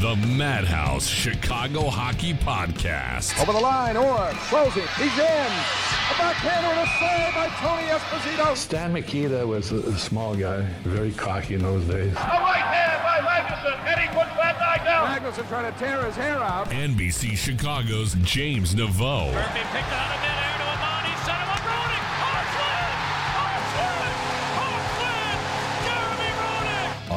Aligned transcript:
The 0.00 0.14
Madhouse 0.14 1.08
Chicago 1.08 1.90
Hockey 1.90 2.32
Podcast. 2.32 3.36
Over 3.42 3.52
the 3.52 3.58
line, 3.58 3.96
or 3.96 4.30
closing. 4.46 4.86
He's 4.96 5.18
in. 5.18 5.50
A 5.50 6.14
backhander 6.14 6.68
and 6.68 6.86
a 6.86 6.90
save 7.00 7.34
by 7.34 7.48
Tony 7.58 7.88
Esposito. 7.88 8.56
Stan 8.56 8.92
Mikita 8.92 9.44
was 9.44 9.72
a, 9.72 9.78
a 9.78 9.98
small 9.98 10.36
guy, 10.36 10.60
very 10.84 11.10
cocky 11.10 11.54
in 11.54 11.62
those 11.62 11.84
days. 11.86 12.12
A 12.12 12.14
right 12.14 12.62
hand 12.62 13.02
by 13.02 13.18
Magnuson, 13.28 13.76
and 13.88 14.00
he 14.00 14.06
puts 14.16 14.30
that 14.36 14.56
guy 14.60 14.84
down. 14.84 15.08
Magnuson 15.08 15.48
trying 15.48 15.72
to 15.72 15.76
tear 15.80 16.04
his 16.04 16.14
hair 16.14 16.38
out. 16.38 16.70
NBC 16.70 17.36
Chicago's 17.36 18.14
James 18.22 18.76
Naveau. 18.76 19.32
Murphy 19.32 19.58
picked 19.72 19.92
out 19.92 20.14
of 20.14 20.20
midair 20.20 20.57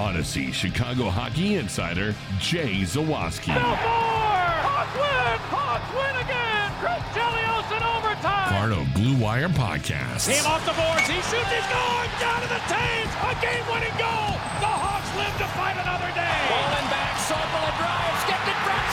Audacy 0.02 0.50
Chicago 0.52 1.14
Hockey 1.14 1.62
Insider 1.62 2.16
Jay 2.42 2.82
Zawaski. 2.82 3.54
No 3.54 3.62
more! 3.62 4.50
Hawks 4.66 4.98
win! 4.98 5.38
Hawks 5.54 5.90
win 5.94 6.16
again! 6.26 6.74
Chris 6.82 7.06
Chelios 7.14 7.70
in 7.70 7.86
overtime! 7.86 8.50
Part 8.50 8.74
of 8.74 8.82
Blue 8.98 9.14
Wire 9.22 9.46
Podcast. 9.54 10.26
Team 10.26 10.42
off 10.50 10.66
the 10.66 10.74
boards, 10.74 11.06
he 11.06 11.22
shoots, 11.30 11.54
he 11.54 11.62
scores! 11.70 12.10
Down 12.18 12.42
to 12.42 12.50
the 12.50 12.58
Thames! 12.66 13.14
A 13.30 13.38
game-winning 13.46 13.94
goal! 14.02 14.42
The 14.58 14.74
Hawks 14.74 15.06
live 15.22 15.38
to 15.38 15.46
fight 15.54 15.78
another 15.78 16.10
day! 16.18 16.38
Falling 16.50 16.88
back, 16.90 17.22
Sobel 17.22 17.62
a 17.62 17.74
drive, 17.78 18.18
skipped 18.26 18.50
it, 18.50 18.58
Brett 18.66 18.90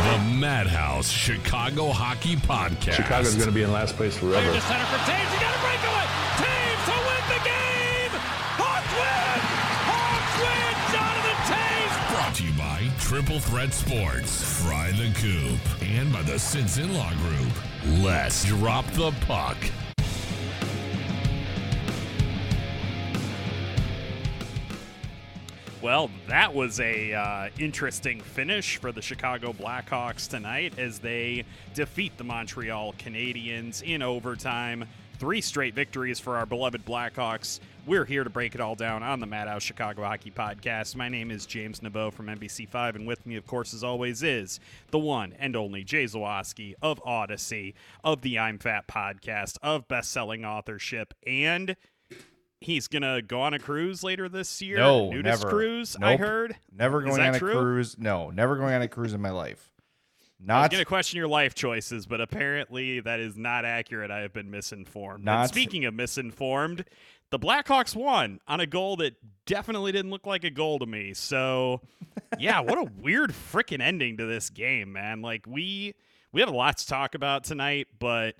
The 0.00 0.16
Madhouse 0.32 1.12
Chicago 1.12 1.92
Hockey 1.92 2.40
Podcast. 2.40 2.96
Chicago's 2.96 3.36
going 3.36 3.52
to 3.52 3.54
be 3.54 3.68
in 3.68 3.70
last 3.70 4.00
place 4.00 4.16
Clear 4.16 4.40
forever. 4.40 4.48
to 4.48 4.64
center 4.64 4.88
for 4.88 4.96
Toews, 5.04 5.28
he 5.28 5.36
got 5.44 5.52
a 5.52 5.60
breakaway! 5.60 6.23
Triple 13.04 13.38
Threat 13.38 13.74
Sports, 13.74 14.62
Fry 14.62 14.90
the 14.92 15.12
Coop, 15.20 15.82
and 15.82 16.10
by 16.10 16.22
the 16.22 16.38
Sinson 16.38 16.94
Law 16.94 17.12
Group. 17.16 18.02
Let's 18.02 18.46
drop 18.46 18.86
the 18.92 19.12
puck. 19.26 19.58
Well, 25.82 26.10
that 26.28 26.54
was 26.54 26.80
a 26.80 27.12
uh, 27.12 27.48
interesting 27.58 28.22
finish 28.22 28.78
for 28.78 28.90
the 28.90 29.02
Chicago 29.02 29.52
Blackhawks 29.52 30.26
tonight 30.26 30.78
as 30.78 30.98
they 30.98 31.44
defeat 31.74 32.16
the 32.16 32.24
Montreal 32.24 32.94
Canadiens 32.94 33.82
in 33.82 34.00
overtime. 34.00 34.86
Three 35.18 35.42
straight 35.42 35.74
victories 35.74 36.18
for 36.18 36.38
our 36.38 36.46
beloved 36.46 36.86
Blackhawks. 36.86 37.60
We're 37.86 38.06
here 38.06 38.24
to 38.24 38.30
break 38.30 38.54
it 38.54 38.62
all 38.62 38.74
down 38.74 39.02
on 39.02 39.20
the 39.20 39.26
Madhouse 39.26 39.62
Chicago 39.62 40.04
Hockey 40.04 40.30
Podcast. 40.30 40.96
My 40.96 41.10
name 41.10 41.30
is 41.30 41.44
James 41.44 41.80
Naveau 41.80 42.10
from 42.10 42.26
NBC5, 42.28 42.94
and 42.94 43.06
with 43.06 43.26
me, 43.26 43.36
of 43.36 43.46
course, 43.46 43.74
as 43.74 43.84
always, 43.84 44.22
is 44.22 44.58
the 44.90 44.98
one 44.98 45.34
and 45.38 45.54
only 45.54 45.84
Jay 45.84 46.04
Zawaski 46.04 46.72
of 46.80 47.02
Audacy, 47.04 47.74
of 48.02 48.22
the 48.22 48.38
I'm 48.38 48.58
Fat 48.58 48.86
podcast, 48.88 49.58
of 49.62 49.86
best-selling 49.86 50.46
authorship, 50.46 51.12
and 51.26 51.76
he's 52.58 52.88
gonna 52.88 53.20
go 53.20 53.42
on 53.42 53.52
a 53.52 53.58
cruise 53.58 54.02
later 54.02 54.30
this 54.30 54.62
year. 54.62 54.78
No, 54.78 55.10
nudist 55.10 55.42
never. 55.42 55.50
cruise. 55.50 55.94
I 56.00 56.16
heard. 56.16 56.56
Never 56.74 57.02
going 57.02 57.20
on 57.20 57.34
a 57.34 57.38
cruise. 57.38 57.98
No, 57.98 58.30
never 58.30 58.56
going 58.56 58.72
on 58.72 58.80
a 58.80 58.88
cruise 58.88 59.12
in 59.12 59.20
my 59.20 59.30
life. 59.30 59.70
I 60.40 60.42
was 60.42 60.46
Not 60.62 60.70
gonna 60.70 60.84
question 60.86 61.18
your 61.18 61.28
life 61.28 61.54
choices, 61.54 62.06
but 62.06 62.20
apparently 62.22 63.00
that 63.00 63.20
is 63.20 63.36
not 63.36 63.64
accurate. 63.66 64.10
I 64.10 64.20
have 64.20 64.32
been 64.32 64.50
misinformed. 64.50 65.18
And 65.18 65.24
Not- 65.26 65.48
speaking 65.50 65.84
of 65.84 65.94
misinformed, 65.94 66.84
the 67.30 67.38
Blackhawks 67.38 67.96
won 67.96 68.40
on 68.46 68.60
a 68.60 68.66
goal 68.66 68.96
that 68.96 69.14
definitely 69.46 69.92
didn't 69.92 70.10
look 70.10 70.26
like 70.26 70.44
a 70.44 70.50
goal 70.50 70.78
to 70.78 70.86
me. 70.86 71.14
So, 71.14 71.80
yeah, 72.38 72.60
what 72.60 72.78
a 72.78 72.84
weird 73.00 73.32
freaking 73.32 73.80
ending 73.80 74.16
to 74.18 74.26
this 74.26 74.50
game, 74.50 74.92
man. 74.92 75.22
Like 75.22 75.46
we 75.46 75.94
we 76.32 76.40
have 76.40 76.48
a 76.48 76.56
lot 76.56 76.78
to 76.78 76.86
talk 76.86 77.14
about 77.14 77.44
tonight, 77.44 77.88
but 77.98 78.36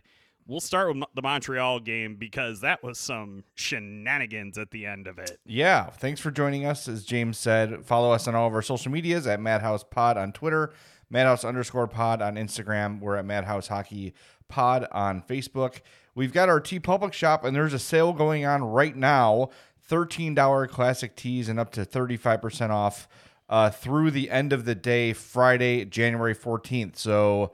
we'll 0.46 0.60
start 0.60 0.94
with 0.94 1.04
the 1.14 1.22
Montreal 1.22 1.80
game 1.80 2.16
because 2.16 2.60
that 2.60 2.82
was 2.82 2.98
some 2.98 3.44
shenanigans 3.54 4.58
at 4.58 4.70
the 4.70 4.86
end 4.86 5.06
of 5.06 5.18
it. 5.18 5.38
Yeah, 5.46 5.90
thanks 5.90 6.20
for 6.20 6.30
joining 6.30 6.66
us. 6.66 6.88
As 6.88 7.04
James 7.04 7.38
said, 7.38 7.84
follow 7.84 8.12
us 8.12 8.28
on 8.28 8.34
all 8.34 8.46
of 8.46 8.54
our 8.54 8.62
social 8.62 8.92
medias 8.92 9.26
at 9.26 9.40
Madhouse 9.40 9.84
Pod 9.84 10.16
on 10.16 10.32
Twitter, 10.32 10.72
Madhouse 11.10 11.44
underscore 11.44 11.86
Pod 11.86 12.20
on 12.20 12.34
Instagram. 12.36 13.00
We're 13.00 13.16
at 13.16 13.24
Madhouse 13.24 13.68
Hockey 13.68 14.14
Pod 14.48 14.86
on 14.92 15.22
Facebook. 15.22 15.80
We've 16.14 16.32
got 16.32 16.48
our 16.48 16.60
TeePublic 16.60 17.12
shop, 17.12 17.44
and 17.44 17.56
there's 17.56 17.72
a 17.72 17.78
sale 17.78 18.12
going 18.12 18.46
on 18.46 18.62
right 18.62 18.94
now. 18.94 19.50
$13 19.90 20.68
classic 20.68 21.16
tees 21.16 21.48
and 21.48 21.60
up 21.60 21.70
to 21.72 21.84
35% 21.84 22.70
off 22.70 23.08
uh, 23.48 23.70
through 23.70 24.10
the 24.10 24.30
end 24.30 24.52
of 24.52 24.64
the 24.64 24.74
day, 24.74 25.12
Friday, 25.12 25.84
January 25.84 26.34
14th. 26.34 26.96
So 26.96 27.52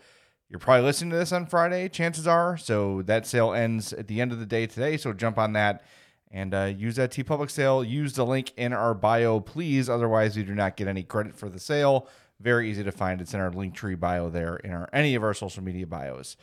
you're 0.48 0.60
probably 0.60 0.84
listening 0.84 1.10
to 1.10 1.16
this 1.16 1.32
on 1.32 1.46
Friday, 1.46 1.88
chances 1.88 2.26
are. 2.26 2.56
So 2.56 3.02
that 3.02 3.26
sale 3.26 3.52
ends 3.52 3.92
at 3.92 4.08
the 4.08 4.20
end 4.20 4.32
of 4.32 4.38
the 4.38 4.46
day 4.46 4.66
today. 4.66 4.96
So 4.96 5.12
jump 5.12 5.38
on 5.38 5.54
that 5.54 5.84
and 6.30 6.54
uh, 6.54 6.72
use 6.76 6.96
that 6.96 7.10
TeePublic 7.10 7.50
sale. 7.50 7.82
Use 7.82 8.12
the 8.12 8.24
link 8.24 8.52
in 8.56 8.72
our 8.72 8.94
bio, 8.94 9.40
please. 9.40 9.88
Otherwise, 9.88 10.36
you 10.36 10.44
do 10.44 10.54
not 10.54 10.76
get 10.76 10.86
any 10.86 11.02
credit 11.02 11.34
for 11.34 11.48
the 11.48 11.58
sale. 11.58 12.08
Very 12.40 12.70
easy 12.70 12.84
to 12.84 12.92
find. 12.92 13.20
It's 13.20 13.34
in 13.34 13.40
our 13.40 13.50
link 13.50 13.74
tree 13.74 13.96
bio 13.96 14.30
there 14.30 14.56
in 14.56 14.72
our 14.72 14.88
any 14.92 15.14
of 15.14 15.22
our 15.22 15.34
social 15.34 15.62
media 15.62 15.86
bios. 15.86 16.36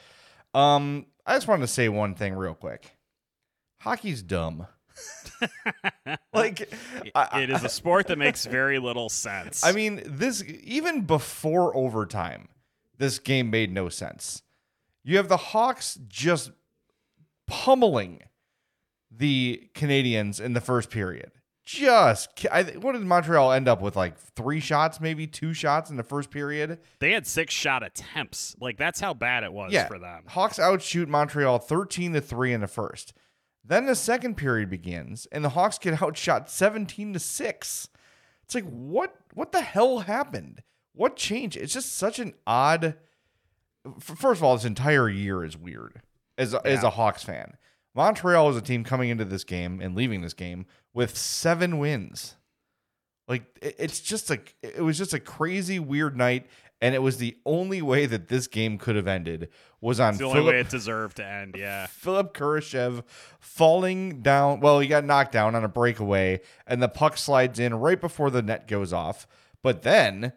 Um, 0.58 1.06
I 1.26 1.36
just 1.36 1.48
wanted 1.48 1.62
to 1.62 1.68
say 1.68 1.88
one 1.90 2.16
thing 2.16 2.34
real 2.34 2.54
quick. 2.56 2.98
Hockey's 3.82 4.22
dumb. 4.24 4.66
like 6.34 6.74
I- 7.14 7.42
It 7.44 7.50
is 7.52 7.64
a 7.64 7.70
sport 7.70 8.08
that 8.08 8.18
makes 8.18 8.46
very 8.48 8.80
little 8.80 9.10
sense. 9.10 9.64
I 9.64 9.72
mean, 9.72 10.02
this 10.06 10.44
even 10.44 11.02
before 11.02 11.76
overtime, 11.76 12.48
this 12.98 13.20
game 13.20 13.52
made 13.52 13.72
no 13.72 13.90
sense. 13.90 14.42
You 15.04 15.18
have 15.18 15.30
the 15.30 15.38
Hawks 15.38 16.00
just 16.08 16.52
pummeling 17.46 18.24
the 19.12 19.70
Canadiens 19.76 20.42
in 20.42 20.54
the 20.54 20.62
first 20.62 20.90
period. 20.90 21.32
Just, 21.68 22.46
I, 22.50 22.64
what 22.64 22.94
did 22.94 23.02
Montreal 23.02 23.52
end 23.52 23.68
up 23.68 23.82
with? 23.82 23.98
Like 23.98 24.18
three 24.18 24.62
shots, 24.62 25.02
maybe 25.02 25.28
two 25.28 25.54
shots 25.54 25.90
in 25.90 25.98
the 25.98 26.04
first 26.04 26.32
period. 26.32 26.80
they 27.00 27.12
had 27.12 27.28
six 27.28 27.54
shot 27.54 27.84
attempts. 27.84 28.56
Like 28.62 28.78
that's 28.78 29.02
how 29.02 29.14
bad 29.14 29.44
it 29.44 29.52
was 29.52 29.74
yeah, 29.74 29.86
for 29.86 30.00
them. 30.00 30.24
Hawks 30.28 30.60
outshoot 30.60 31.10
Montreal 31.10 31.60
thirteen 31.60 32.14
to 32.14 32.22
three 32.22 32.54
in 32.54 32.62
the 32.62 32.70
first. 32.70 33.14
Then 33.66 33.86
the 33.86 33.96
second 33.96 34.38
period 34.38 34.70
begins, 34.70 35.28
and 35.30 35.44
the 35.44 35.50
Hawks 35.50 35.78
get 35.78 36.02
outshot 36.02 36.50
seventeen 36.50 37.12
to 37.12 37.20
six. 37.20 37.90
It's 38.46 38.56
like 38.56 38.64
what? 38.64 39.14
What 39.34 39.52
the 39.52 39.60
hell 39.60 40.00
happened? 40.00 40.64
What 40.94 41.18
changed? 41.18 41.58
It's 41.58 41.74
just 41.74 41.98
such 41.98 42.18
an 42.18 42.34
odd. 42.48 42.96
First 44.00 44.40
of 44.40 44.44
all, 44.44 44.56
this 44.56 44.64
entire 44.64 45.10
year 45.10 45.44
is 45.44 45.58
weird. 45.58 46.02
As 46.38 46.54
a, 46.54 46.66
as 46.66 46.84
a 46.84 46.92
Hawks 46.92 47.24
fan, 47.24 47.58
Montreal 47.98 48.52
is 48.52 48.56
a 48.56 48.62
team 48.62 48.84
coming 48.84 49.10
into 49.10 49.26
this 49.26 49.44
game 49.44 49.82
and 49.82 49.96
leaving 49.96 50.22
this 50.22 50.36
game 50.36 50.68
with 50.94 51.18
seven 51.18 51.80
wins. 51.80 52.36
Like 53.28 53.44
it's 53.60 54.00
just 54.00 54.30
a 54.30 54.40
it 54.62 54.84
was 54.84 55.00
just 55.00 55.16
a 55.16 55.20
crazy 55.20 55.80
weird 55.80 56.16
night, 56.16 56.46
and 56.80 56.94
it 56.94 57.02
was 57.02 57.18
the 57.18 57.36
only 57.44 57.82
way 57.82 58.06
that 58.06 58.28
this 58.28 58.46
game 58.46 58.78
could 58.78 58.96
have 58.96 59.08
ended 59.08 59.50
was 59.82 60.00
on 60.00 60.12
It's 60.12 60.20
the 60.20 60.26
only 60.26 60.42
Philip 60.42 60.54
way 60.54 60.60
it 60.60 60.70
deserved 60.70 61.18
to 61.18 61.26
end. 61.26 61.56
Yeah. 61.58 61.88
Philipp 61.88 62.36
Kurashev 62.36 63.04
falling 63.40 64.22
down. 64.22 64.60
Well, 64.60 64.80
he 64.80 64.88
got 64.88 65.04
knocked 65.04 65.32
down 65.32 65.56
on 65.56 65.64
a 65.64 65.68
breakaway, 65.68 66.42
and 66.68 66.82
the 66.82 66.88
puck 66.88 67.18
slides 67.18 67.60
in 67.60 67.74
right 67.74 68.00
before 68.00 68.30
the 68.30 68.44
net 68.44 68.68
goes 68.68 68.94
off. 68.94 69.26
But 69.64 69.82
then 69.82 70.34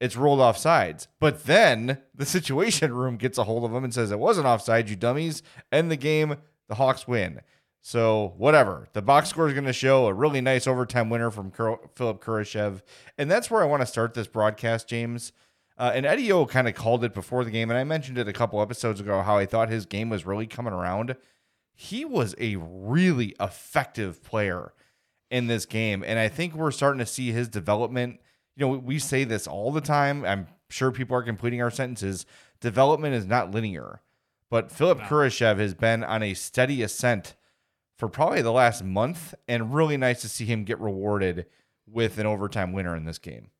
it's 0.00 0.16
rolled 0.16 0.40
off 0.40 0.56
sides. 0.56 1.08
But 1.20 1.44
then 1.44 1.98
the 2.14 2.26
situation 2.36 2.94
room 2.94 3.16
gets 3.16 3.36
a 3.38 3.44
hold 3.44 3.64
of 3.64 3.72
him 3.72 3.84
and 3.84 3.92
says 3.92 4.10
it 4.10 4.18
wasn't 4.18 4.46
offside, 4.46 4.88
you 4.88 4.96
dummies. 4.96 5.42
End 5.70 5.90
the 5.90 5.96
game. 5.96 6.36
The 6.68 6.76
Hawks 6.76 7.08
win. 7.08 7.40
So 7.80 8.34
whatever. 8.36 8.88
The 8.92 9.02
box 9.02 9.28
score 9.28 9.48
is 9.48 9.54
going 9.54 9.64
to 9.66 9.72
show 9.72 10.06
a 10.06 10.14
really 10.14 10.40
nice 10.40 10.66
overtime 10.66 11.10
winner 11.10 11.30
from 11.30 11.50
Kur- 11.50 11.78
Philipp 11.94 12.20
Kurashev, 12.20 12.82
and 13.16 13.30
that's 13.30 13.50
where 13.50 13.62
I 13.62 13.66
want 13.66 13.82
to 13.82 13.86
start 13.86 14.14
this 14.14 14.26
broadcast, 14.26 14.88
James. 14.88 15.32
Uh, 15.78 15.92
and 15.94 16.04
Eddie 16.04 16.32
O 16.32 16.44
kind 16.44 16.66
of 16.68 16.74
called 16.74 17.04
it 17.04 17.14
before 17.14 17.44
the 17.44 17.52
game, 17.52 17.70
and 17.70 17.78
I 17.78 17.84
mentioned 17.84 18.18
it 18.18 18.26
a 18.26 18.32
couple 18.32 18.60
episodes 18.60 19.00
ago 19.00 19.22
how 19.22 19.38
I 19.38 19.46
thought 19.46 19.68
his 19.68 19.86
game 19.86 20.10
was 20.10 20.26
really 20.26 20.46
coming 20.46 20.72
around. 20.72 21.16
He 21.72 22.04
was 22.04 22.34
a 22.38 22.56
really 22.56 23.36
effective 23.38 24.24
player, 24.24 24.72
in 25.30 25.46
this 25.46 25.66
game. 25.66 26.04
And 26.06 26.18
I 26.18 26.28
think 26.28 26.54
we're 26.54 26.70
starting 26.70 26.98
to 27.00 27.06
see 27.06 27.32
his 27.32 27.48
development. 27.48 28.20
You 28.56 28.66
know, 28.66 28.78
we 28.78 28.98
say 28.98 29.24
this 29.24 29.46
all 29.46 29.72
the 29.72 29.80
time. 29.80 30.24
I'm 30.24 30.48
sure 30.70 30.90
people 30.90 31.16
are 31.16 31.22
completing 31.22 31.62
our 31.62 31.70
sentences. 31.70 32.26
Development 32.60 33.14
is 33.14 33.26
not 33.26 33.50
linear. 33.50 34.00
But 34.50 34.70
Philipp 34.70 35.00
Kurashev 35.00 35.58
has 35.58 35.74
been 35.74 36.02
on 36.02 36.22
a 36.22 36.34
steady 36.34 36.82
ascent 36.82 37.34
for 37.96 38.08
probably 38.08 38.42
the 38.42 38.52
last 38.52 38.84
month, 38.84 39.34
and 39.46 39.74
really 39.74 39.96
nice 39.96 40.20
to 40.22 40.28
see 40.28 40.44
him 40.44 40.64
get 40.64 40.80
rewarded 40.80 41.46
with 41.86 42.18
an 42.18 42.26
overtime 42.26 42.72
winner 42.72 42.94
in 42.96 43.04
this 43.04 43.18
game. 43.18 43.50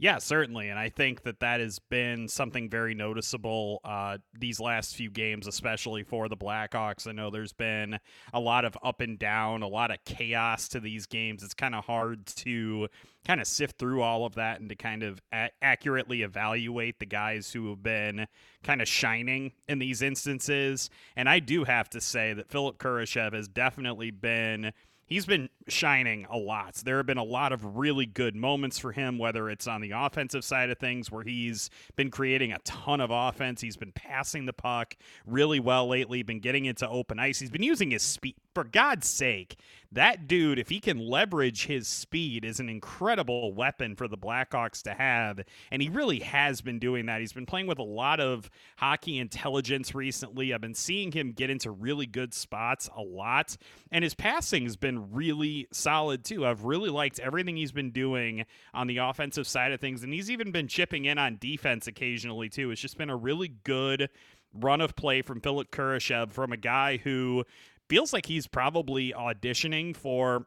Yeah, 0.00 0.18
certainly. 0.18 0.68
And 0.68 0.78
I 0.78 0.90
think 0.90 1.22
that 1.24 1.40
that 1.40 1.58
has 1.58 1.80
been 1.80 2.28
something 2.28 2.70
very 2.70 2.94
noticeable 2.94 3.80
uh, 3.82 4.18
these 4.38 4.60
last 4.60 4.94
few 4.94 5.10
games, 5.10 5.48
especially 5.48 6.04
for 6.04 6.28
the 6.28 6.36
Blackhawks. 6.36 7.08
I 7.08 7.12
know 7.12 7.30
there's 7.30 7.52
been 7.52 7.98
a 8.32 8.38
lot 8.38 8.64
of 8.64 8.78
up 8.84 9.00
and 9.00 9.18
down, 9.18 9.62
a 9.62 9.66
lot 9.68 9.90
of 9.90 9.98
chaos 10.04 10.68
to 10.68 10.80
these 10.80 11.06
games. 11.06 11.42
It's 11.42 11.52
kind 11.52 11.74
of 11.74 11.84
hard 11.84 12.26
to 12.26 12.86
kind 13.26 13.40
of 13.40 13.48
sift 13.48 13.76
through 13.76 14.00
all 14.02 14.24
of 14.24 14.36
that 14.36 14.60
and 14.60 14.68
to 14.68 14.76
kind 14.76 15.02
of 15.02 15.20
a- 15.32 15.50
accurately 15.60 16.22
evaluate 16.22 17.00
the 17.00 17.06
guys 17.06 17.52
who 17.52 17.68
have 17.70 17.82
been 17.82 18.28
kind 18.62 18.80
of 18.80 18.86
shining 18.86 19.50
in 19.68 19.80
these 19.80 20.00
instances. 20.00 20.90
And 21.16 21.28
I 21.28 21.40
do 21.40 21.64
have 21.64 21.90
to 21.90 22.00
say 22.00 22.32
that 22.34 22.48
Philipp 22.48 22.78
Kurashev 22.78 23.32
has 23.32 23.48
definitely 23.48 24.12
been 24.12 24.72
he's 25.08 25.26
been 25.26 25.48
shining 25.66 26.26
a 26.30 26.36
lot. 26.36 26.74
There 26.76 26.98
have 26.98 27.06
been 27.06 27.18
a 27.18 27.24
lot 27.24 27.52
of 27.52 27.76
really 27.76 28.06
good 28.06 28.36
moments 28.36 28.78
for 28.78 28.92
him, 28.92 29.18
whether 29.18 29.50
it's 29.50 29.66
on 29.66 29.80
the 29.80 29.92
offensive 29.92 30.44
side 30.44 30.70
of 30.70 30.78
things 30.78 31.10
where 31.10 31.24
he's 31.24 31.70
been 31.96 32.10
creating 32.10 32.52
a 32.52 32.58
ton 32.60 33.00
of 33.00 33.10
offense. 33.10 33.60
He's 33.60 33.76
been 33.76 33.92
passing 33.92 34.46
the 34.46 34.52
puck 34.52 34.96
really 35.26 35.60
well 35.60 35.88
lately, 35.88 36.22
been 36.22 36.40
getting 36.40 36.66
into 36.66 36.88
open 36.88 37.18
ice. 37.18 37.38
He's 37.38 37.50
been 37.50 37.62
using 37.62 37.90
his 37.90 38.02
speed. 38.02 38.36
For 38.58 38.64
God's 38.64 39.06
sake, 39.06 39.56
that 39.92 40.26
dude, 40.26 40.58
if 40.58 40.68
he 40.68 40.80
can 40.80 40.98
leverage 40.98 41.66
his 41.66 41.86
speed, 41.86 42.44
is 42.44 42.58
an 42.58 42.68
incredible 42.68 43.52
weapon 43.52 43.94
for 43.94 44.08
the 44.08 44.18
Blackhawks 44.18 44.82
to 44.82 44.94
have. 44.94 45.38
And 45.70 45.80
he 45.80 45.88
really 45.88 46.18
has 46.18 46.60
been 46.60 46.80
doing 46.80 47.06
that. 47.06 47.20
He's 47.20 47.32
been 47.32 47.46
playing 47.46 47.68
with 47.68 47.78
a 47.78 47.84
lot 47.84 48.18
of 48.18 48.50
hockey 48.76 49.18
intelligence 49.18 49.94
recently. 49.94 50.52
I've 50.52 50.60
been 50.60 50.74
seeing 50.74 51.12
him 51.12 51.30
get 51.30 51.50
into 51.50 51.70
really 51.70 52.06
good 52.06 52.34
spots 52.34 52.90
a 52.96 53.00
lot. 53.00 53.56
And 53.92 54.02
his 54.02 54.14
passing 54.14 54.64
has 54.64 54.74
been 54.74 55.12
really 55.12 55.68
solid 55.70 56.24
too. 56.24 56.44
I've 56.44 56.64
really 56.64 56.90
liked 56.90 57.20
everything 57.20 57.56
he's 57.56 57.70
been 57.70 57.92
doing 57.92 58.44
on 58.74 58.88
the 58.88 58.98
offensive 58.98 59.46
side 59.46 59.70
of 59.70 59.80
things. 59.80 60.02
And 60.02 60.12
he's 60.12 60.32
even 60.32 60.50
been 60.50 60.66
chipping 60.66 61.04
in 61.04 61.16
on 61.16 61.38
defense 61.40 61.86
occasionally 61.86 62.48
too. 62.48 62.72
It's 62.72 62.80
just 62.80 62.98
been 62.98 63.08
a 63.08 63.16
really 63.16 63.52
good 63.62 64.10
run 64.52 64.80
of 64.80 64.96
play 64.96 65.22
from 65.22 65.40
Philipp 65.40 65.70
Kurashev 65.70 66.32
from 66.32 66.52
a 66.52 66.56
guy 66.56 66.96
who 66.96 67.44
feels 67.88 68.12
like 68.12 68.26
he's 68.26 68.46
probably 68.46 69.12
auditioning 69.12 69.96
for 69.96 70.46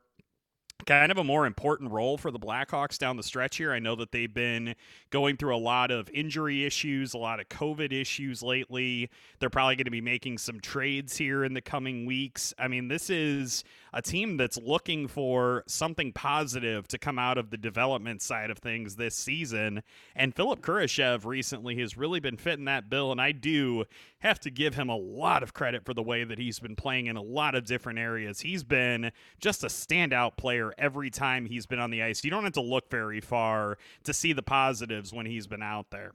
kind 0.85 1.11
of 1.11 1.17
a 1.17 1.23
more 1.23 1.45
important 1.45 1.91
role 1.91 2.17
for 2.17 2.31
the 2.31 2.39
Blackhawks 2.39 2.97
down 2.97 3.17
the 3.17 3.23
stretch 3.23 3.57
here. 3.57 3.71
I 3.71 3.79
know 3.79 3.95
that 3.95 4.11
they've 4.11 4.33
been 4.33 4.75
going 5.09 5.37
through 5.37 5.55
a 5.55 5.57
lot 5.57 5.91
of 5.91 6.09
injury 6.11 6.65
issues, 6.65 7.13
a 7.13 7.17
lot 7.17 7.39
of 7.39 7.49
COVID 7.49 7.91
issues 7.91 8.41
lately. 8.41 9.09
They're 9.39 9.49
probably 9.49 9.75
going 9.75 9.85
to 9.85 9.91
be 9.91 10.01
making 10.01 10.37
some 10.37 10.59
trades 10.59 11.17
here 11.17 11.43
in 11.43 11.53
the 11.53 11.61
coming 11.61 12.05
weeks. 12.05 12.53
I 12.57 12.67
mean, 12.67 12.87
this 12.87 13.09
is 13.09 13.63
a 13.93 14.01
team 14.01 14.37
that's 14.37 14.57
looking 14.57 15.07
for 15.07 15.63
something 15.67 16.13
positive 16.13 16.87
to 16.87 16.97
come 16.97 17.19
out 17.19 17.37
of 17.37 17.49
the 17.49 17.57
development 17.57 18.21
side 18.21 18.49
of 18.49 18.59
things 18.59 18.95
this 18.95 19.15
season. 19.15 19.83
And 20.15 20.35
Philipp 20.35 20.61
Kurashev 20.61 21.25
recently 21.25 21.77
has 21.79 21.97
really 21.97 22.19
been 22.19 22.37
fitting 22.37 22.65
that 22.65 22.89
bill. 22.89 23.11
And 23.11 23.21
I 23.21 23.31
do 23.33 23.85
have 24.19 24.39
to 24.41 24.51
give 24.51 24.75
him 24.75 24.89
a 24.89 24.95
lot 24.95 25.43
of 25.43 25.53
credit 25.53 25.83
for 25.83 25.93
the 25.93 26.03
way 26.03 26.23
that 26.23 26.37
he's 26.37 26.59
been 26.59 26.75
playing 26.75 27.07
in 27.07 27.17
a 27.17 27.21
lot 27.21 27.55
of 27.55 27.65
different 27.65 27.99
areas. 27.99 28.41
He's 28.41 28.63
been 28.63 29.11
just 29.39 29.63
a 29.63 29.67
standout 29.67 30.37
player 30.37 30.70
every 30.77 31.09
time 31.09 31.45
he's 31.45 31.65
been 31.65 31.79
on 31.79 31.91
the 31.91 32.03
ice. 32.03 32.23
You 32.23 32.31
don't 32.31 32.43
have 32.43 32.53
to 32.53 32.61
look 32.61 32.89
very 32.89 33.21
far 33.21 33.77
to 34.03 34.13
see 34.13 34.33
the 34.33 34.43
positives 34.43 35.13
when 35.13 35.25
he's 35.25 35.47
been 35.47 35.63
out 35.63 35.91
there. 35.91 36.13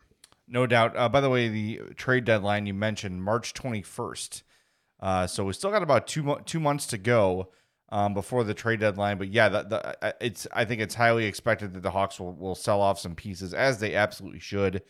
No 0.48 0.66
doubt. 0.66 0.96
Uh, 0.96 1.08
by 1.08 1.20
the 1.20 1.30
way, 1.30 1.48
the 1.48 1.80
trade 1.96 2.24
deadline 2.24 2.66
you 2.66 2.74
mentioned, 2.74 3.22
March 3.22 3.52
21st. 3.54 4.42
Uh, 5.00 5.26
so 5.26 5.44
we 5.44 5.52
still 5.52 5.70
got 5.70 5.82
about 5.82 6.06
two 6.06 6.22
mo- 6.22 6.40
two 6.44 6.60
months 6.60 6.86
to 6.86 6.98
go 6.98 7.50
um, 7.90 8.14
before 8.14 8.44
the 8.44 8.54
trade 8.54 8.80
deadline. 8.80 9.18
But 9.18 9.28
yeah, 9.28 9.48
the, 9.48 9.62
the, 9.62 10.14
it's 10.20 10.46
I 10.52 10.64
think 10.64 10.80
it's 10.80 10.94
highly 10.94 11.26
expected 11.26 11.74
that 11.74 11.82
the 11.82 11.90
Hawks 11.90 12.18
will, 12.18 12.34
will 12.34 12.54
sell 12.54 12.80
off 12.80 12.98
some 12.98 13.14
pieces 13.14 13.52
as 13.52 13.78
they 13.78 13.94
absolutely 13.94 14.40
should, 14.40 14.82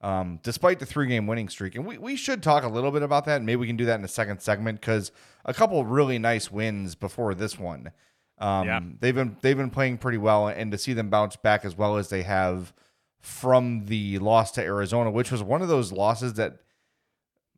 um, 0.00 0.40
despite 0.42 0.80
the 0.80 0.86
three 0.86 1.06
game 1.06 1.26
winning 1.26 1.48
streak. 1.48 1.74
And 1.76 1.86
we, 1.86 1.96
we 1.96 2.16
should 2.16 2.42
talk 2.42 2.64
a 2.64 2.68
little 2.68 2.90
bit 2.90 3.02
about 3.02 3.24
that. 3.26 3.42
Maybe 3.42 3.56
we 3.56 3.66
can 3.66 3.76
do 3.76 3.86
that 3.86 3.96
in 3.96 4.02
the 4.02 4.08
second 4.08 4.40
segment 4.40 4.80
because 4.80 5.12
a 5.44 5.54
couple 5.54 5.84
really 5.84 6.18
nice 6.18 6.50
wins 6.50 6.94
before 6.94 7.34
this 7.34 7.58
one. 7.58 7.92
Um, 8.38 8.66
yeah. 8.66 8.80
they've 9.00 9.14
been 9.14 9.36
they've 9.42 9.56
been 9.56 9.70
playing 9.70 9.98
pretty 9.98 10.18
well, 10.18 10.48
and 10.48 10.72
to 10.72 10.78
see 10.78 10.92
them 10.92 11.08
bounce 11.08 11.36
back 11.36 11.64
as 11.64 11.76
well 11.76 11.96
as 11.96 12.08
they 12.08 12.22
have 12.22 12.72
from 13.20 13.86
the 13.86 14.18
loss 14.18 14.50
to 14.52 14.62
Arizona, 14.62 15.10
which 15.10 15.30
was 15.30 15.42
one 15.42 15.62
of 15.62 15.68
those 15.68 15.92
losses 15.92 16.34
that 16.34 16.58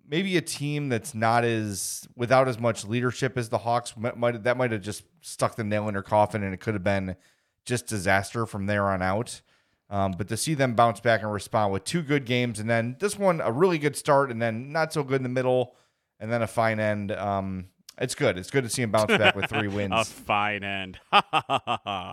maybe 0.08 0.36
a 0.36 0.40
team 0.40 0.88
that's 0.88 1.14
not 1.14 1.44
as 1.44 2.06
without 2.14 2.48
as 2.48 2.58
much 2.58 2.84
leadership 2.84 3.36
as 3.36 3.48
the 3.48 3.58
Hawks 3.58 3.96
might, 3.96 4.16
might 4.16 4.44
that 4.44 4.56
might 4.56 4.72
have 4.72 4.82
just 4.82 5.02
stuck 5.20 5.56
the 5.56 5.64
nail 5.64 5.88
in 5.88 5.94
their 5.94 6.02
coffin, 6.02 6.42
and 6.42 6.54
it 6.54 6.60
could 6.60 6.74
have 6.74 6.84
been 6.84 7.16
just 7.64 7.86
disaster 7.86 8.46
from 8.46 8.66
there 8.66 8.84
on 8.84 9.02
out. 9.02 9.40
Um, 9.88 10.12
but 10.12 10.28
to 10.28 10.36
see 10.36 10.54
them 10.54 10.74
bounce 10.74 11.00
back 11.00 11.22
and 11.22 11.32
respond 11.32 11.72
with 11.72 11.84
two 11.84 12.02
good 12.02 12.24
games, 12.24 12.58
and 12.58 12.68
then 12.68 12.96
this 12.98 13.18
one 13.18 13.40
a 13.40 13.52
really 13.52 13.78
good 13.78 13.96
start, 13.96 14.30
and 14.30 14.40
then 14.42 14.72
not 14.72 14.92
so 14.92 15.02
good 15.02 15.16
in 15.16 15.22
the 15.22 15.28
middle, 15.28 15.74
and 16.20 16.30
then 16.30 16.42
a 16.42 16.46
fine 16.46 16.80
end. 16.80 17.12
Um, 17.12 17.66
it's 17.98 18.14
good. 18.14 18.38
It's 18.38 18.50
good 18.50 18.64
to 18.64 18.70
see 18.70 18.82
him 18.82 18.90
bounce 18.90 19.16
back 19.16 19.34
with 19.34 19.50
three 19.50 19.68
wins. 19.68 19.92
a 19.94 20.04
fine 20.04 20.64
end. 20.64 20.98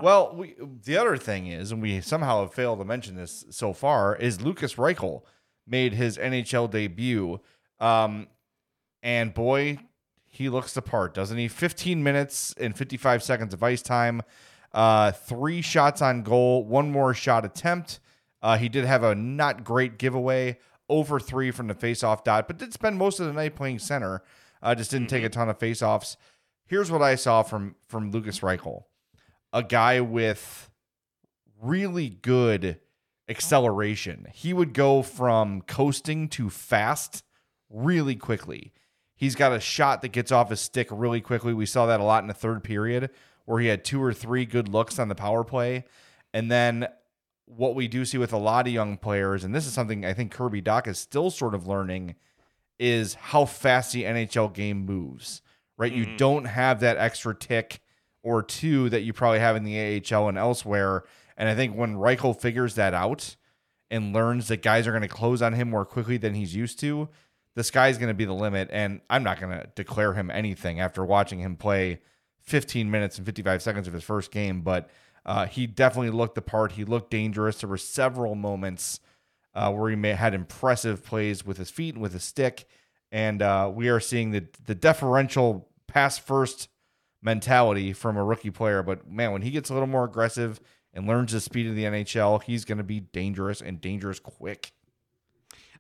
well, 0.02 0.34
we, 0.36 0.56
the 0.86 0.98
other 0.98 1.18
thing 1.18 1.48
is, 1.48 1.72
and 1.72 1.82
we 1.82 2.02
somehow 2.02 2.42
have 2.42 2.54
failed 2.54 2.80
to 2.80 2.86
mention 2.86 3.16
this 3.16 3.46
so 3.50 3.74
far, 3.74 4.16
is 4.16 4.42
Lukas 4.42 4.76
Reichel 4.76 5.24
made 5.68 5.94
his 5.94 6.18
NHL 6.18 6.70
debut 6.70 7.40
um, 7.80 8.28
and 9.02 9.34
boy, 9.34 9.78
he 10.26 10.50
looks 10.50 10.74
the 10.74 10.82
part, 10.82 11.14
doesn't 11.14 11.38
he? 11.38 11.48
15 11.50 12.02
minutes 12.02 12.56
and 12.58 12.76
55 12.76 13.22
seconds 13.22 13.54
of 13.54 13.62
ice 13.62 13.82
time, 13.82 14.22
uh, 14.72 15.12
three 15.12 15.62
shots 15.62 16.02
on 16.02 16.24
goal, 16.24 16.66
one 16.66 16.92
more 16.92 17.14
shot 17.14 17.44
attempt. 17.44 18.00
Uh, 18.42 18.58
he 18.58 18.70
did 18.70 18.86
have 18.86 19.04
a 19.04 19.14
not 19.14 19.64
great 19.64 19.98
giveaway, 19.98 20.58
over 20.90 21.20
three 21.20 21.52
from 21.52 21.68
the 21.68 21.76
faceoff 21.76 22.24
dot, 22.24 22.48
but 22.48 22.58
did 22.58 22.74
spend 22.74 22.98
most 22.98 23.20
of 23.20 23.28
the 23.28 23.34
night 23.34 23.56
playing 23.56 23.80
center. 23.80 24.24
Uh, 24.64 24.74
just 24.74 24.90
didn't 24.90 25.08
mm-hmm. 25.08 25.18
take 25.18 25.26
a 25.26 25.30
ton 25.30 25.50
of 25.50 25.60
faceoffs. 25.60 26.16
Here's 26.66 26.90
what 26.90 27.02
I 27.02 27.16
saw 27.16 27.44
from 27.44 27.76
from 27.88 28.10
Lukas 28.10 28.40
Reichel, 28.40 28.86
a 29.52 29.62
guy 29.62 30.00
with 30.02 30.72
really 31.62 32.10
good 32.10 32.80
acceleration. 33.30 34.28
He 34.34 34.54
would 34.54 34.74
go 34.74 35.02
from 35.02 35.62
coasting 35.62 36.30
to 36.30 36.50
fast 36.50 37.24
really 37.70 38.16
quickly. 38.16 38.74
He's 39.16 39.36
got 39.36 39.54
a 39.54 39.60
shot 39.60 40.02
that 40.02 40.12
gets 40.12 40.32
off 40.32 40.50
his 40.50 40.60
stick 40.60 40.88
really 40.92 41.22
quickly. 41.22 41.54
We 41.54 41.66
saw 41.66 41.86
that 41.86 42.00
a 42.00 42.04
lot 42.04 42.24
in 42.24 42.28
the 42.28 42.34
third 42.34 42.64
period 42.64 43.10
where 43.46 43.60
he 43.60 43.68
had 43.68 43.84
two 43.84 44.02
or 44.02 44.14
three 44.14 44.46
good 44.46 44.68
looks 44.68 45.00
on 45.00 45.10
the 45.10 45.16
power 45.16 45.44
play. 45.44 45.86
And 46.34 46.50
then 46.50 46.88
what 47.46 47.76
we 47.76 47.88
do 47.88 48.06
see 48.06 48.18
with 48.18 48.34
a 48.34 48.38
lot 48.38 48.68
of 48.68 48.74
young 48.74 48.98
players, 48.98 49.44
and 49.44 49.54
this 49.54 49.68
is 49.68 49.74
something 49.74 50.06
I 50.06 50.14
think 50.14 50.32
Kirby 50.32 50.62
Dach 50.62 50.88
is 50.88 50.98
still 50.98 51.30
sort 51.30 51.54
of 51.54 51.68
learning, 51.68 52.16
is 52.80 53.14
how 53.16 53.46
fast 53.46 53.94
the 53.94 54.04
NHL 54.04 54.54
game 54.54 54.86
moves, 54.86 55.42
right? 55.78 55.92
Mm-hmm. 55.92 56.12
You 56.12 56.18
don't 56.18 56.46
have 56.46 56.80
that 56.82 56.98
extra 56.98 57.36
tick 57.36 57.82
or 58.24 58.42
two 58.42 58.90
that 58.90 59.02
you 59.02 59.14
probably 59.14 59.40
have 59.40 59.56
in 59.56 59.64
the 59.64 60.02
AHL 60.12 60.30
and 60.30 60.38
elsewhere. 60.38 61.04
And 61.38 61.50
I 61.50 61.56
think 61.56 61.76
when 61.76 61.96
Reichel 61.96 62.40
figures 62.40 62.76
that 62.76 62.94
out 62.94 63.36
and 63.92 64.14
learns 64.14 64.48
that 64.48 64.62
guys 64.62 64.88
are 64.88 64.92
going 64.92 65.02
to 65.02 65.08
close 65.08 65.42
on 65.42 65.54
him 65.54 65.70
more 65.70 65.86
quickly 65.86 66.18
than 66.18 66.34
he's 66.34 66.56
used 66.56 66.80
to, 66.80 67.10
the 67.56 67.64
sky's 67.64 67.98
going 67.98 68.08
to 68.08 68.14
be 68.14 68.26
the 68.26 68.34
limit. 68.34 68.70
And 68.72 69.02
I'm 69.10 69.24
not 69.24 69.40
going 69.40 69.58
to 69.58 69.68
declare 69.76 70.14
him 70.14 70.32
anything 70.32 70.80
after 70.80 71.06
watching 71.06 71.40
him 71.40 71.56
play 71.56 72.00
15 72.42 72.90
minutes 72.90 73.18
and 73.18 73.26
55 73.26 73.62
seconds 73.62 73.88
of 73.88 73.94
his 73.94 74.04
first 74.04 74.32
game. 74.32 74.62
But 74.62 74.90
uh, 75.26 75.46
he 75.46 75.68
definitely 75.68 76.10
looked 76.10 76.36
the 76.36 76.42
part. 76.42 76.74
He 76.74 76.86
looked 76.86 77.12
dangerous. 77.12 77.60
There 77.60 77.70
were 77.70 77.78
several 77.78 78.36
moments 78.36 79.00
uh, 79.56 79.72
where 79.72 79.90
he 79.90 80.08
had 80.10 80.34
impressive 80.34 81.04
plays 81.04 81.46
with 81.46 81.58
his 81.58 81.70
feet 81.70 81.96
and 81.96 82.02
with 82.02 82.14
his 82.14 82.24
stick. 82.24 82.66
And 83.12 83.42
uh, 83.42 83.72
we 83.74 83.90
are 83.90 84.00
seeing 84.00 84.32
the 84.32 84.46
the 84.66 84.76
deferential 84.76 85.70
pass 85.88 86.18
first 86.18 86.70
mentality 87.22 87.94
from 87.94 88.18
a 88.18 88.24
rookie 88.24 88.50
player. 88.50 88.84
But 88.84 89.10
man, 89.10 89.32
when 89.32 89.42
he 89.44 89.52
gets 89.52 89.70
a 89.70 89.74
little 89.74 89.88
more 89.88 90.04
aggressive 90.04 90.60
and 90.94 91.08
learns 91.08 91.32
the 91.32 91.40
speed 91.40 91.68
of 91.68 91.76
the 91.76 91.84
NHL, 91.84 92.44
he's 92.44 92.66
going 92.66 92.80
to 92.80 92.84
be 92.84 93.00
dangerous 93.00 93.62
and 93.62 93.80
dangerous 93.80 94.20
quick. 94.20 94.74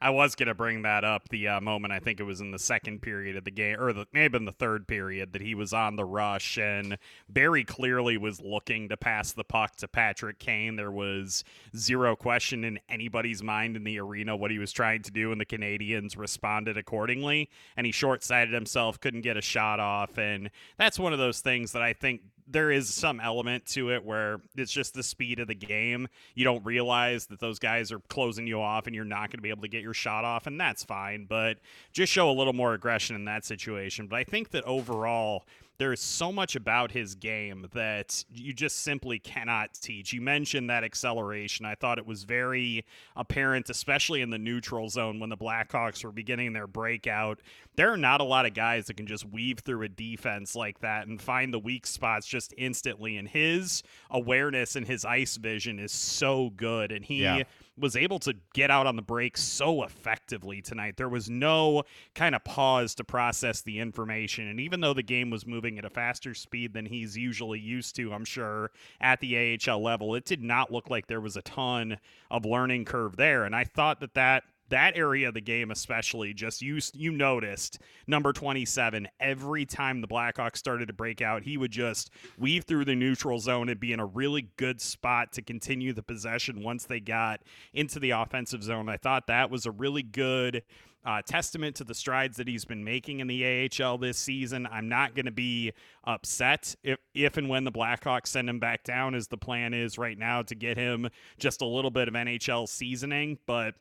I 0.02 0.10
was 0.10 0.36
going 0.36 0.48
to 0.48 0.54
bring 0.54 0.82
that 0.84 1.04
up 1.04 1.30
the 1.30 1.48
uh, 1.48 1.62
moment 1.62 1.94
I 1.94 2.00
think 2.00 2.20
it 2.20 2.24
was 2.24 2.42
in 2.42 2.52
the 2.52 2.60
second 2.60 3.02
period 3.02 3.36
of 3.36 3.44
the 3.44 3.52
game, 3.52 3.80
or 3.80 3.94
the, 3.94 4.06
maybe 4.14 4.38
in 4.38 4.46
the 4.46 4.52
third 4.52 4.88
period, 4.88 5.34
that 5.34 5.42
he 5.42 5.56
was 5.56 5.74
on 5.74 5.96
the 5.96 6.06
rush 6.06 6.58
and 6.58 6.98
Barry 7.30 7.64
clearly 7.64 8.18
was 8.18 8.42
looking 8.42 8.90
to 8.90 8.98
pass 8.98 9.34
the 9.34 9.44
puck 9.44 9.76
to 9.78 9.88
Patrick 9.88 10.40
Kane. 10.40 10.76
There 10.76 10.92
was 10.92 11.44
zero 11.76 12.16
question 12.16 12.64
in 12.64 12.80
anybody's 12.90 13.44
mind 13.44 13.76
in 13.76 13.84
the 13.84 14.00
arena 14.00 14.36
what 14.36 14.52
he 14.52 14.60
was 14.60 14.72
trying 14.72 15.02
to 15.04 15.12
do, 15.12 15.32
and 15.32 15.40
the 15.40 15.46
Canadiens 15.46 16.18
responded 16.18 16.78
accordingly. 16.78 17.50
And 17.78 17.86
he 17.86 17.92
short 17.92 18.24
sighted 18.24 18.54
himself, 18.54 19.00
couldn't 19.00 19.22
get 19.22 19.38
a 19.38 19.42
shot 19.42 19.80
off. 19.80 20.18
And 20.18 20.50
that's 20.78 21.00
one 21.00 21.14
of 21.14 21.20
those 21.20 21.42
things 21.42 21.72
that 21.72 21.82
I 21.82 21.94
think 21.94 22.22
there 22.48 22.72
is 22.72 22.94
some 22.94 23.20
element 23.20 23.66
to 23.68 23.92
it 23.92 24.04
where 24.04 24.42
it's 24.56 24.72
just 24.72 24.94
the 24.94 25.04
speed 25.04 25.40
of 25.40 25.48
the 25.48 25.56
game. 25.56 26.08
You 26.36 26.44
don't 26.44 26.64
realize 26.66 27.28
that 27.28 27.40
those 27.40 27.60
guys 27.60 27.92
are 27.92 28.00
closing 28.00 28.48
you 28.48 28.62
off 28.62 28.88
and 28.88 28.96
you're 28.96 29.06
not 29.06 29.30
going 29.30 29.40
to 29.40 29.42
be 29.42 29.50
able 29.50 29.62
to 29.62 29.68
get 29.68 29.82
your 29.82 29.94
shot 29.94 30.26
off, 30.26 30.48
and 30.48 30.60
that's 30.60 30.84
fine. 30.84 31.26
But 31.26 31.60
just 31.92 32.12
show 32.12 32.30
a 32.30 32.34
little 32.34 32.54
more 32.54 32.74
aggression 32.74 33.16
in 33.16 33.26
that 33.26 33.46
situation. 33.46 34.08
But 34.08 34.18
I 34.18 34.24
think 34.24 34.52
that 34.52 34.64
overall, 34.66 35.46
there 35.84 35.92
is 35.92 36.00
so 36.00 36.32
much 36.32 36.56
about 36.56 36.94
his 36.94 37.14
game 37.14 37.68
that 37.74 38.24
you 38.34 38.54
just 38.54 38.84
simply 38.84 39.20
cannot 39.20 39.74
teach. 39.74 40.14
You 40.14 40.22
mentioned 40.22 40.70
that 40.70 40.82
acceleration. 40.82 41.66
I 41.66 41.76
thought 41.76 41.98
it 41.98 42.06
was 42.06 42.24
very 42.24 42.86
apparent, 43.18 43.70
especially 43.70 44.22
in 44.22 44.30
the 44.30 44.38
neutral 44.38 44.88
zone 44.88 45.20
when 45.20 45.30
the 45.30 45.36
Blackhawks 45.36 46.02
were 46.02 46.14
beginning 46.14 46.54
their 46.54 46.68
breakout. 46.68 47.42
There 47.76 47.92
are 47.92 47.98
not 47.98 48.22
a 48.22 48.24
lot 48.24 48.46
of 48.46 48.54
guys 48.54 48.86
that 48.86 48.96
can 48.96 49.08
just 49.08 49.26
weave 49.26 49.60
through 49.60 49.82
a 49.82 49.90
defense 49.90 50.56
like 50.56 50.80
that 50.80 51.08
and 51.08 51.22
find 51.22 51.54
the 51.54 51.60
weak 51.60 51.86
spots 51.86 52.28
just 52.28 52.54
instantly. 52.58 53.18
And 53.18 53.28
his 53.28 53.84
awareness 54.10 54.78
and 54.78 54.88
his 54.88 55.04
ice 55.04 55.36
vision 55.36 55.80
is 55.80 55.92
so 55.92 56.50
good. 56.56 56.94
And 56.94 57.04
he. 57.04 57.24
Yeah 57.24 57.44
was 57.78 57.96
able 57.96 58.20
to 58.20 58.36
get 58.54 58.70
out 58.70 58.86
on 58.86 58.96
the 58.96 59.02
break 59.02 59.36
so 59.38 59.84
effectively 59.84 60.62
tonight. 60.62 60.96
There 60.98 61.10
was 61.10 61.30
no 61.30 61.84
kind 62.14 62.36
of 62.36 62.44
pause 62.44 62.94
to 62.96 63.04
process 63.04 63.62
the 63.62 63.80
information. 63.80 64.48
And 64.48 64.60
even 64.60 64.82
though 64.82 64.94
the 64.94 65.04
game 65.04 65.30
was 65.30 65.48
moving 65.48 65.80
at 65.80 65.86
a 65.86 65.90
faster 65.90 66.34
speed 66.34 66.74
than 66.74 66.86
he's 66.86 67.18
usually 67.18 67.60
used 67.60 67.96
to, 67.96 68.14
I'm 68.14 68.26
sure, 68.26 68.72
at 69.02 69.20
the 69.22 69.60
AHL 69.68 69.82
level, 69.82 70.14
it 70.16 70.26
did 70.26 70.44
not 70.44 70.72
look 70.72 70.90
like 70.90 71.08
there 71.08 71.22
was 71.22 71.36
a 71.36 71.42
ton 71.42 71.98
of 72.30 72.46
learning 72.46 72.86
curve 72.86 73.16
there. 73.16 73.44
And 73.44 73.56
I 73.56 73.64
thought 73.64 74.00
that 74.02 74.14
that 74.14 74.44
that 74.74 74.98
area 74.98 75.28
of 75.28 75.36
the 75.36 75.42
game 75.42 75.70
especially 75.70 76.34
just 76.34 76.60
you 76.60 76.80
you 76.96 77.12
noticed 77.12 77.78
number 78.08 78.34
27 78.34 79.08
every 79.20 79.66
time 79.68 80.02
the 80.02 80.08
blackhawks 80.08 80.58
started 80.58 80.88
to 80.88 80.94
break 80.94 81.22
out 81.22 81.44
he 81.44 81.58
would 81.58 81.70
just 81.70 82.10
weave 82.40 82.64
through 82.64 82.84
the 82.84 82.96
neutral 82.96 83.38
zone 83.38 83.70
and 83.70 83.80
be 83.80 83.94
in 83.94 84.00
a 84.00 84.06
really 84.06 84.50
good 84.58 84.82
spot 84.82 85.32
to 85.32 85.44
continue 85.44 85.94
the 85.94 86.02
possession 86.02 86.64
once 86.64 86.86
they 86.86 87.00
got 87.00 87.42
into 87.74 88.00
the 88.00 88.10
offensive 88.10 88.64
zone 88.64 88.90
i 88.90 88.98
thought 88.98 89.28
that 89.28 89.52
was 89.52 89.68
a 89.68 89.72
really 89.72 90.02
good 90.02 90.64
uh, 91.06 91.22
testament 91.22 91.76
to 91.76 91.84
the 91.84 91.94
strides 91.94 92.38
that 92.38 92.48
he's 92.48 92.66
been 92.66 92.84
making 92.84 93.20
in 93.20 93.28
the 93.28 93.70
AHL 93.70 93.98
this 93.98 94.18
season. 94.18 94.68
I'm 94.72 94.88
not 94.88 95.16
going 95.16 95.26
to 95.26 95.32
be 95.32 95.74
upset 96.06 96.76
if, 96.82 96.98
if 97.14 97.36
and 97.36 97.50
when 97.50 97.66
the 97.66 97.72
Blackhawks 97.72 98.28
send 98.28 98.50
him 98.50 98.60
back 98.60 98.86
down, 98.86 99.14
as 99.14 99.28
the 99.28 99.38
plan 99.38 99.74
is 99.74 99.98
right 99.98 100.18
now 100.18 100.44
to 100.44 100.56
get 100.56 100.78
him 100.78 101.10
just 101.38 101.62
a 101.62 101.66
little 101.66 101.92
bit 101.92 102.08
of 102.08 102.14
NHL 102.14 102.70
seasoning. 102.70 103.38
But 103.46 103.76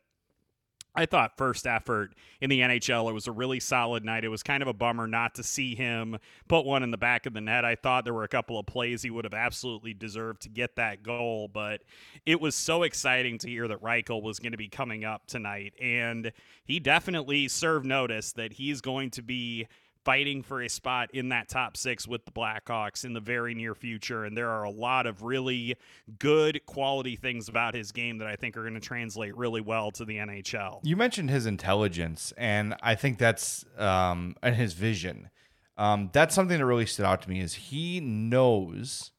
I 0.95 1.07
thought 1.07 1.37
first 1.37 1.65
effort 1.65 2.13
in 2.39 2.49
the 2.49 2.59
NHL, 2.59 3.09
it 3.09 3.13
was 3.13 3.27
a 3.27 3.31
really 3.31 3.59
solid 3.59 4.05
night. 4.05 4.23
It 4.23 4.29
was 4.29 4.43
kind 4.43 4.61
of 4.61 4.69
a 4.69 4.73
bummer 4.73 5.07
not 5.07 5.35
to 5.35 5.43
see 5.43 5.73
him 5.73 6.19
put 6.47 6.65
one 6.65 6.83
in 6.83 6.91
the 6.91 6.97
back 6.97 7.25
of 7.25 7.33
the 7.33 7.41
net. 7.41 7.65
I 7.65 7.75
thought 7.75 8.03
there 8.03 8.13
were 8.13 8.23
a 8.23 8.27
couple 8.29 8.59
of 8.59 8.67
plays 8.67 9.01
he 9.01 9.09
would 9.09 9.25
have 9.25 9.33
absolutely 9.33 9.93
deserved 9.95 10.43
to 10.43 10.49
get 10.49 10.75
that 10.75 11.01
goal, 11.01 11.47
but 11.47 11.81
it 12.25 12.39
was 12.39 12.53
so 12.53 12.83
exciting 12.83 13.39
to 13.39 13.49
hear 13.49 13.67
that 13.67 13.81
Reichel 13.81 14.21
was 14.21 14.37
going 14.37 14.51
to 14.51 14.57
be 14.57 14.69
coming 14.69 15.03
up 15.03 15.25
tonight. 15.25 15.73
And 15.81 16.31
he 16.63 16.79
definitely 16.79 17.47
served 17.47 17.85
notice 17.85 18.31
that 18.33 18.53
he's 18.53 18.79
going 18.79 19.09
to 19.11 19.23
be 19.23 19.67
fighting 20.03 20.43
for 20.43 20.61
a 20.61 20.69
spot 20.69 21.09
in 21.13 21.29
that 21.29 21.49
top 21.49 21.77
six 21.77 22.07
with 22.07 22.25
the 22.25 22.31
Blackhawks 22.31 23.05
in 23.05 23.13
the 23.13 23.19
very 23.19 23.53
near 23.53 23.73
future. 23.75 24.25
And 24.25 24.35
there 24.35 24.49
are 24.49 24.63
a 24.63 24.69
lot 24.69 25.05
of 25.05 25.23
really 25.23 25.75
good 26.19 26.65
quality 26.65 27.15
things 27.15 27.49
about 27.49 27.73
his 27.73 27.91
game 27.91 28.17
that 28.17 28.27
I 28.27 28.35
think 28.35 28.57
are 28.57 28.61
going 28.61 28.73
to 28.73 28.79
translate 28.79 29.35
really 29.35 29.61
well 29.61 29.91
to 29.91 30.05
the 30.05 30.17
NHL. 30.17 30.79
You 30.83 30.97
mentioned 30.97 31.29
his 31.29 31.45
intelligence, 31.45 32.33
and 32.37 32.75
I 32.81 32.95
think 32.95 33.17
that's 33.17 33.65
um, 33.77 34.35
and 34.41 34.55
his 34.55 34.73
vision. 34.73 35.29
Um, 35.77 36.09
that's 36.13 36.35
something 36.35 36.59
that 36.59 36.65
really 36.65 36.85
stood 36.85 37.05
out 37.05 37.21
to 37.23 37.29
me 37.29 37.39
is 37.39 37.53
he 37.55 37.99
knows, 37.99 39.11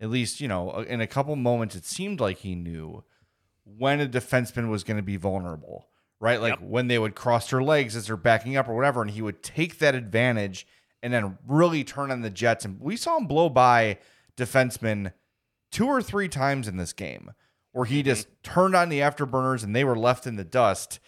at 0.00 0.08
least 0.08 0.40
you 0.40 0.48
know, 0.48 0.80
in 0.80 1.00
a 1.00 1.06
couple 1.06 1.36
moments, 1.36 1.74
it 1.74 1.84
seemed 1.84 2.20
like 2.20 2.38
he 2.38 2.54
knew 2.54 3.04
when 3.64 4.00
a 4.00 4.08
defenseman 4.08 4.70
was 4.70 4.84
going 4.84 4.96
to 4.96 5.02
be 5.02 5.16
vulnerable 5.16 5.87
right? 6.20 6.40
Like 6.40 6.60
yep. 6.60 6.68
when 6.68 6.88
they 6.88 6.98
would 6.98 7.14
cross 7.14 7.50
their 7.50 7.62
legs 7.62 7.96
as 7.96 8.06
they're 8.06 8.16
backing 8.16 8.56
up 8.56 8.68
or 8.68 8.74
whatever, 8.74 9.02
and 9.02 9.10
he 9.10 9.22
would 9.22 9.42
take 9.42 9.78
that 9.78 9.94
advantage 9.94 10.66
and 11.02 11.12
then 11.12 11.38
really 11.46 11.84
turn 11.84 12.10
on 12.10 12.22
the 12.22 12.30
Jets. 12.30 12.64
And 12.64 12.80
we 12.80 12.96
saw 12.96 13.16
him 13.16 13.26
blow 13.26 13.48
by 13.48 13.98
defensemen 14.36 15.12
two 15.70 15.86
or 15.86 16.02
three 16.02 16.28
times 16.28 16.66
in 16.68 16.76
this 16.76 16.92
game 16.92 17.30
where 17.72 17.84
he 17.84 18.00
mm-hmm. 18.00 18.06
just 18.06 18.28
turned 18.42 18.74
on 18.74 18.88
the 18.88 19.00
afterburners 19.00 19.62
and 19.62 19.74
they 19.74 19.84
were 19.84 19.96
left 19.96 20.26
in 20.26 20.36
the 20.36 20.44
dust. 20.44 20.98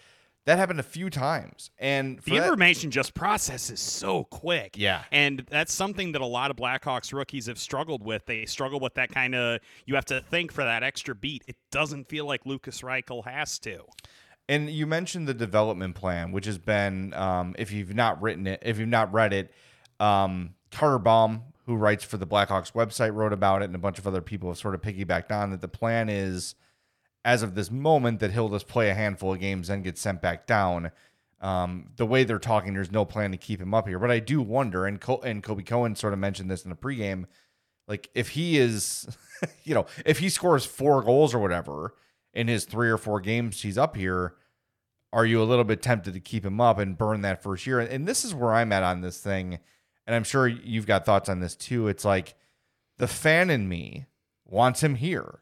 That 0.45 0.57
happened 0.57 0.79
a 0.79 0.83
few 0.83 1.11
times. 1.11 1.69
And 1.77 2.19
the 2.25 2.37
information 2.37 2.89
that, 2.89 2.95
just 2.95 3.13
processes 3.13 3.79
so 3.79 4.23
quick. 4.23 4.75
Yeah. 4.75 5.03
And 5.11 5.45
that's 5.49 5.71
something 5.71 6.13
that 6.13 6.21
a 6.21 6.25
lot 6.25 6.49
of 6.49 6.57
Blackhawks 6.57 7.13
rookies 7.13 7.45
have 7.45 7.59
struggled 7.59 8.03
with. 8.03 8.25
They 8.25 8.45
struggle 8.45 8.79
with 8.79 8.95
that 8.95 9.11
kind 9.11 9.35
of, 9.35 9.59
you 9.85 9.93
have 9.93 10.05
to 10.05 10.21
think 10.21 10.51
for 10.51 10.63
that 10.63 10.81
extra 10.81 11.13
beat. 11.13 11.43
It 11.47 11.57
doesn't 11.71 12.07
feel 12.07 12.25
like 12.25 12.45
Lukas 12.45 12.81
Reichel 12.81 13.23
has 13.25 13.59
to. 13.59 13.83
And 14.51 14.69
you 14.69 14.85
mentioned 14.85 15.29
the 15.29 15.33
development 15.33 15.95
plan, 15.95 16.33
which 16.33 16.45
has 16.45 16.57
been, 16.57 17.13
um, 17.13 17.55
if 17.57 17.71
you've 17.71 17.95
not 17.95 18.21
written 18.21 18.47
it, 18.47 18.61
if 18.61 18.79
you've 18.79 18.89
not 18.89 19.13
read 19.13 19.31
it, 19.31 19.49
um, 19.97 20.55
Carter 20.71 20.99
Baum, 20.99 21.43
who 21.67 21.77
writes 21.77 22.03
for 22.03 22.17
the 22.17 22.27
Blackhawks 22.27 22.73
website, 22.73 23.15
wrote 23.15 23.31
about 23.31 23.61
it, 23.61 23.65
and 23.65 23.75
a 23.75 23.79
bunch 23.79 23.97
of 23.97 24.05
other 24.05 24.19
people 24.19 24.49
have 24.49 24.57
sort 24.57 24.75
of 24.75 24.81
piggybacked 24.81 25.31
on 25.31 25.51
that. 25.51 25.61
The 25.61 25.69
plan 25.69 26.09
is, 26.09 26.55
as 27.23 27.43
of 27.43 27.55
this 27.55 27.71
moment, 27.71 28.19
that 28.19 28.33
he'll 28.33 28.49
just 28.49 28.67
play 28.67 28.89
a 28.89 28.93
handful 28.93 29.31
of 29.31 29.39
games 29.39 29.69
and 29.69 29.85
get 29.85 29.97
sent 29.97 30.21
back 30.21 30.47
down. 30.47 30.91
Um, 31.39 31.91
the 31.95 32.05
way 32.05 32.25
they're 32.25 32.37
talking, 32.37 32.73
there's 32.73 32.91
no 32.91 33.05
plan 33.05 33.31
to 33.31 33.37
keep 33.37 33.61
him 33.61 33.73
up 33.73 33.87
here. 33.87 33.99
But 33.99 34.11
I 34.11 34.19
do 34.19 34.41
wonder, 34.41 34.85
and 34.85 34.99
Co- 34.99 35.21
and 35.21 35.41
Colby 35.41 35.63
Cohen 35.63 35.95
sort 35.95 36.11
of 36.11 36.19
mentioned 36.19 36.51
this 36.51 36.65
in 36.65 36.69
the 36.69 36.75
pregame, 36.75 37.23
like 37.87 38.09
if 38.13 38.27
he 38.27 38.57
is, 38.57 39.07
you 39.63 39.73
know, 39.73 39.85
if 40.05 40.19
he 40.19 40.27
scores 40.27 40.65
four 40.65 41.01
goals 41.03 41.33
or 41.33 41.39
whatever 41.39 41.95
in 42.33 42.49
his 42.49 42.65
three 42.65 42.89
or 42.89 42.97
four 42.97 43.21
games 43.21 43.61
he's 43.61 43.77
up 43.77 43.95
here, 43.95 44.35
are 45.13 45.25
you 45.25 45.41
a 45.41 45.45
little 45.45 45.63
bit 45.63 45.81
tempted 45.81 46.13
to 46.13 46.19
keep 46.19 46.45
him 46.45 46.61
up 46.61 46.77
and 46.77 46.97
burn 46.97 47.21
that 47.21 47.43
first 47.43 47.67
year? 47.67 47.79
And 47.79 48.07
this 48.07 48.23
is 48.23 48.33
where 48.33 48.53
I'm 48.53 48.71
at 48.71 48.83
on 48.83 49.01
this 49.01 49.19
thing. 49.19 49.59
And 50.07 50.15
I'm 50.15 50.23
sure 50.23 50.47
you've 50.47 50.87
got 50.87 51.05
thoughts 51.05 51.29
on 51.29 51.39
this 51.39 51.55
too. 51.55 51.87
It's 51.87 52.05
like 52.05 52.35
the 52.97 53.07
fan 53.07 53.49
in 53.49 53.67
me 53.67 54.07
wants 54.45 54.81
him 54.81 54.95
here 54.95 55.39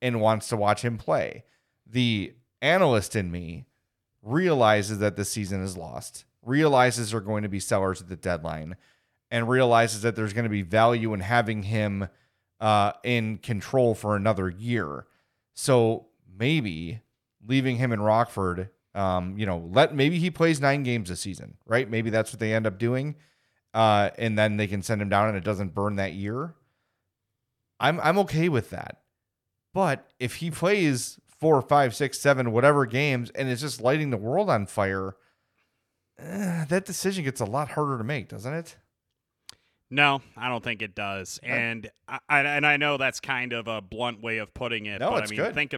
and 0.00 0.20
wants 0.20 0.48
to 0.48 0.56
watch 0.56 0.82
him 0.82 0.98
play. 0.98 1.44
The 1.86 2.34
analyst 2.60 3.16
in 3.16 3.30
me 3.30 3.66
realizes 4.22 4.98
that 4.98 5.16
the 5.16 5.24
season 5.24 5.62
is 5.62 5.76
lost, 5.76 6.24
realizes 6.42 7.10
they're 7.10 7.20
going 7.20 7.42
to 7.42 7.48
be 7.48 7.60
sellers 7.60 8.00
at 8.00 8.08
the 8.08 8.16
deadline, 8.16 8.76
and 9.30 9.48
realizes 9.48 10.02
that 10.02 10.14
there's 10.14 10.32
going 10.32 10.44
to 10.44 10.50
be 10.50 10.62
value 10.62 11.14
in 11.14 11.20
having 11.20 11.62
him 11.62 12.08
uh, 12.60 12.92
in 13.02 13.38
control 13.38 13.94
for 13.94 14.14
another 14.14 14.48
year. 14.48 15.06
So 15.54 16.06
maybe 16.38 17.00
leaving 17.44 17.76
him 17.76 17.92
in 17.92 18.00
Rockford 18.00 18.70
um, 18.94 19.38
you 19.38 19.46
know, 19.46 19.68
let 19.72 19.94
maybe 19.94 20.18
he 20.18 20.30
plays 20.30 20.60
nine 20.60 20.82
games 20.82 21.10
a 21.10 21.16
season, 21.16 21.56
right? 21.66 21.88
Maybe 21.88 22.10
that's 22.10 22.32
what 22.32 22.40
they 22.40 22.52
end 22.52 22.66
up 22.66 22.78
doing. 22.78 23.16
Uh, 23.74 24.10
and 24.18 24.38
then 24.38 24.58
they 24.58 24.66
can 24.66 24.82
send 24.82 25.00
him 25.00 25.08
down 25.08 25.28
and 25.28 25.36
it 25.36 25.44
doesn't 25.44 25.74
burn 25.74 25.96
that 25.96 26.12
year. 26.12 26.54
I'm 27.80 27.98
I'm 28.00 28.18
okay 28.18 28.48
with 28.48 28.70
that. 28.70 28.98
But 29.74 30.10
if 30.20 30.36
he 30.36 30.50
plays 30.50 31.18
four, 31.40 31.60
five, 31.62 31.94
six, 31.96 32.20
seven, 32.20 32.52
whatever 32.52 32.84
games 32.84 33.30
and 33.30 33.48
it's 33.48 33.62
just 33.62 33.80
lighting 33.80 34.10
the 34.10 34.18
world 34.18 34.50
on 34.50 34.66
fire, 34.66 35.16
eh, 36.18 36.66
that 36.66 36.84
decision 36.84 37.24
gets 37.24 37.40
a 37.40 37.46
lot 37.46 37.70
harder 37.70 37.96
to 37.96 38.04
make, 38.04 38.28
doesn't 38.28 38.52
it? 38.52 38.76
No, 39.90 40.22
I 40.36 40.48
don't 40.48 40.64
think 40.64 40.80
it 40.80 40.94
does. 40.94 41.38
And 41.42 41.90
I, 42.08 42.40
and 42.40 42.66
I 42.66 42.78
know 42.78 42.96
that's 42.96 43.20
kind 43.20 43.52
of 43.52 43.68
a 43.68 43.82
blunt 43.82 44.22
way 44.22 44.38
of 44.38 44.54
putting 44.54 44.86
it. 44.86 45.00
No, 45.00 45.10
but 45.10 45.24
it's 45.24 45.32
I 45.32 45.34
mean, 45.34 45.44
good. 45.44 45.54
think 45.54 45.74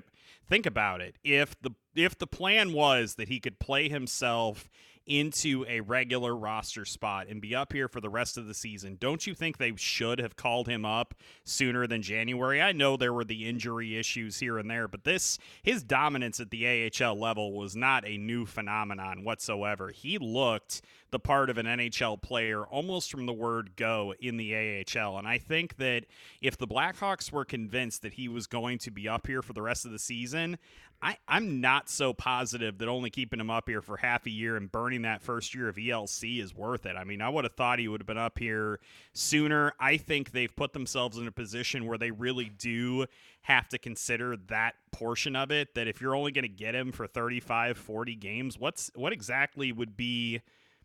think 0.48 0.66
about 0.66 1.00
it. 1.00 1.16
If 1.24 1.60
the 1.62 1.70
if 1.94 2.18
the 2.18 2.26
plan 2.26 2.72
was 2.72 3.14
that 3.14 3.28
he 3.28 3.40
could 3.40 3.58
play 3.58 3.88
himself 3.88 4.68
into 5.06 5.66
a 5.68 5.80
regular 5.80 6.34
roster 6.34 6.84
spot 6.84 7.26
and 7.28 7.40
be 7.40 7.54
up 7.54 7.72
here 7.72 7.88
for 7.88 8.00
the 8.00 8.08
rest 8.08 8.38
of 8.38 8.46
the 8.46 8.54
season. 8.54 8.96
Don't 8.98 9.26
you 9.26 9.34
think 9.34 9.58
they 9.58 9.74
should 9.76 10.18
have 10.18 10.36
called 10.36 10.66
him 10.66 10.84
up 10.84 11.14
sooner 11.44 11.86
than 11.86 12.02
January? 12.02 12.62
I 12.62 12.72
know 12.72 12.96
there 12.96 13.12
were 13.12 13.24
the 13.24 13.46
injury 13.46 13.98
issues 13.98 14.38
here 14.38 14.58
and 14.58 14.70
there, 14.70 14.88
but 14.88 15.04
this 15.04 15.38
his 15.62 15.82
dominance 15.82 16.40
at 16.40 16.50
the 16.50 16.90
AHL 16.90 17.18
level 17.18 17.52
was 17.52 17.76
not 17.76 18.06
a 18.06 18.16
new 18.16 18.46
phenomenon 18.46 19.24
whatsoever. 19.24 19.90
He 19.90 20.16
looked 20.18 20.80
the 21.14 21.20
part 21.20 21.48
of 21.48 21.58
an 21.58 21.66
NHL 21.66 22.20
player 22.20 22.64
almost 22.64 23.08
from 23.08 23.24
the 23.24 23.32
word 23.32 23.76
go 23.76 24.12
in 24.18 24.36
the 24.36 24.52
AHL. 24.52 25.16
And 25.16 25.28
I 25.28 25.38
think 25.38 25.76
that 25.76 26.06
if 26.40 26.58
the 26.58 26.66
Blackhawks 26.66 27.30
were 27.30 27.44
convinced 27.44 28.02
that 28.02 28.14
he 28.14 28.26
was 28.26 28.48
going 28.48 28.78
to 28.78 28.90
be 28.90 29.08
up 29.08 29.28
here 29.28 29.40
for 29.40 29.52
the 29.52 29.62
rest 29.62 29.84
of 29.84 29.92
the 29.92 29.98
season, 30.00 30.58
I, 31.00 31.16
I'm 31.28 31.60
not 31.60 31.88
so 31.88 32.12
positive 32.12 32.78
that 32.78 32.88
only 32.88 33.10
keeping 33.10 33.38
him 33.38 33.48
up 33.48 33.68
here 33.68 33.80
for 33.80 33.96
half 33.96 34.26
a 34.26 34.30
year 34.30 34.56
and 34.56 34.72
burning 34.72 35.02
that 35.02 35.22
first 35.22 35.54
year 35.54 35.68
of 35.68 35.76
ELC 35.76 36.42
is 36.42 36.52
worth 36.52 36.84
it. 36.84 36.96
I 36.96 37.04
mean, 37.04 37.22
I 37.22 37.28
would 37.28 37.44
have 37.44 37.54
thought 37.54 37.78
he 37.78 37.86
would 37.86 38.00
have 38.00 38.08
been 38.08 38.18
up 38.18 38.40
here 38.40 38.80
sooner. 39.12 39.72
I 39.78 39.98
think 39.98 40.32
they've 40.32 40.54
put 40.54 40.72
themselves 40.72 41.16
in 41.16 41.28
a 41.28 41.32
position 41.32 41.86
where 41.86 41.98
they 41.98 42.10
really 42.10 42.50
do 42.58 43.06
have 43.42 43.68
to 43.68 43.78
consider 43.78 44.36
that 44.48 44.74
portion 44.90 45.36
of 45.36 45.52
it. 45.52 45.76
That 45.76 45.86
if 45.86 46.00
you're 46.00 46.16
only 46.16 46.32
going 46.32 46.42
to 46.42 46.48
get 46.48 46.74
him 46.74 46.90
for 46.90 47.06
35, 47.06 47.78
40 47.78 48.16
games, 48.16 48.58
what's 48.58 48.90
what 48.96 49.12
exactly 49.12 49.70
would 49.70 49.96
be 49.96 50.40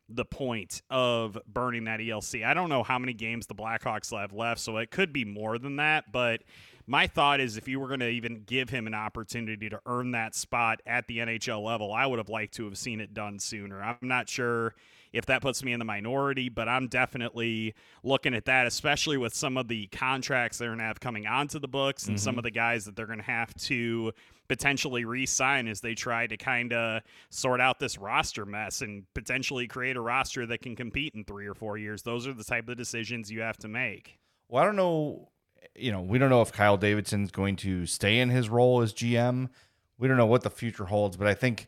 the 0.09 0.25
point 0.25 0.81
of 0.89 1.37
burning 1.47 1.85
that 1.85 1.99
ELC. 1.99 2.45
I 2.45 2.53
don't 2.53 2.69
know 2.69 2.83
how 2.83 2.97
many 2.97 3.13
games 3.13 3.47
the 3.47 3.55
Blackhawks 3.55 4.17
have 4.17 4.33
left, 4.33 4.59
so 4.59 4.77
it 4.77 4.91
could 4.91 5.13
be 5.13 5.23
more 5.23 5.57
than 5.57 5.75
that, 5.77 6.11
but 6.11 6.41
my 6.87 7.05
thought 7.05 7.39
is 7.39 7.55
if 7.55 7.67
you 7.67 7.79
were 7.79 7.87
going 7.87 7.99
to 7.99 8.09
even 8.09 8.43
give 8.47 8.71
him 8.71 8.87
an 8.87 8.95
opportunity 8.95 9.69
to 9.69 9.79
earn 9.85 10.11
that 10.11 10.33
spot 10.33 10.81
at 10.87 11.05
the 11.05 11.19
NHL 11.19 11.63
level, 11.63 11.93
I 11.93 12.07
would 12.07 12.17
have 12.17 12.29
liked 12.29 12.55
to 12.55 12.65
have 12.65 12.79
seen 12.79 12.99
it 12.99 13.13
done 13.13 13.37
sooner. 13.37 13.79
I'm 13.79 13.97
not 14.01 14.27
sure 14.27 14.73
if 15.13 15.27
that 15.27 15.43
puts 15.43 15.63
me 15.63 15.71
in 15.71 15.77
the 15.77 15.85
minority, 15.85 16.49
but 16.49 16.67
I'm 16.67 16.87
definitely 16.87 17.75
looking 18.03 18.33
at 18.33 18.45
that, 18.45 18.65
especially 18.65 19.17
with 19.17 19.35
some 19.35 19.55
of 19.55 19.67
the 19.67 19.85
contracts 19.87 20.57
they're 20.57 20.69
going 20.69 20.79
to 20.79 20.85
have 20.85 20.99
coming 20.99 21.27
onto 21.27 21.59
the 21.59 21.67
books 21.67 22.07
and 22.07 22.17
mm-hmm. 22.17 22.23
some 22.23 22.37
of 22.39 22.43
the 22.43 22.51
guys 22.51 22.85
that 22.85 22.95
they're 22.95 23.05
going 23.05 23.19
to 23.19 23.25
have 23.25 23.53
to 23.55 24.11
potentially 24.49 25.05
re-sign 25.05 25.67
as 25.67 25.79
they 25.79 25.93
try 25.93 26.27
to 26.27 26.35
kind 26.35 26.73
of 26.73 27.01
sort 27.29 27.61
out 27.61 27.79
this 27.79 27.97
roster 27.97 28.45
mess 28.45 28.81
and 28.81 29.03
potentially 29.13 29.67
create 29.67 29.95
a 29.95 30.01
roster 30.01 30.45
that 30.47 30.61
can 30.61 30.75
compete 30.75 31.15
in 31.15 31.23
three 31.23 31.47
or 31.47 31.53
four 31.53 31.77
years. 31.77 32.01
Those 32.01 32.27
are 32.27 32.33
the 32.33 32.43
type 32.43 32.67
of 32.67 32.75
decisions 32.75 33.31
you 33.31 33.41
have 33.41 33.57
to 33.59 33.69
make. 33.69 34.19
Well, 34.49 34.61
I 34.61 34.65
don't 34.65 34.75
know. 34.75 35.29
You 35.75 35.91
know, 35.91 36.01
we 36.01 36.17
don't 36.17 36.29
know 36.29 36.41
if 36.41 36.51
Kyle 36.51 36.77
Davidson's 36.77 37.31
going 37.31 37.55
to 37.57 37.85
stay 37.85 38.19
in 38.19 38.29
his 38.29 38.49
role 38.49 38.81
as 38.81 38.93
GM. 38.93 39.49
We 39.97 40.07
don't 40.07 40.17
know 40.17 40.25
what 40.25 40.41
the 40.41 40.49
future 40.49 40.85
holds, 40.85 41.15
but 41.15 41.27
I 41.27 41.33
think 41.33 41.67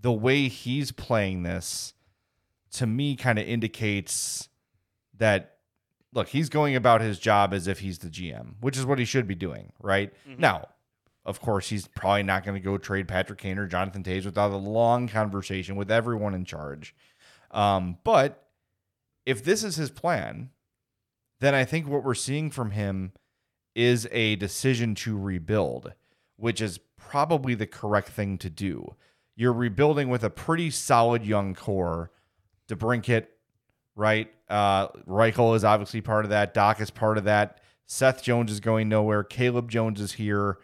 the 0.00 0.12
way 0.12 0.48
he's 0.48 0.90
playing 0.92 1.42
this 1.42 1.92
to 2.72 2.86
me 2.86 3.16
kind 3.16 3.38
of 3.38 3.46
indicates 3.46 4.48
that 5.18 5.56
look, 6.12 6.28
he's 6.28 6.48
going 6.48 6.74
about 6.74 7.00
his 7.00 7.18
job 7.18 7.52
as 7.52 7.66
if 7.66 7.80
he's 7.80 7.98
the 7.98 8.08
GM, 8.08 8.54
which 8.60 8.78
is 8.78 8.86
what 8.86 8.98
he 8.98 9.04
should 9.04 9.26
be 9.26 9.34
doing, 9.34 9.72
right? 9.80 10.12
Mm-hmm. 10.26 10.40
Now, 10.40 10.68
of 11.28 11.42
course, 11.42 11.68
he's 11.68 11.86
probably 11.86 12.22
not 12.22 12.42
going 12.42 12.54
to 12.54 12.64
go 12.64 12.78
trade 12.78 13.06
Patrick 13.06 13.38
Kane 13.38 13.58
or 13.58 13.66
Jonathan 13.66 14.02
Toews 14.02 14.24
without 14.24 14.50
a 14.50 14.56
long 14.56 15.08
conversation 15.08 15.76
with 15.76 15.90
everyone 15.90 16.34
in 16.34 16.46
charge. 16.46 16.94
Um, 17.50 17.98
but 18.02 18.48
if 19.26 19.44
this 19.44 19.62
is 19.62 19.76
his 19.76 19.90
plan, 19.90 20.48
then 21.40 21.54
I 21.54 21.66
think 21.66 21.86
what 21.86 22.02
we're 22.02 22.14
seeing 22.14 22.50
from 22.50 22.70
him 22.70 23.12
is 23.74 24.08
a 24.10 24.36
decision 24.36 24.94
to 24.94 25.18
rebuild, 25.18 25.92
which 26.36 26.62
is 26.62 26.80
probably 26.96 27.54
the 27.54 27.66
correct 27.66 28.08
thing 28.08 28.38
to 28.38 28.48
do. 28.48 28.94
You're 29.36 29.52
rebuilding 29.52 30.08
with 30.08 30.24
a 30.24 30.30
pretty 30.30 30.70
solid 30.70 31.26
young 31.26 31.54
core. 31.54 32.10
DeBrincat, 32.68 33.26
right? 33.94 34.32
Uh, 34.48 34.88
Reichel 35.06 35.54
is 35.54 35.62
obviously 35.62 36.00
part 36.00 36.24
of 36.24 36.30
that. 36.30 36.54
Dach 36.54 36.80
is 36.80 36.90
part 36.90 37.18
of 37.18 37.24
that. 37.24 37.60
Seth 37.86 38.22
Jones 38.22 38.50
is 38.50 38.60
going 38.60 38.88
nowhere. 38.88 39.22
Caleb 39.22 39.70
Jones 39.70 40.00
is 40.00 40.12
here 40.14 40.56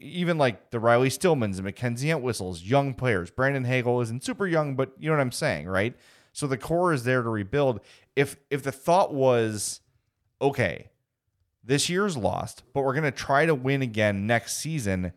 even 0.00 0.38
like 0.38 0.70
the 0.70 0.80
Riley 0.80 1.08
Stillmans 1.08 1.58
and 1.58 1.66
MacKenzie 1.66 2.10
Entwistles, 2.10 2.62
young 2.62 2.94
players. 2.94 3.30
Brandon 3.30 3.64
Hagel 3.64 4.00
isn't 4.00 4.24
super 4.24 4.46
young, 4.46 4.74
but 4.74 4.92
you 4.98 5.08
know 5.08 5.16
what 5.16 5.22
I'm 5.22 5.32
saying, 5.32 5.66
right? 5.66 5.94
So 6.32 6.46
the 6.46 6.56
core 6.56 6.92
is 6.92 7.04
there 7.04 7.22
to 7.22 7.28
rebuild. 7.28 7.80
If 8.16 8.36
if 8.50 8.62
the 8.62 8.72
thought 8.72 9.12
was, 9.12 9.80
okay, 10.40 10.90
this 11.62 11.88
year's 11.88 12.16
lost, 12.16 12.62
but 12.72 12.82
we're 12.82 12.94
gonna 12.94 13.10
try 13.10 13.46
to 13.46 13.54
win 13.54 13.82
again 13.82 14.26
next 14.26 14.56
season, 14.56 15.12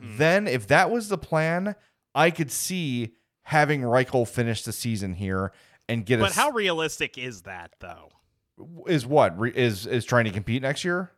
mm. 0.00 0.18
then 0.18 0.46
if 0.46 0.66
that 0.68 0.90
was 0.90 1.08
the 1.08 1.18
plan, 1.18 1.74
I 2.14 2.30
could 2.30 2.50
see 2.50 3.14
having 3.42 3.82
Reichel 3.82 4.28
finish 4.28 4.62
the 4.62 4.72
season 4.72 5.14
here 5.14 5.52
and 5.88 6.06
get. 6.06 6.20
Us 6.20 6.30
But 6.30 6.36
a, 6.36 6.40
how 6.40 6.50
realistic 6.50 7.18
is 7.18 7.42
that, 7.42 7.72
though? 7.80 8.10
Is 8.86 9.06
what 9.06 9.34
is 9.56 9.86
is 9.86 10.04
trying 10.04 10.26
to 10.26 10.30
compete 10.30 10.62
next 10.62 10.84
year? 10.84 11.10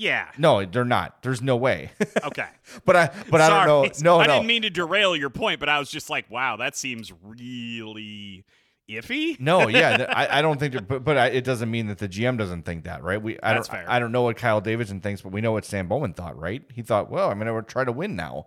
Yeah. 0.00 0.30
No, 0.38 0.64
they're 0.64 0.86
not. 0.86 1.22
There's 1.22 1.42
no 1.42 1.56
way. 1.56 1.90
Okay. 2.24 2.48
but 2.84 2.96
I 2.96 3.06
but 3.30 3.40
Sorry. 3.40 3.42
I 3.42 3.66
don't 3.66 3.66
know. 3.66 3.90
No, 4.02 4.20
I 4.20 4.26
no. 4.26 4.34
didn't 4.34 4.46
mean 4.46 4.62
to 4.62 4.70
derail 4.70 5.16
your 5.16 5.30
point, 5.30 5.58
but 5.60 5.68
I 5.68 5.78
was 5.78 5.90
just 5.90 6.08
like, 6.08 6.30
wow, 6.30 6.56
that 6.56 6.76
seems 6.76 7.12
really 7.22 8.44
iffy. 8.88 9.38
no, 9.40 9.68
yeah, 9.68 10.06
I, 10.08 10.38
I 10.38 10.42
don't 10.42 10.58
think, 10.60 10.86
but 10.88 11.04
but 11.04 11.16
I, 11.16 11.26
it 11.28 11.44
doesn't 11.44 11.70
mean 11.70 11.86
that 11.88 11.98
the 11.98 12.08
GM 12.08 12.38
doesn't 12.38 12.64
think 12.64 12.84
that, 12.84 13.02
right? 13.02 13.20
We 13.20 13.38
I 13.42 13.54
That's 13.54 13.68
don't 13.68 13.78
fair. 13.78 13.90
I 13.90 13.98
don't 13.98 14.12
know 14.12 14.22
what 14.22 14.36
Kyle 14.36 14.60
Davidson 14.60 15.00
thinks, 15.00 15.22
but 15.22 15.32
we 15.32 15.40
know 15.40 15.52
what 15.52 15.64
Stan 15.64 15.86
Bowman 15.86 16.14
thought, 16.14 16.38
right? 16.38 16.62
He 16.72 16.82
thought, 16.82 17.10
well, 17.10 17.30
I'm 17.30 17.38
going 17.38 17.52
to 17.52 17.62
try 17.62 17.84
to 17.84 17.92
win 17.92 18.16
now. 18.16 18.46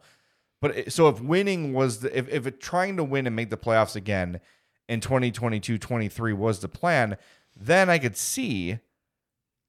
But 0.62 0.77
it, 0.77 0.93
so 0.93 1.07
if 1.10 1.22
winning 1.22 1.74
was 1.74 2.00
the 2.00 2.17
if 2.17 2.29
if 2.29 2.48
it, 2.48 2.62
trying 2.62 2.98
to 2.98 3.03
win 3.03 3.27
and 3.27 3.35
make 3.35 3.50
the 3.50 3.57
playoffs 3.57 3.96
again 3.96 4.39
in 4.87 5.01
2022 5.01 5.77
23 5.77 6.33
was 6.33 6.59
the 6.59 6.70
plan, 6.70 7.18
then 7.55 7.89
I 7.89 8.00
could 8.00 8.18
see 8.18 8.79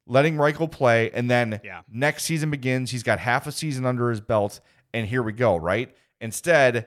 letting 0.07 0.37
Reichel 0.37 0.71
play, 0.71 1.11
and 1.11 1.31
then 1.31 1.61
yeah. 1.65 1.83
next 1.91 2.25
season 2.25 2.51
begins. 2.51 2.91
He's 2.91 3.03
got 3.03 3.19
half 3.19 3.47
a 3.47 3.53
season 3.53 3.87
under 3.87 4.11
his 4.11 4.21
belt, 4.21 4.61
and 4.93 5.07
here 5.07 5.23
we 5.23 5.33
go, 5.33 5.57
right? 5.57 5.95
Instead, 6.21 6.87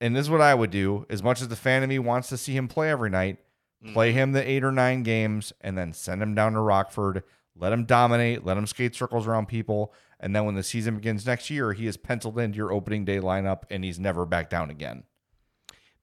and 0.00 0.16
this 0.16 0.22
is 0.26 0.30
what 0.30 0.40
I 0.40 0.54
would 0.54 0.70
do, 0.70 1.06
as 1.10 1.22
much 1.22 1.40
as 1.40 1.48
the 1.48 1.56
fan 1.56 1.82
of 1.82 1.88
me 1.88 1.98
wants 1.98 2.28
to 2.28 2.36
see 2.36 2.56
him 2.56 2.68
play 2.68 2.90
every 2.90 3.10
night, 3.10 3.38
mm. 3.84 3.92
play 3.92 4.12
him 4.12 4.32
the 4.32 4.48
eight 4.48 4.64
or 4.64 4.72
nine 4.72 5.02
games, 5.02 5.52
and 5.60 5.76
then 5.76 5.92
send 5.92 6.22
him 6.22 6.34
down 6.34 6.52
to 6.52 6.60
Rockford, 6.60 7.22
let 7.56 7.72
him 7.72 7.84
dominate, 7.84 8.44
let 8.44 8.56
him 8.56 8.66
skate 8.66 8.94
circles 8.94 9.26
around 9.26 9.46
people, 9.46 9.92
and 10.18 10.34
then 10.34 10.44
when 10.44 10.54
the 10.54 10.62
season 10.62 10.96
begins 10.96 11.26
next 11.26 11.50
year, 11.50 11.72
he 11.72 11.86
is 11.86 11.96
penciled 11.96 12.38
into 12.38 12.56
your 12.56 12.72
opening 12.72 13.04
day 13.04 13.18
lineup, 13.18 13.62
and 13.70 13.84
he's 13.84 13.98
never 13.98 14.24
back 14.24 14.48
down 14.48 14.70
again 14.70 15.04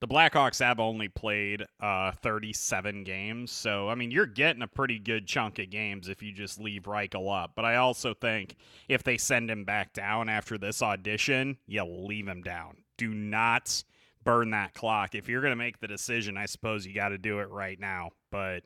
the 0.01 0.07
Blackhawks 0.07 0.59
have 0.59 0.79
only 0.79 1.09
played 1.09 1.65
uh, 1.81 2.12
37 2.21 3.03
games. 3.03 3.51
So, 3.51 3.89
I 3.89 3.95
mean, 3.95 4.12
you're 4.12 4.25
getting 4.25 4.62
a 4.62 4.67
pretty 4.67 4.97
good 4.97 5.27
chunk 5.27 5.59
of 5.59 5.69
games 5.69 6.07
if 6.07 6.23
you 6.23 6.31
just 6.31 6.59
leave 6.59 6.83
Reichel 6.83 7.43
up. 7.43 7.51
But 7.55 7.65
I 7.65 7.75
also 7.75 8.13
think 8.13 8.55
if 8.88 9.03
they 9.03 9.17
send 9.17 9.51
him 9.51 9.65
back 9.65 9.91
down 9.93 10.29
after 10.29 10.57
this 10.57 10.81
audition, 10.81 11.57
you 11.67 11.83
leave 11.83 12.27
him 12.27 12.41
down. 12.41 12.77
Do 12.97 13.13
not 13.13 13.83
burn 14.23 14.51
that 14.51 14.73
clock. 14.73 15.15
If 15.15 15.27
you're 15.27 15.41
going 15.41 15.51
to 15.51 15.57
make 15.57 15.79
the 15.79 15.88
decision, 15.88 16.38
I 16.38 16.45
suppose 16.45 16.85
you 16.85 16.93
got 16.93 17.09
to 17.09 17.17
do 17.17 17.39
it 17.39 17.49
right 17.49 17.79
now. 17.79 18.12
But 18.31 18.63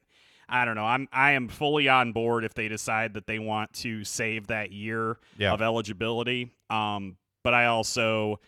I 0.48 0.66
don't 0.66 0.76
know. 0.76 0.86
I'm 0.86 1.08
I 1.12 1.32
am 1.32 1.48
fully 1.48 1.90
on 1.90 2.12
board 2.12 2.44
if 2.44 2.54
they 2.54 2.68
decide 2.68 3.16
that 3.16 3.26
they 3.26 3.40
want 3.40 3.74
to 3.74 4.04
save 4.04 4.48
that 4.48 4.72
year 4.72 5.18
yeah. 5.38 5.54
of 5.54 5.62
eligibility. 5.62 6.52
Um, 6.70 7.18
but 7.44 7.54
I 7.54 7.68
also 7.68 8.40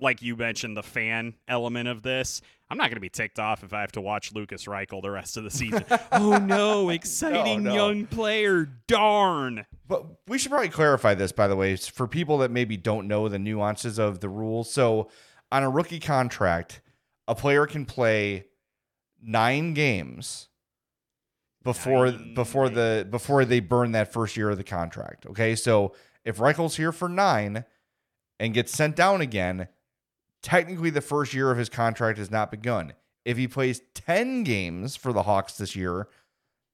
like 0.00 0.22
you 0.22 0.36
mentioned, 0.36 0.76
the 0.76 0.82
fan 0.82 1.34
element 1.46 1.88
of 1.88 2.02
this. 2.02 2.40
I'm 2.70 2.76
not 2.76 2.84
going 2.84 2.96
to 2.96 3.00
be 3.00 3.08
ticked 3.08 3.38
off 3.38 3.64
if 3.64 3.72
I 3.72 3.80
have 3.80 3.92
to 3.92 4.00
watch 4.00 4.32
Lukas 4.32 4.64
Reichel 4.64 5.00
the 5.00 5.10
rest 5.10 5.36
of 5.36 5.44
the 5.44 5.50
season. 5.50 5.84
oh 6.12 6.38
no, 6.38 6.90
exciting 6.90 7.62
no, 7.62 7.70
no. 7.70 7.76
young 7.76 8.06
player. 8.06 8.68
Darn. 8.86 9.64
But 9.86 10.04
we 10.26 10.38
should 10.38 10.50
probably 10.50 10.68
clarify 10.68 11.14
this, 11.14 11.32
by 11.32 11.48
the 11.48 11.56
way, 11.56 11.76
for 11.76 12.06
people 12.06 12.38
that 12.38 12.50
maybe 12.50 12.76
don't 12.76 13.08
know 13.08 13.28
the 13.28 13.38
nuances 13.38 13.98
of 13.98 14.20
the 14.20 14.28
rules. 14.28 14.70
So, 14.70 15.08
on 15.50 15.62
a 15.62 15.70
rookie 15.70 16.00
contract, 16.00 16.82
a 17.26 17.34
player 17.34 17.66
can 17.66 17.86
play 17.86 18.44
nine 19.22 19.74
games 19.74 20.48
before 21.62 22.10
nine 22.10 22.34
before 22.34 22.68
the 22.68 23.06
before 23.10 23.44
they 23.44 23.60
burn 23.60 23.92
that 23.92 24.12
first 24.12 24.36
year 24.36 24.50
of 24.50 24.58
the 24.58 24.64
contract. 24.64 25.26
Okay, 25.26 25.54
so 25.54 25.94
if 26.24 26.38
Reichel's 26.38 26.76
here 26.76 26.92
for 26.92 27.08
nine 27.08 27.64
and 28.38 28.54
gets 28.54 28.72
sent 28.72 28.96
down 28.96 29.20
again, 29.20 29.68
technically 30.42 30.90
the 30.90 31.00
first 31.00 31.34
year 31.34 31.50
of 31.50 31.58
his 31.58 31.68
contract 31.68 32.18
has 32.18 32.30
not 32.30 32.50
begun. 32.50 32.92
If 33.24 33.36
he 33.36 33.48
plays 33.48 33.82
10 33.94 34.44
games 34.44 34.96
for 34.96 35.12
the 35.12 35.24
Hawks 35.24 35.58
this 35.58 35.76
year, 35.76 36.08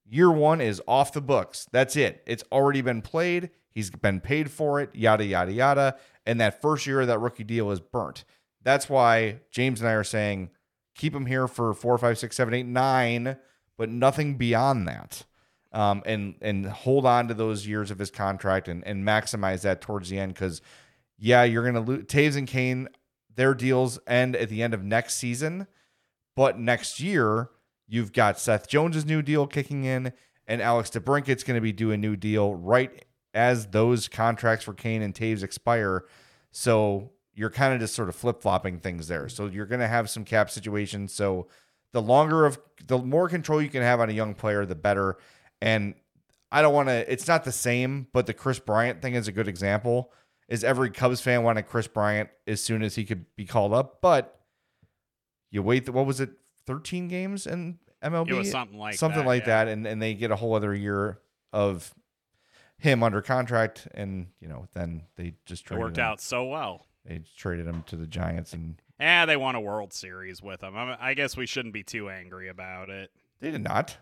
year 0.06 0.30
one 0.30 0.60
is 0.60 0.82
off 0.86 1.12
the 1.12 1.20
books. 1.20 1.66
That's 1.72 1.96
it. 1.96 2.22
It's 2.26 2.44
already 2.52 2.80
been 2.80 3.02
played. 3.02 3.50
He's 3.70 3.90
been 3.90 4.20
paid 4.20 4.50
for 4.50 4.80
it, 4.80 4.90
yada, 4.94 5.24
yada, 5.24 5.52
yada. 5.52 5.96
And 6.26 6.40
that 6.40 6.62
first 6.62 6.86
year 6.86 7.00
of 7.00 7.08
that 7.08 7.18
rookie 7.18 7.44
deal 7.44 7.70
is 7.70 7.80
burnt. 7.80 8.24
That's 8.62 8.88
why 8.88 9.40
James 9.50 9.80
and 9.80 9.88
I 9.88 9.92
are 9.92 10.04
saying 10.04 10.50
keep 10.94 11.14
him 11.14 11.26
here 11.26 11.48
for 11.48 11.74
four, 11.74 11.98
five, 11.98 12.18
six, 12.18 12.36
seven, 12.36 12.54
eight, 12.54 12.66
nine, 12.66 13.36
but 13.76 13.88
nothing 13.88 14.36
beyond 14.36 14.86
that. 14.88 15.24
Um, 15.72 16.02
and 16.06 16.36
and 16.40 16.66
hold 16.66 17.04
on 17.04 17.26
to 17.28 17.34
those 17.34 17.66
years 17.66 17.90
of 17.90 17.98
his 17.98 18.12
contract 18.12 18.68
and, 18.68 18.86
and 18.86 19.04
maximize 19.04 19.62
that 19.62 19.80
towards 19.80 20.08
the 20.08 20.18
end 20.18 20.32
because 20.32 20.62
yeah, 21.18 21.44
you're 21.44 21.62
going 21.62 21.74
to 21.74 21.80
lose. 21.80 22.04
Toews 22.04 22.36
and 22.36 22.46
Kane, 22.46 22.88
their 23.34 23.54
deals 23.54 23.98
end 24.06 24.36
at 24.36 24.48
the 24.48 24.62
end 24.62 24.74
of 24.74 24.82
next 24.82 25.14
season. 25.14 25.66
But 26.36 26.58
next 26.58 27.00
year, 27.00 27.50
you've 27.86 28.12
got 28.12 28.38
Seth 28.38 28.68
Jones's 28.68 29.06
new 29.06 29.22
deal 29.22 29.46
kicking 29.46 29.84
in, 29.84 30.12
and 30.46 30.60
Alex 30.60 30.90
DeBrincat's 30.90 31.44
going 31.44 31.56
to 31.56 31.60
be 31.60 31.72
doing 31.72 31.94
a 31.94 31.98
new 31.98 32.16
deal 32.16 32.54
right 32.54 33.04
as 33.32 33.66
those 33.66 34.08
contracts 34.08 34.64
for 34.64 34.74
Kane 34.74 35.02
and 35.02 35.14
Toews 35.14 35.42
expire. 35.42 36.04
So 36.50 37.10
you're 37.34 37.50
kind 37.50 37.74
of 37.74 37.80
just 37.80 37.94
sort 37.94 38.08
of 38.08 38.16
flip 38.16 38.40
flopping 38.40 38.78
things 38.78 39.08
there. 39.08 39.28
So 39.28 39.46
you're 39.46 39.66
going 39.66 39.80
to 39.80 39.88
have 39.88 40.08
some 40.08 40.24
cap 40.24 40.50
situations. 40.50 41.12
So 41.12 41.48
the 41.92 42.02
longer 42.02 42.46
of 42.46 42.58
the 42.86 42.98
more 42.98 43.28
control 43.28 43.60
you 43.60 43.68
can 43.68 43.82
have 43.82 44.00
on 44.00 44.08
a 44.08 44.12
young 44.12 44.34
player, 44.34 44.64
the 44.64 44.74
better. 44.74 45.16
And 45.60 45.94
I 46.52 46.62
don't 46.62 46.74
want 46.74 46.88
to, 46.88 47.12
it's 47.12 47.26
not 47.26 47.44
the 47.44 47.52
same, 47.52 48.06
but 48.12 48.26
the 48.26 48.34
Kris 48.34 48.60
Bryant 48.60 49.02
thing 49.02 49.14
is 49.14 49.26
a 49.26 49.32
good 49.32 49.48
example 49.48 50.12
is 50.48 50.64
every 50.64 50.90
Cubs 50.90 51.20
fan 51.20 51.42
wanted 51.42 51.66
Kris 51.66 51.86
Bryant 51.86 52.30
as 52.46 52.62
soon 52.62 52.82
as 52.82 52.94
he 52.94 53.04
could 53.04 53.26
be 53.36 53.44
called 53.44 53.72
up. 53.72 54.00
But 54.00 54.40
you 55.50 55.62
wait, 55.62 55.88
what 55.88 56.06
was 56.06 56.20
it, 56.20 56.30
13 56.66 57.08
games 57.08 57.46
in 57.46 57.78
MLB? 58.02 58.28
It 58.28 58.34
was 58.34 58.50
something 58.50 58.78
like 58.78 58.94
something 58.94 59.20
that, 59.20 59.26
like 59.26 59.42
yeah. 59.42 59.64
that, 59.64 59.68
and 59.68 59.86
and 59.86 60.00
they 60.00 60.14
get 60.14 60.30
a 60.30 60.36
whole 60.36 60.54
other 60.54 60.74
year 60.74 61.18
of 61.52 61.94
him 62.78 63.02
under 63.02 63.22
contract, 63.22 63.88
and 63.94 64.28
you 64.40 64.48
know 64.48 64.66
then 64.74 65.02
they 65.16 65.34
just 65.46 65.64
traded 65.64 65.80
it 65.80 65.84
worked 65.84 65.98
him. 65.98 66.04
out 66.04 66.20
so 66.20 66.44
well. 66.44 66.86
They 67.04 67.20
traded 67.36 67.66
him 67.66 67.82
to 67.88 67.96
the 67.96 68.06
Giants 68.06 68.54
and 68.54 68.76
yeah, 68.98 69.26
they 69.26 69.36
won 69.36 69.54
a 69.54 69.60
World 69.60 69.92
Series 69.92 70.40
with 70.42 70.62
him. 70.62 70.76
I, 70.76 70.96
I 71.00 71.14
guess 71.14 71.36
we 71.36 71.46
shouldn't 71.46 71.74
be 71.74 71.82
too 71.82 72.08
angry 72.08 72.48
about 72.48 72.90
it. 72.90 73.10
They 73.40 73.50
did 73.50 73.62
not. 73.62 73.98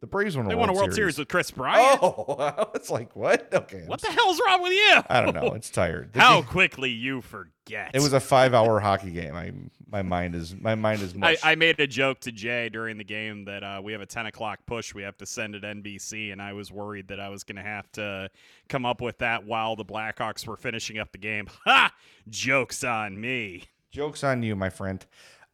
The 0.00 0.06
Braves 0.08 0.36
won 0.36 0.44
a 0.46 0.48
They 0.50 0.54
World 0.54 0.68
won 0.68 0.76
a 0.76 0.78
World 0.78 0.92
Series. 0.92 1.14
Series 1.14 1.18
with 1.18 1.28
Kris 1.28 1.50
Bryant. 1.50 1.98
Oh, 2.02 2.70
it's 2.74 2.90
like 2.90 3.16
what? 3.16 3.48
Okay. 3.54 3.82
I'm 3.82 3.86
what 3.86 4.02
the 4.02 4.10
hell's 4.12 4.38
wrong 4.46 4.60
with 4.62 4.72
you? 4.72 5.00
I 5.08 5.20
don't 5.22 5.34
know. 5.34 5.52
It's 5.54 5.70
tired. 5.70 6.12
The 6.12 6.20
How 6.20 6.40
game- 6.42 6.44
quickly 6.50 6.90
you 6.90 7.22
forget. 7.22 7.92
It 7.94 8.00
was 8.02 8.12
a 8.12 8.20
five-hour 8.20 8.80
hockey 8.80 9.12
game. 9.12 9.34
I 9.34 9.52
my 9.90 10.02
mind 10.02 10.34
is 10.34 10.54
my 10.54 10.74
mind 10.74 11.00
is 11.00 11.14
I, 11.14 11.18
mush. 11.18 11.38
I 11.42 11.54
made 11.54 11.80
a 11.80 11.86
joke 11.86 12.20
to 12.20 12.32
Jay 12.32 12.68
during 12.68 12.98
the 12.98 13.04
game 13.04 13.46
that 13.46 13.62
uh, 13.62 13.80
we 13.82 13.92
have 13.92 14.00
a 14.02 14.06
10 14.06 14.26
o'clock 14.26 14.58
push 14.66 14.92
we 14.94 15.02
have 15.04 15.16
to 15.18 15.26
send 15.26 15.54
it 15.54 15.62
NBC, 15.62 16.32
and 16.32 16.42
I 16.42 16.52
was 16.52 16.70
worried 16.70 17.08
that 17.08 17.20
I 17.20 17.30
was 17.30 17.44
going 17.44 17.56
to 17.56 17.62
have 17.62 17.90
to 17.92 18.28
come 18.68 18.84
up 18.84 19.00
with 19.00 19.18
that 19.18 19.44
while 19.46 19.74
the 19.76 19.84
Blackhawks 19.86 20.46
were 20.46 20.56
finishing 20.58 20.98
up 20.98 21.12
the 21.12 21.18
game. 21.18 21.46
Ha! 21.64 21.92
Joke's 22.28 22.84
on 22.84 23.18
me. 23.18 23.64
Jokes 23.90 24.22
on 24.24 24.42
you, 24.42 24.54
my 24.56 24.68
friend. 24.70 25.06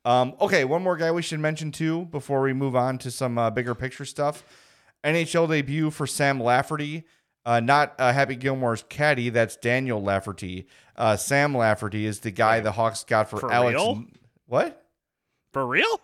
Um, 0.05 0.35
okay, 0.41 0.65
one 0.65 0.83
more 0.83 0.97
guy 0.97 1.11
we 1.11 1.23
should 1.23 1.41
mention 1.41 1.73
too 1.73 2.07
before 2.07 2.41
we 2.43 2.53
move 2.53 2.75
on 2.75 2.99
to 2.99 3.11
some 3.11 3.37
uh, 3.39 3.51
bigger 3.51 3.75
picture 3.75 4.05
stuff. 4.05 4.43
NHL 5.05 5.49
debut 5.49 5.91
for 5.91 6.07
Sam 6.07 6.41
Lafferty. 6.43 7.05
Uh, 7.45 7.61
not 7.61 7.95
uh, 7.99 8.13
Happy 8.13 8.37
Gilmore's 8.37 8.85
caddy. 8.89 9.31
That's 9.31 9.57
Daniel 9.57 10.03
Lafferty. 10.03 10.67
Uh, 10.97 11.17
Sam 11.17 11.57
Lafferty 11.57 12.05
is 12.07 12.21
the 12.21 12.31
guy 12.31 12.61
the 12.61 12.73
Hawks 12.73 13.05
got 13.05 13.31
for, 13.31 13.39
For 13.39 13.53
Alex. 13.53 13.75
real? 13.75 14.05
What? 14.47 14.85
For 15.53 15.67
real? 15.67 16.01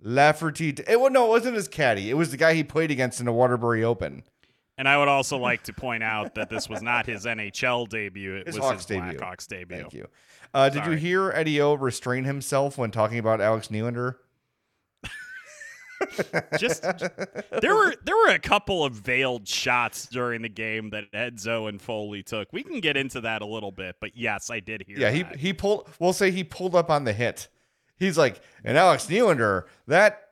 Lafferty. 0.00 0.70
It, 0.70 1.00
well, 1.00 1.10
no, 1.10 1.26
it 1.26 1.30
wasn't 1.30 1.56
his 1.56 1.68
caddy. 1.68 2.10
It 2.10 2.14
was 2.14 2.30
the 2.30 2.36
guy 2.36 2.54
he 2.54 2.64
played 2.64 2.90
against 2.90 3.20
in 3.20 3.26
the 3.26 3.32
Waterbury 3.32 3.84
Open. 3.84 4.24
And 4.76 4.88
I 4.88 4.98
would 4.98 5.08
also 5.08 5.38
like 5.38 5.62
to 5.64 5.72
point 5.72 6.02
out 6.02 6.34
that 6.34 6.50
this 6.50 6.68
was 6.68 6.82
not 6.82 7.06
his 7.06 7.24
NHL 7.26 7.88
debut. 7.88 8.34
It 8.36 8.46
His 8.48 8.56
was 8.56 8.64
Hawks 8.64 8.76
his 8.78 8.86
debut. 8.86 9.18
Blackhawks 9.18 9.46
debut. 9.46 9.78
Thank 9.78 9.94
you. 9.94 10.08
Uh, 10.52 10.68
did 10.68 10.86
you 10.86 10.92
hear 10.92 11.30
Eddie 11.30 11.60
O 11.60 11.74
restrain 11.74 12.24
himself 12.24 12.76
when 12.76 12.90
talking 12.90 13.18
about 13.18 13.40
Alex 13.40 13.68
Nylander? 13.68 14.16
Just 16.58 16.82
there 16.82 17.74
were 17.74 17.94
there 18.04 18.16
were 18.16 18.30
a 18.30 18.38
couple 18.38 18.84
of 18.84 18.92
veiled 18.92 19.48
shots 19.48 20.06
during 20.06 20.42
the 20.42 20.48
game 20.48 20.90
that 20.90 21.10
Edzo 21.12 21.68
and 21.68 21.80
Foley 21.80 22.22
took. 22.22 22.52
We 22.52 22.62
can 22.62 22.80
get 22.80 22.96
into 22.96 23.20
that 23.22 23.42
a 23.42 23.46
little 23.46 23.72
bit, 23.72 23.96
but 24.00 24.16
yes, 24.16 24.50
I 24.50 24.60
did 24.60 24.84
hear. 24.86 24.98
Yeah, 24.98 25.10
he 25.10 25.24
he 25.38 25.52
pulled. 25.52 25.88
We'll 25.98 26.12
say 26.12 26.30
he 26.30 26.44
pulled 26.44 26.74
up 26.74 26.90
on 26.90 27.04
the 27.04 27.12
hit. 27.12 27.48
He's 27.96 28.18
like, 28.18 28.40
and 28.64 28.76
Alex 28.76 29.06
Nylander, 29.06 29.64
that 29.86 30.28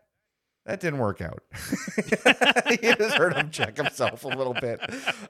that 0.67 0.81
didn't 0.81 0.99
work 1.01 1.21
out. 1.21 1.43
you 2.83 2.95
just 2.97 3.17
heard 3.17 3.35
him 3.35 3.51
check 3.51 3.77
himself 3.77 4.25
a 4.25 4.29
little 4.29 4.55
bit. 4.55 4.81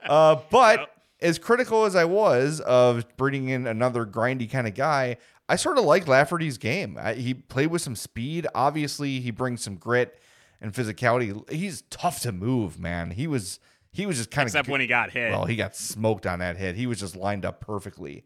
Uh, 0.04 0.36
but 0.50 0.80
Yep. 0.80 0.90
as 1.22 1.38
critical 1.38 1.84
as 1.84 1.96
I 1.96 2.04
was 2.04 2.60
of 2.60 3.04
bringing 3.16 3.48
in 3.48 3.66
another 3.66 4.04
grindy 4.06 4.50
kind 4.50 4.66
of 4.66 4.74
guy, 4.74 5.16
I 5.48 5.56
sort 5.56 5.78
of 5.78 5.84
like 5.84 6.06
Lafferty's 6.06 6.58
game. 6.58 6.98
I, 7.00 7.14
he 7.14 7.34
played 7.34 7.68
with 7.68 7.82
some 7.82 7.96
speed. 7.96 8.46
Obviously, 8.54 9.20
he 9.20 9.30
brings 9.30 9.62
some 9.62 9.76
grit 9.76 10.18
and 10.60 10.72
physicality. 10.72 11.48
He's 11.50 11.82
tough 11.90 12.20
to 12.20 12.32
move, 12.32 12.78
man. 12.78 13.10
He 13.12 13.26
was 13.26 13.58
he 13.90 14.06
was 14.06 14.16
just 14.16 14.30
kind 14.30 14.46
of 14.46 14.50
except 14.50 14.68
when 14.68 14.80
he 14.80 14.86
got 14.86 15.10
hit. 15.10 15.30
well, 15.32 15.44
he 15.44 15.56
got 15.56 15.76
smoked 15.76 16.26
on 16.26 16.38
that 16.38 16.56
hit. 16.56 16.76
He 16.76 16.86
was 16.86 17.00
just 17.00 17.16
lined 17.16 17.44
up 17.44 17.60
perfectly. 17.60 18.24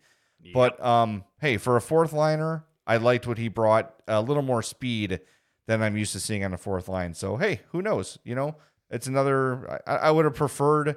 But 0.54 0.80
um, 0.84 1.24
hey, 1.40 1.56
for 1.56 1.76
a 1.76 1.80
fourth 1.80 2.12
liner, 2.12 2.64
I 2.86 2.98
liked 2.98 3.26
what 3.26 3.36
he 3.38 3.48
brought. 3.48 3.92
A 4.06 4.20
little 4.20 4.44
more 4.44 4.62
speed 4.62 5.20
than 5.66 5.82
I'm 5.82 5.96
used 5.96 6.12
to 6.12 6.20
seeing 6.20 6.44
on 6.44 6.52
the 6.52 6.56
fourth 6.58 6.88
line. 6.88 7.14
So 7.14 7.36
hey, 7.36 7.60
who 7.72 7.82
knows? 7.82 8.18
You 8.24 8.34
know, 8.34 8.56
it's 8.90 9.06
another. 9.06 9.80
I, 9.86 9.96
I 9.96 10.10
would 10.10 10.24
have 10.24 10.34
preferred 10.34 10.96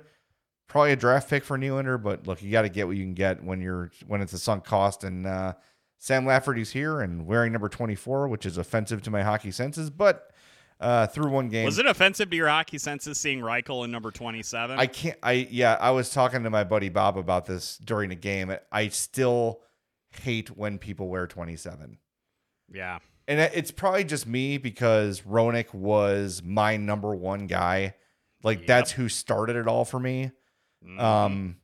probably 0.68 0.92
a 0.92 0.96
draft 0.96 1.30
pick 1.30 1.44
for 1.44 1.58
Nylander, 1.58 2.02
but 2.02 2.28
look, 2.28 2.42
you 2.44 2.52
got 2.52 2.62
to 2.62 2.70
get 2.70 2.88
what 2.88 2.96
you 2.96 3.04
can 3.04 3.14
get 3.16 3.44
when 3.44 3.62
you're 3.62 3.92
when 4.08 4.22
it's 4.22 4.34
a 4.34 4.40
sunk 4.40 4.64
cost. 4.64 5.04
And 5.04 5.26
uh, 5.26 5.54
Sam 5.98 6.26
Lafferty's 6.26 6.72
here 6.72 7.02
and 7.02 7.26
wearing 7.26 7.52
number 7.52 7.70
24, 7.70 8.28
which 8.28 8.46
is 8.46 8.58
offensive 8.58 9.02
to 9.04 9.12
my 9.12 9.24
hockey 9.24 9.52
senses, 9.52 9.90
but. 9.90 10.32
Uh, 10.82 11.06
through 11.08 11.30
one 11.30 11.50
game, 11.50 11.66
Was 11.66 11.78
it 11.78 11.86
offensive 11.86 12.30
to 12.30 12.38
your 12.38 12.48
hockey 12.48 12.78
senses 12.78 13.20
seeing 13.20 13.42
Reichel 13.42 13.84
in 13.84 13.92
number 13.92 14.12
twenty-seven? 14.12 14.80
I 14.80 14.86
can't. 14.86 15.18
I 15.22 15.46
yeah. 15.52 15.76
I 15.78 15.92
was 15.92 16.10
talking 16.10 16.44
to 16.44 16.50
my 16.50 16.64
buddy 16.64 16.88
Bob 16.88 17.18
about 17.18 17.46
this 17.46 17.78
during 17.80 18.08
the 18.08 18.16
game. 18.16 18.56
I 18.72 18.88
still 18.88 19.60
hate 20.12 20.56
when 20.56 20.78
people 20.78 21.10
wear 21.10 21.28
27, 21.28 21.98
yeah, 22.74 23.00
and 23.30 23.40
it's 23.40 23.72
probably 23.72 24.04
just 24.04 24.28
me 24.28 24.58
because 24.58 25.22
Roenick 25.22 25.74
was 25.74 26.42
my 26.44 26.76
number 26.76 27.16
one 27.16 27.48
guy. 27.48 27.96
Like 28.44 28.60
Yep. 28.60 28.68
that's 28.68 28.92
who 28.92 29.08
started 29.08 29.56
it 29.56 29.68
all 29.68 29.86
for 29.86 30.00
me. 30.00 30.32
Mhm. 30.86 31.00
Um, 31.00 31.58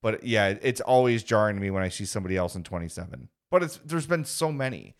but 0.00 0.24
yeah, 0.24 0.54
it's 0.62 0.80
always 0.80 1.22
jarring 1.22 1.56
to 1.56 1.62
me 1.62 1.70
when 1.70 1.82
I 1.82 1.88
see 1.88 2.04
somebody 2.04 2.36
else 2.36 2.54
in 2.54 2.62
27. 2.64 3.28
But 3.50 3.62
it's 3.62 3.78
there's 3.84 4.06
been 4.06 4.24
so 4.24 4.50
many 4.52 4.94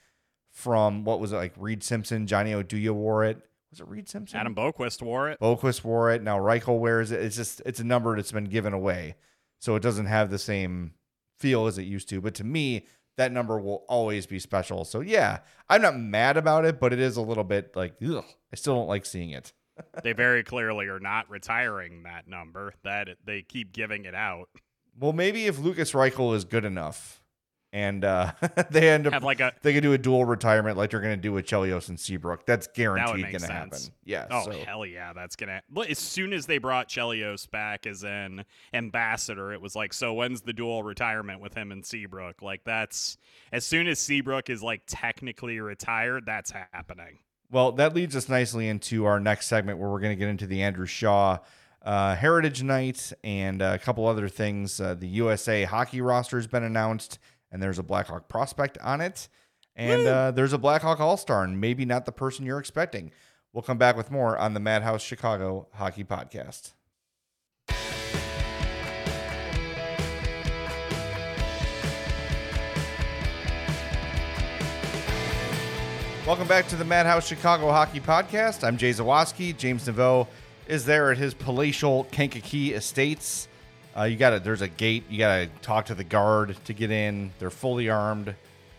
from 0.50 1.04
what 1.04 1.20
was 1.20 1.32
it 1.32 1.36
like 1.36 1.54
Reid 1.56 1.82
Simpson, 1.82 2.26
Johnny 2.26 2.52
Oduya 2.52 2.90
wore 2.92 3.24
it. 3.24 3.38
Was 3.70 3.80
it 3.80 3.88
Reid 3.88 4.08
Simpson? 4.08 4.38
Adam 4.38 4.54
Boqvist 4.54 5.00
wore 5.00 5.30
it. 5.30 5.40
Boqvist 5.40 5.82
wore 5.84 6.10
it. 6.10 6.22
Now 6.22 6.38
Reichel 6.38 6.78
wears 6.78 7.10
it. 7.10 7.20
It's 7.22 7.36
just 7.36 7.62
it's 7.64 7.80
a 7.80 7.84
number 7.84 8.14
that's 8.16 8.32
been 8.32 8.44
given 8.44 8.72
away, 8.74 9.14
so 9.58 9.76
it 9.76 9.82
doesn't 9.82 10.06
have 10.06 10.30
the 10.30 10.38
same 10.38 10.92
feel 11.38 11.66
as 11.66 11.78
it 11.78 11.84
used 11.84 12.08
to. 12.10 12.20
But 12.20 12.34
to 12.34 12.44
me, 12.44 12.86
that 13.22 13.32
number 13.32 13.60
will 13.60 13.84
always 13.88 14.26
be 14.26 14.38
special. 14.38 14.84
So 14.84 15.00
yeah, 15.00 15.38
I'm 15.68 15.80
not 15.80 15.96
mad 15.96 16.36
about 16.36 16.64
it, 16.64 16.80
but 16.80 16.92
it 16.92 16.98
is 16.98 17.16
a 17.16 17.22
little 17.22 17.44
bit 17.44 17.76
like 17.76 17.94
ugh, 18.04 18.24
I 18.52 18.56
still 18.56 18.74
don't 18.74 18.88
like 18.88 19.06
seeing 19.06 19.30
it. 19.30 19.52
they 20.02 20.12
very 20.12 20.42
clearly 20.42 20.86
are 20.86 21.00
not 21.00 21.30
retiring 21.30 22.02
that 22.02 22.26
number. 22.26 22.74
That 22.82 23.08
they 23.24 23.42
keep 23.42 23.72
giving 23.72 24.04
it 24.04 24.14
out. 24.14 24.48
Well, 24.98 25.12
maybe 25.12 25.46
if 25.46 25.58
Lukas 25.58 25.92
Reichel 25.92 26.34
is 26.34 26.44
good 26.44 26.64
enough, 26.64 27.21
and 27.72 28.04
uh, 28.04 28.32
they 28.70 28.90
end 28.90 29.06
up 29.06 29.14
Have 29.14 29.24
like 29.24 29.40
a 29.40 29.52
they 29.62 29.72
could 29.72 29.82
do 29.82 29.92
a 29.92 29.98
dual 29.98 30.24
retirement 30.24 30.76
like 30.76 30.90
they're 30.90 31.00
going 31.00 31.16
to 31.16 31.20
do 31.20 31.32
with 31.32 31.46
Chelios 31.46 31.88
and 31.88 31.98
Seabrook. 31.98 32.44
That's 32.46 32.66
that 32.66 32.74
guaranteed 32.74 33.22
make 33.22 33.32
going 33.32 33.42
to 33.42 33.52
happen. 33.52 33.78
Yeah. 34.04 34.26
Oh 34.30 34.44
so. 34.44 34.50
hell 34.52 34.86
yeah, 34.86 35.12
that's 35.12 35.36
gonna. 35.36 35.62
Look, 35.72 35.90
As 35.90 35.98
soon 35.98 36.32
as 36.32 36.46
they 36.46 36.58
brought 36.58 36.88
Chelios 36.88 37.50
back 37.50 37.86
as 37.86 38.04
an 38.04 38.44
ambassador, 38.74 39.52
it 39.52 39.60
was 39.60 39.74
like, 39.74 39.92
so 39.92 40.12
when's 40.12 40.42
the 40.42 40.52
dual 40.52 40.82
retirement 40.82 41.40
with 41.40 41.54
him 41.54 41.72
and 41.72 41.84
Seabrook? 41.84 42.42
Like 42.42 42.64
that's 42.64 43.16
as 43.52 43.64
soon 43.64 43.86
as 43.86 43.98
Seabrook 43.98 44.50
is 44.50 44.62
like 44.62 44.82
technically 44.86 45.60
retired, 45.60 46.26
that's 46.26 46.50
happening. 46.50 47.18
Well, 47.50 47.72
that 47.72 47.94
leads 47.94 48.16
us 48.16 48.28
nicely 48.28 48.68
into 48.68 49.04
our 49.04 49.20
next 49.20 49.46
segment 49.46 49.78
where 49.78 49.90
we're 49.90 50.00
going 50.00 50.16
to 50.16 50.18
get 50.18 50.28
into 50.28 50.46
the 50.46 50.62
Andrew 50.62 50.86
Shaw 50.86 51.38
uh, 51.84 52.14
Heritage 52.14 52.62
Night 52.62 53.12
and 53.24 53.60
a 53.60 53.78
couple 53.78 54.06
other 54.06 54.28
things. 54.28 54.80
Uh, 54.80 54.94
the 54.94 55.08
USA 55.08 55.64
hockey 55.64 56.00
roster 56.00 56.36
has 56.36 56.46
been 56.46 56.62
announced, 56.62 57.18
and 57.52 57.62
there's 57.62 57.78
a 57.78 57.82
Blackhawk 57.82 58.28
prospect 58.28 58.78
on 58.78 59.00
it. 59.00 59.28
And 59.76 60.06
uh, 60.06 60.30
there's 60.32 60.52
a 60.52 60.58
Blackhawk 60.58 61.00
All 61.00 61.16
Star, 61.16 61.44
and 61.44 61.60
maybe 61.60 61.84
not 61.84 62.06
the 62.06 62.12
person 62.12 62.44
you're 62.44 62.58
expecting. 62.58 63.12
We'll 63.52 63.62
come 63.62 63.78
back 63.78 63.96
with 63.96 64.10
more 64.10 64.36
on 64.36 64.54
the 64.54 64.60
Madhouse 64.60 65.02
Chicago 65.02 65.68
Hockey 65.74 66.04
Podcast. 66.04 66.72
Welcome 76.26 76.46
back 76.46 76.68
to 76.68 76.76
the 76.76 76.84
Madhouse 76.84 77.26
Chicago 77.26 77.70
Hockey 77.70 78.00
Podcast. 78.00 78.62
I'm 78.62 78.76
Jay 78.76 78.90
Zawaski. 78.90 79.56
James 79.56 79.86
Naveau 79.86 80.28
is 80.66 80.84
there 80.84 81.10
at 81.10 81.18
his 81.18 81.34
palatial 81.34 82.04
Kankakee 82.04 82.72
Estates. 82.74 83.48
Uh, 83.96 84.04
you 84.04 84.16
got 84.16 84.30
to 84.30 84.40
There's 84.40 84.62
a 84.62 84.68
gate. 84.68 85.04
You 85.10 85.18
got 85.18 85.36
to 85.36 85.46
talk 85.60 85.86
to 85.86 85.94
the 85.94 86.04
guard 86.04 86.56
to 86.64 86.72
get 86.72 86.90
in. 86.90 87.32
They're 87.38 87.50
fully 87.50 87.90
armed. 87.90 88.34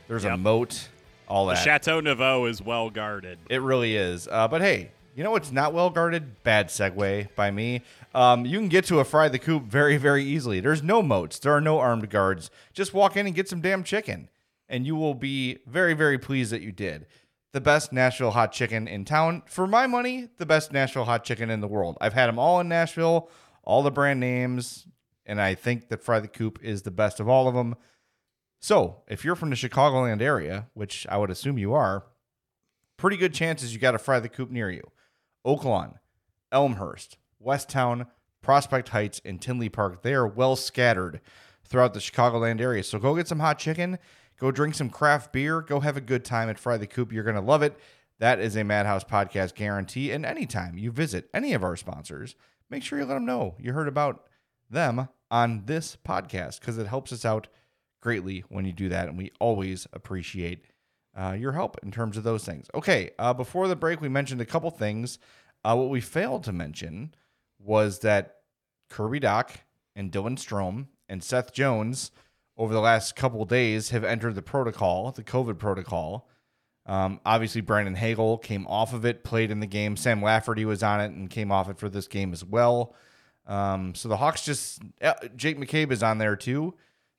There's 0.07 0.25
a 0.25 0.37
moat. 0.37 0.89
All 1.27 1.47
The 1.47 1.53
that. 1.53 1.63
Chateau 1.63 1.99
Nouveau 1.99 2.45
is 2.45 2.61
well 2.61 2.89
guarded. 2.89 3.39
It 3.49 3.61
really 3.61 3.95
is. 3.95 4.27
Uh, 4.29 4.47
but 4.47 4.61
hey, 4.61 4.91
you 5.15 5.23
know 5.23 5.31
what's 5.31 5.51
not 5.51 5.73
well 5.73 5.89
guarded? 5.89 6.43
Bad 6.43 6.67
segue 6.67 7.33
by 7.35 7.51
me. 7.51 7.81
Um, 8.13 8.45
you 8.45 8.57
can 8.59 8.67
get 8.67 8.85
to 8.85 8.99
a 8.99 9.05
fry 9.05 9.29
the 9.29 9.39
coop 9.39 9.63
very, 9.63 9.97
very 9.97 10.23
easily. 10.23 10.59
There's 10.59 10.83
no 10.83 11.01
moats. 11.01 11.39
There 11.39 11.53
are 11.53 11.61
no 11.61 11.79
armed 11.79 12.09
guards. 12.09 12.49
Just 12.73 12.93
walk 12.93 13.15
in 13.15 13.25
and 13.25 13.35
get 13.35 13.47
some 13.47 13.61
damn 13.61 13.83
chicken, 13.83 14.29
and 14.67 14.85
you 14.85 14.95
will 14.95 15.13
be 15.13 15.59
very, 15.67 15.93
very 15.93 16.17
pleased 16.17 16.51
that 16.51 16.61
you 16.61 16.71
did. 16.71 17.05
The 17.51 17.61
best 17.61 17.93
Nashville 17.93 18.31
hot 18.31 18.51
chicken 18.51 18.87
in 18.87 19.05
town. 19.05 19.43
For 19.45 19.67
my 19.67 19.85
money, 19.85 20.29
the 20.37 20.45
best 20.45 20.71
Nashville 20.71 21.05
hot 21.05 21.23
chicken 21.23 21.51
in 21.51 21.61
the 21.61 21.67
world. 21.67 21.97
I've 22.01 22.13
had 22.13 22.27
them 22.27 22.39
all 22.39 22.59
in 22.59 22.67
Nashville, 22.67 23.29
all 23.63 23.83
the 23.83 23.91
brand 23.91 24.19
names, 24.19 24.87
and 25.25 25.41
I 25.41 25.55
think 25.55 25.89
that 25.89 26.03
Fry 26.03 26.19
the 26.19 26.27
Coop 26.27 26.59
is 26.61 26.81
the 26.81 26.91
best 26.91 27.19
of 27.19 27.29
all 27.29 27.47
of 27.47 27.55
them. 27.55 27.75
So, 28.59 29.03
if 29.07 29.25
you're 29.25 29.35
from 29.35 29.49
the 29.49 29.55
Chicagoland 29.55 30.21
area, 30.21 30.67
which 30.73 31.05
I 31.09 31.17
would 31.17 31.29
assume 31.29 31.57
you 31.57 31.73
are, 31.73 32.05
pretty 32.97 33.17
good 33.17 33.33
chances 33.33 33.73
you 33.73 33.79
got 33.79 33.95
a 33.95 33.99
Fry 33.99 34.19
the 34.19 34.29
Coop 34.29 34.49
near 34.49 34.69
you. 34.69 34.83
Oaklawn, 35.45 35.95
Elmhurst, 36.51 37.17
Westtown, 37.45 38.07
Prospect 38.41 38.89
Heights, 38.89 39.21
and 39.25 39.41
Tinley 39.41 39.69
Park. 39.69 40.01
They 40.01 40.13
are 40.13 40.27
well 40.27 40.55
scattered 40.55 41.19
throughout 41.65 41.93
the 41.93 41.99
Chicagoland 41.99 42.61
area. 42.61 42.83
So 42.83 42.99
go 42.99 43.15
get 43.15 43.27
some 43.27 43.39
hot 43.39 43.59
chicken, 43.59 43.99
go 44.39 44.51
drink 44.51 44.75
some 44.75 44.89
craft 44.89 45.33
beer, 45.33 45.61
go 45.61 45.79
have 45.79 45.97
a 45.97 46.01
good 46.01 46.23
time 46.23 46.49
at 46.49 46.59
Fry 46.59 46.77
the 46.77 46.87
Coop. 46.87 47.11
You're 47.11 47.23
going 47.23 47.35
to 47.35 47.41
love 47.41 47.63
it. 47.63 47.77
That 48.19 48.39
is 48.39 48.55
a 48.55 48.63
Madhouse 48.63 49.03
podcast 49.03 49.55
guarantee. 49.55 50.11
And 50.11 50.25
anytime 50.25 50.77
you 50.77 50.91
visit 50.91 51.29
any 51.33 51.53
of 51.53 51.63
our 51.63 51.75
sponsors, 51.75 52.35
make 52.69 52.83
sure 52.83 52.99
you 52.99 53.05
let 53.05 53.15
them 53.15 53.25
know 53.25 53.55
you 53.59 53.73
heard 53.73 53.87
about 53.87 54.27
them 54.73 55.07
on 55.31 55.63
this 55.65 55.97
podcast 56.05 56.59
because 56.59 56.77
it 56.77 56.87
helps 56.87 57.13
us 57.13 57.25
out 57.25 57.47
greatly 58.01 58.43
when 58.49 58.65
you 58.65 58.73
do 58.73 58.89
that, 58.89 59.07
and 59.07 59.17
we 59.17 59.31
always 59.39 59.87
appreciate 59.93 60.65
uh, 61.15 61.35
your 61.37 61.53
help 61.53 61.77
in 61.83 61.91
terms 61.91 62.17
of 62.17 62.23
those 62.23 62.43
things. 62.43 62.67
Okay, 62.75 63.11
uh, 63.17 63.33
before 63.33 63.67
the 63.67 63.75
break, 63.75 64.01
we 64.01 64.09
mentioned 64.09 64.41
a 64.41 64.45
couple 64.45 64.69
things. 64.69 65.19
Uh, 65.63 65.75
what 65.75 65.89
we 65.89 66.01
failed 66.01 66.43
to 66.43 66.51
mention 66.51 67.13
was 67.59 67.99
that 67.99 68.35
Kirby 68.89 69.21
Dach 69.21 69.49
and 69.95 70.11
Dylan 70.11 70.37
Strome 70.37 70.87
and 71.07 71.23
Seth 71.23 71.53
Jones 71.53 72.11
over 72.57 72.73
the 72.73 72.81
last 72.81 73.15
couple 73.15 73.45
days 73.45 73.89
have 73.89 74.03
entered 74.03 74.35
the 74.35 74.41
protocol, 74.41 75.11
the 75.11 75.23
COVID 75.23 75.57
protocol. 75.57 76.29
Um, 76.85 77.21
obviously, 77.25 77.61
Brandon 77.61 77.95
Hagel 77.95 78.37
came 78.37 78.67
off 78.67 78.93
of 78.93 79.05
it, 79.05 79.23
played 79.23 79.51
in 79.51 79.61
the 79.61 79.67
game. 79.67 79.95
Sam 79.95 80.21
Lafferty 80.21 80.65
was 80.65 80.83
on 80.83 80.99
it 80.99 81.11
and 81.11 81.29
came 81.29 81.51
off 81.51 81.69
it 81.69 81.79
for 81.79 81.89
this 81.89 82.07
game 82.07 82.33
as 82.33 82.43
well. 82.43 82.93
Um, 83.45 83.93
so 83.95 84.07
the 84.09 84.17
Hawks 84.17 84.45
just 84.45 84.81
uh, 85.01 85.13
Jake 85.35 85.57
McCabe 85.57 85.91
is 85.91 86.01
on 86.03 86.17
there 86.17 86.35
too. 86.35 86.73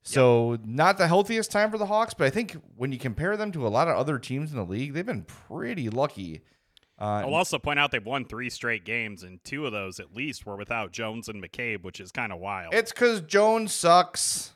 So 0.07 0.59
not 0.65 0.99
the 0.99 1.07
healthiest 1.09 1.51
time 1.51 1.71
for 1.71 1.79
the 1.79 1.87
Hawks, 1.87 2.13
but 2.13 2.27
I 2.27 2.31
think 2.31 2.57
when 2.77 2.93
you 2.93 2.99
compare 2.99 3.37
them 3.39 3.53
to 3.53 3.67
a 3.67 3.69
lot 3.69 3.89
of 3.89 3.97
other 3.97 4.19
teams 4.19 4.51
in 4.51 4.57
the 4.59 4.65
league, 4.65 4.93
they've 4.93 5.07
been 5.07 5.23
pretty 5.25 5.89
lucky. 5.89 6.43
Uh, 7.01 7.23
I'll 7.25 7.35
also 7.35 7.59
point 7.59 7.79
out 7.79 7.91
they've 7.91 8.05
won 8.05 8.25
three 8.27 8.51
straight 8.51 8.85
games, 8.85 9.23
and 9.23 9.43
two 9.45 9.65
of 9.67 9.73
those 9.73 9.99
at 9.99 10.15
least 10.15 10.45
were 10.47 10.57
without 10.57 10.93
Jones 10.93 11.29
and 11.29 11.43
McCabe, 11.43 11.83
which 11.83 12.01
is 12.01 12.13
kind 12.13 12.33
of 12.33 12.39
wild. 12.39 12.75
it's 12.75 12.93
because 12.93 13.23
Jones 13.23 13.73
sucks. 13.73 14.53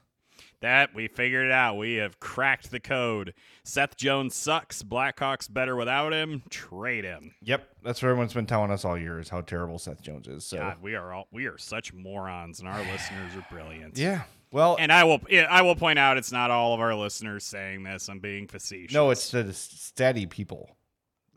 That 0.60 0.92
we 0.92 1.06
figured 1.06 1.46
it 1.46 1.52
out. 1.52 1.76
We 1.76 1.94
have 1.96 2.18
cracked 2.18 2.72
the 2.72 2.80
code. 2.80 3.32
Seth 3.62 3.96
Jones 3.96 4.34
sucks. 4.34 4.82
Blackhawks 4.82 5.52
better 5.52 5.76
without 5.76 6.12
him. 6.12 6.42
Trade 6.50 7.04
him. 7.04 7.32
Yep, 7.42 7.68
that's 7.84 8.02
what 8.02 8.08
everyone's 8.08 8.32
been 8.34 8.46
telling 8.46 8.72
us 8.72 8.84
all 8.84 8.98
year 8.98 9.20
is 9.20 9.28
how 9.28 9.40
terrible 9.40 9.78
Seth 9.78 10.02
Jones 10.02 10.26
is. 10.26 10.44
So 10.44 10.56
God, 10.58 10.78
we 10.82 10.96
are 10.96 11.12
all 11.12 11.28
we 11.30 11.46
are 11.46 11.58
such 11.58 11.92
morons, 11.94 12.58
and 12.58 12.68
our 12.68 12.80
listeners 12.80 13.36
are 13.36 13.46
brilliant. 13.50 13.96
yeah, 13.96 14.22
well, 14.50 14.76
And 14.80 14.90
I 14.90 15.04
will 15.04 15.20
I 15.48 15.62
will 15.62 15.76
point 15.76 16.00
out 16.00 16.16
it's 16.16 16.32
not 16.32 16.50
all 16.50 16.74
of 16.74 16.80
our 16.80 16.94
listeners 16.96 17.44
saying 17.44 17.84
this. 17.84 18.08
I'm 18.08 18.18
being 18.18 18.48
facetious. 18.48 18.92
no, 18.94 19.10
it's 19.10 19.30
the 19.30 19.52
steady 19.52 20.26
people. 20.26 20.70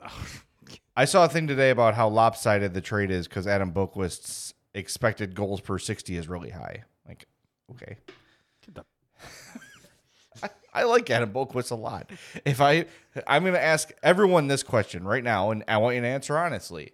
Oh. 0.03 0.27
I 0.95 1.05
saw 1.05 1.25
a 1.25 1.29
thing 1.29 1.45
today 1.47 1.69
about 1.69 1.93
how 1.93 2.07
lopsided 2.07 2.73
the 2.73 2.81
trade 2.81 3.11
is 3.11 3.27
because 3.27 3.45
Adam 3.45 3.71
Boqvist's 3.71 4.53
expected 4.73 5.35
goals 5.35 5.61
per 5.61 5.77
sixty 5.77 6.17
is 6.17 6.27
really 6.27 6.49
high. 6.49 6.85
Like, 7.07 7.27
okay. 7.71 7.97
I, 10.43 10.49
I 10.73 10.83
like 10.83 11.09
Adam 11.09 11.31
Boqvist 11.31 11.71
a 11.71 11.75
lot. 11.75 12.09
If 12.45 12.61
I, 12.61 12.85
I'm 13.27 13.43
going 13.43 13.53
to 13.53 13.63
ask 13.63 13.91
everyone 14.03 14.47
this 14.47 14.63
question 14.63 15.03
right 15.03 15.23
now, 15.23 15.51
and 15.51 15.63
I 15.67 15.77
want 15.77 15.95
you 15.95 16.01
to 16.01 16.07
answer 16.07 16.37
honestly. 16.37 16.93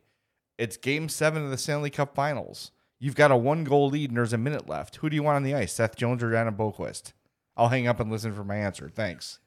It's 0.58 0.76
Game 0.76 1.08
Seven 1.08 1.44
of 1.44 1.52
the 1.52 1.58
Stanley 1.58 1.92
Cup 1.92 2.16
Finals. 2.16 2.72
You've 3.00 3.16
got 3.16 3.30
a 3.30 3.38
one 3.38 3.64
goal 3.64 3.90
lead, 3.90 4.10
and 4.10 4.18
there's 4.18 4.34
a 4.34 4.40
minute 4.40 4.68
left. 4.68 4.98
Who 4.98 5.10
do 5.10 5.16
you 5.16 5.22
want 5.22 5.36
on 5.36 5.44
the 5.44 5.54
ice, 5.54 5.74
Seth 5.74 5.96
Jones 5.96 6.24
or 6.24 6.34
Adam 6.36 6.56
Boqvist? 6.56 7.14
I'll 7.56 7.70
hang 7.70 7.88
up 7.88 8.00
and 8.00 8.12
listen 8.12 8.34
for 8.34 8.44
my 8.44 8.56
answer. 8.56 8.90
Thanks. 8.90 9.40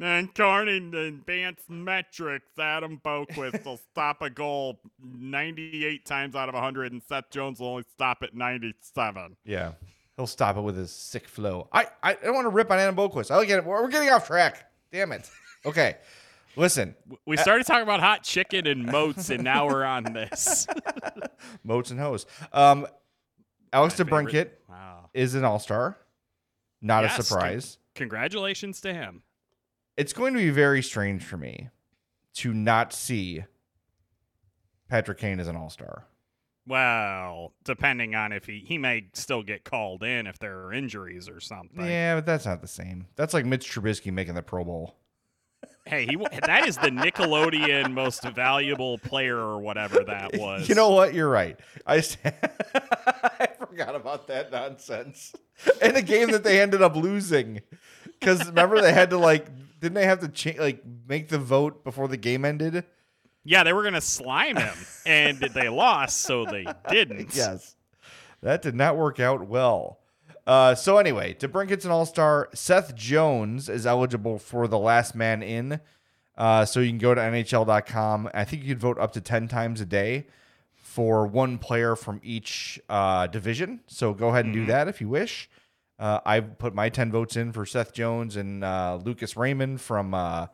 And 0.00 0.28
according 0.28 0.92
to 0.92 1.00
advanced 1.00 1.68
metrics, 1.68 2.56
Adam 2.58 3.00
Boquist 3.04 3.64
will 3.64 3.80
stop 3.90 4.22
a 4.22 4.30
goal 4.30 4.78
98 5.02 6.06
times 6.06 6.36
out 6.36 6.48
of 6.48 6.54
100, 6.54 6.92
and 6.92 7.02
Seth 7.02 7.30
Jones 7.30 7.58
will 7.58 7.68
only 7.68 7.84
stop 7.94 8.18
at 8.22 8.34
97. 8.34 9.36
Yeah. 9.44 9.72
He'll 10.18 10.26
stop 10.26 10.56
it 10.56 10.62
with 10.62 10.76
his 10.76 10.90
sick 10.90 11.28
flow. 11.28 11.68
I, 11.72 11.86
I 12.02 12.14
don't 12.14 12.34
want 12.34 12.46
to 12.46 12.50
rip 12.50 12.72
on 12.72 12.78
Adam 12.80 12.96
Boqvist. 12.96 13.30
I 13.30 13.36
like 13.36 13.48
it. 13.50 13.64
We're 13.64 13.86
getting 13.88 14.10
off 14.10 14.26
track. 14.26 14.68
Damn 14.90 15.12
it. 15.12 15.30
Okay. 15.64 15.94
Listen, 16.56 16.96
We 17.24 17.36
started 17.36 17.64
talking 17.64 17.84
about 17.84 18.00
hot 18.00 18.24
chicken 18.24 18.66
and 18.66 18.84
moats, 18.84 19.30
and 19.30 19.44
now 19.44 19.68
we're 19.68 19.84
on 19.84 20.02
this. 20.02 20.66
moats 21.64 21.92
and 21.92 22.00
hose. 22.00 22.26
Um, 22.52 22.88
Alex 23.72 23.96
My 23.96 24.04
DeBrincat 24.04 24.26
favorite. 24.32 24.60
Wow. 24.68 25.10
is 25.14 25.36
an 25.36 25.44
all 25.44 25.60
star. 25.60 25.96
Not 26.82 27.04
Yes, 27.04 27.20
a 27.20 27.22
surprise. 27.22 27.78
Congratulations 27.94 28.80
to 28.80 28.92
him. 28.92 29.22
It's 29.96 30.12
going 30.12 30.34
to 30.34 30.40
be 30.40 30.50
very 30.50 30.82
strange 30.82 31.22
for 31.22 31.36
me 31.36 31.68
to 32.34 32.52
not 32.52 32.92
see 32.92 33.44
Patrick 34.88 35.18
Kane 35.18 35.38
as 35.38 35.46
an 35.46 35.54
all 35.54 35.70
star. 35.70 36.06
Well, 36.68 37.54
depending 37.64 38.14
on 38.14 38.32
if 38.32 38.44
he 38.44 38.62
he 38.66 38.76
may 38.76 39.06
still 39.14 39.42
get 39.42 39.64
called 39.64 40.02
in 40.02 40.26
if 40.26 40.38
there 40.38 40.58
are 40.66 40.72
injuries 40.72 41.28
or 41.28 41.40
something. 41.40 41.84
Yeah, 41.84 42.16
but 42.16 42.26
that's 42.26 42.44
not 42.44 42.60
the 42.60 42.68
same. 42.68 43.06
That's 43.16 43.32
like 43.32 43.46
Mitch 43.46 43.70
Trubisky 43.70 44.12
making 44.12 44.34
the 44.34 44.42
Pro 44.42 44.64
Bowl. 44.64 44.96
Hey, 45.86 46.04
he 46.04 46.16
that 46.44 46.68
is 46.68 46.76
the 46.76 46.90
Nickelodeon 46.90 47.92
most 47.94 48.22
valuable 48.22 48.98
player 48.98 49.38
or 49.38 49.58
whatever 49.58 50.04
that 50.04 50.36
was. 50.38 50.68
You 50.68 50.74
know 50.74 50.90
what? 50.90 51.14
You're 51.14 51.30
right. 51.30 51.58
I, 51.86 51.96
I 52.24 53.48
forgot 53.58 53.94
about 53.94 54.26
that 54.26 54.52
nonsense 54.52 55.34
in 55.80 55.96
a 55.96 56.02
game 56.02 56.30
that 56.32 56.44
they 56.44 56.60
ended 56.60 56.82
up 56.82 56.94
losing. 56.94 57.62
Because 58.04 58.46
remember, 58.46 58.82
they 58.82 58.92
had 58.92 59.10
to 59.10 59.18
like, 59.18 59.46
didn't 59.80 59.94
they 59.94 60.04
have 60.04 60.20
to 60.20 60.28
cha- 60.28 60.60
like 60.60 60.82
make 61.08 61.28
the 61.28 61.38
vote 61.38 61.84
before 61.84 62.06
the 62.08 62.18
game 62.18 62.44
ended? 62.44 62.84
Yeah, 63.48 63.62
they 63.64 63.72
were 63.72 63.82
gonna 63.82 64.02
slime 64.02 64.56
him, 64.56 64.74
and 65.06 65.38
they 65.54 65.70
lost, 65.70 66.20
so 66.20 66.44
they 66.44 66.66
didn't. 66.90 67.34
Yes, 67.34 67.76
that 68.42 68.60
did 68.60 68.74
not 68.74 68.98
work 68.98 69.18
out 69.20 69.48
well. 69.48 70.00
Uh, 70.46 70.74
so 70.74 70.98
anyway, 70.98 71.32
DeBrincat's 71.32 71.86
an 71.86 71.90
all-star. 71.90 72.50
Seth 72.52 72.94
Jones 72.94 73.70
is 73.70 73.86
eligible 73.86 74.38
for 74.38 74.68
the 74.68 74.78
last 74.78 75.14
man 75.14 75.42
in. 75.42 75.80
Uh, 76.36 76.66
so 76.66 76.80
you 76.80 76.90
can 76.90 76.98
go 76.98 77.14
to 77.14 77.20
NHL.com. 77.22 78.28
I 78.34 78.44
think 78.44 78.64
you 78.64 78.74
can 78.74 78.78
vote 78.78 78.98
up 78.98 79.12
to 79.12 79.20
ten 79.22 79.48
times 79.48 79.80
a 79.80 79.86
day 79.86 80.26
for 80.74 81.26
one 81.26 81.56
player 81.56 81.96
from 81.96 82.20
each 82.22 82.78
uh, 82.90 83.28
division. 83.28 83.80
So 83.86 84.12
go 84.12 84.28
ahead 84.28 84.44
and 84.44 84.52
do 84.52 84.66
that 84.66 84.88
if 84.88 85.00
you 85.00 85.08
wish. 85.08 85.48
Uh, 85.98 86.20
I 86.26 86.40
put 86.40 86.74
my 86.74 86.90
ten 86.90 87.10
votes 87.10 87.34
in 87.34 87.52
for 87.52 87.64
Seth 87.64 87.94
Jones 87.94 88.36
and 88.36 88.62
uh, 88.62 88.98
Lucas 89.02 89.38
Raymond 89.38 89.80
from 89.80 90.12
uh, 90.12 90.48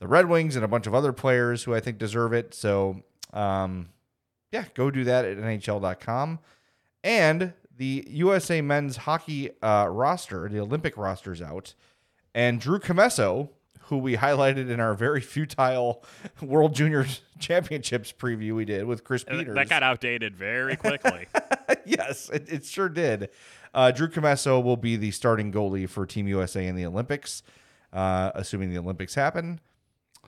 the 0.00 0.08
Red 0.08 0.28
Wings 0.28 0.56
and 0.56 0.64
a 0.64 0.68
bunch 0.68 0.86
of 0.86 0.94
other 0.94 1.12
players 1.12 1.62
who 1.62 1.74
I 1.74 1.80
think 1.80 1.98
deserve 1.98 2.32
it. 2.32 2.54
So 2.54 3.02
um, 3.32 3.90
yeah, 4.50 4.64
go 4.74 4.90
do 4.90 5.04
that 5.04 5.24
at 5.24 5.38
NHL.com. 5.38 6.40
And 7.04 7.52
the 7.76 8.04
USA 8.10 8.60
men's 8.60 8.98
hockey 8.98 9.50
uh, 9.62 9.86
roster, 9.88 10.48
the 10.48 10.60
Olympic 10.60 10.96
roster's 10.96 11.40
out. 11.40 11.74
And 12.34 12.60
Drew 12.60 12.78
Commesso, 12.78 13.50
who 13.82 13.98
we 13.98 14.16
highlighted 14.16 14.70
in 14.70 14.80
our 14.80 14.94
very 14.94 15.20
futile 15.20 16.04
World 16.42 16.74
Juniors 16.74 17.22
Championships 17.38 18.12
preview 18.12 18.54
we 18.54 18.64
did 18.64 18.84
with 18.84 19.04
Chris 19.04 19.24
Peters. 19.24 19.54
That 19.54 19.68
got 19.68 19.82
outdated 19.82 20.36
very 20.36 20.76
quickly. 20.76 21.26
yes, 21.86 22.28
it, 22.30 22.52
it 22.52 22.64
sure 22.64 22.88
did. 22.88 23.30
Uh, 23.72 23.90
Drew 23.90 24.08
Commesso 24.08 24.62
will 24.62 24.76
be 24.76 24.96
the 24.96 25.10
starting 25.10 25.52
goalie 25.52 25.88
for 25.88 26.04
Team 26.04 26.26
USA 26.28 26.66
in 26.66 26.76
the 26.76 26.84
Olympics, 26.84 27.42
uh, 27.92 28.30
assuming 28.34 28.70
the 28.70 28.78
Olympics 28.78 29.14
happen. 29.14 29.60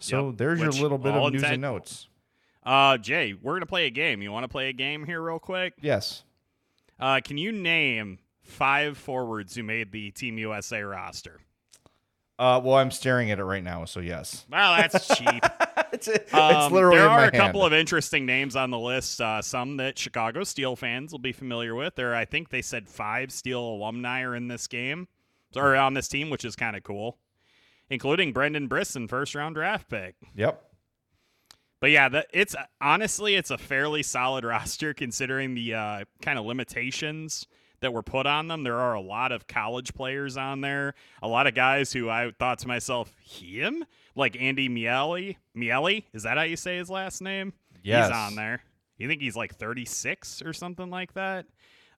So 0.03 0.29
Yep, 0.29 0.37
there's 0.39 0.61
which 0.61 0.75
your 0.75 0.83
little 0.83 0.99
bit 0.99 1.15
of 1.15 1.33
news 1.33 1.43
and 1.45 1.63
notes. 1.63 2.09
uh, 2.65 2.99
Jay, 2.99 3.35
we're 3.41 3.55
gonna 3.55 3.67
play 3.67 3.87
a 3.87 3.91
game. 3.91 4.21
You 4.23 4.33
want 4.33 4.45
to 4.45 4.49
play 4.49 4.69
a 4.69 4.73
game 4.73 5.05
here, 5.05 5.23
real 5.23 5.39
quick? 5.39 5.75
Yes. 5.81 6.25
Uh, 7.01 7.21
can 7.25 7.37
you 7.39 7.53
name 7.53 8.19
five 8.43 8.97
forwards 8.99 9.55
who 9.55 9.63
made 9.63 9.93
the 9.93 10.11
Team 10.11 10.39
USA 10.39 10.83
roster? 10.83 11.41
Uh, 12.39 12.61
well, 12.63 12.75
I'm 12.77 12.91
staring 12.91 13.31
at 13.31 13.39
it 13.39 13.45
right 13.45 13.63
now, 13.63 13.85
so 13.85 14.01
yes. 14.01 14.47
Well, 14.51 14.77
that's 14.77 15.07
cheap. 15.17 15.45
it's, 15.93 16.09
it's 16.09 16.35
Um, 16.35 16.73
literally 16.73 16.99
there 16.99 17.09
are 17.09 17.25
a 17.27 17.31
couple 17.31 17.61
hand. 17.61 17.73
of 17.73 17.79
interesting 17.79 18.27
names 18.27 18.57
on 18.57 18.71
the 18.71 18.79
list. 18.79 19.21
Uh, 19.21 19.41
some 19.43 19.77
that 19.77 19.97
Chicago 19.99 20.43
Steel 20.43 20.75
fans 20.75 21.13
will 21.13 21.21
be 21.21 21.31
familiar 21.33 21.75
with. 21.77 21.95
There, 21.95 22.15
I 22.15 22.25
think 22.25 22.49
they 22.49 22.63
said 22.63 22.89
five 22.89 23.31
Steel 23.31 23.61
alumni 23.61 24.23
are 24.23 24.35
in 24.35 24.49
this 24.49 24.67
game 24.67 25.07
or 25.55 25.77
on 25.77 25.95
this 25.95 26.09
team, 26.09 26.31
which 26.31 26.45
is 26.45 26.57
kind 26.57 26.75
of 26.75 26.83
cool, 26.83 27.19
including 27.93 28.33
Brendan 28.33 28.69
Brisson, 28.69 29.07
first 29.07 29.35
round 29.35 29.55
draft 29.55 29.91
pick. 29.91 30.15
Yep. 30.35 30.65
But 31.79 31.91
yeah, 31.91 32.09
that 32.09 32.29
it's 32.33 32.57
honestly 32.81 33.35
it's 33.35 33.51
a 33.51 33.59
fairly 33.59 34.03
solid 34.03 34.45
roster 34.47 34.95
considering 34.95 35.55
the 35.55 35.75
uh, 35.75 36.05
kind 36.23 36.39
of 36.39 36.47
limitations 36.47 37.47
that 37.81 37.93
were 37.93 38.03
put 38.03 38.27
on 38.27 38.49
them. 38.49 38.63
There 38.63 38.81
are 38.81 38.95
a 38.95 39.01
lot 39.01 39.31
of 39.31 39.47
college 39.47 39.93
players 39.93 40.39
on 40.39 40.63
there, 40.63 40.95
a 41.21 41.29
lot 41.29 41.47
of 41.47 41.55
guys 41.55 41.93
who 41.93 42.09
I 42.09 42.31
thought 42.39 42.61
to 42.61 42.69
myself, 42.69 43.13
him 43.21 43.85
like 44.17 44.41
Andy 44.41 44.71
Miele. 44.71 45.35
Miele 45.55 46.01
is 46.15 46.23
that 46.23 46.39
how 46.39 46.45
you 46.45 46.57
say 46.57 46.79
his 46.79 46.89
last 46.89 47.21
name? 47.21 47.53
Yes. 47.83 48.07
he's 48.07 48.17
on 48.17 48.37
there. 48.37 48.63
You 48.97 49.07
think 49.07 49.21
he's 49.21 49.37
like 49.37 49.55
36 49.57 50.41
or 50.43 50.55
something 50.55 50.89
like 50.89 51.13
that? 51.15 51.45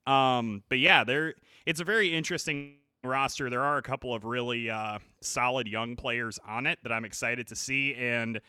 Um, 0.07 0.65
but 0.69 0.81
yeah, 0.81 1.05
there 1.05 1.35
it's 1.67 1.81
a 1.81 1.85
very 1.85 2.13
interesting 2.13 2.79
roster. 3.05 3.51
There 3.51 3.63
are 3.63 3.77
a 3.79 3.83
couple 3.83 4.15
of 4.15 4.25
really 4.25 4.71
uh, 4.71 4.99
solid 5.21 5.69
young 5.69 5.97
players 5.97 6.39
on 6.47 6.67
it 6.67 6.79
that 6.83 6.93
I'm 6.93 7.05
excited 7.05 7.47
to 7.49 7.57
see. 7.57 7.95
And 7.95 8.41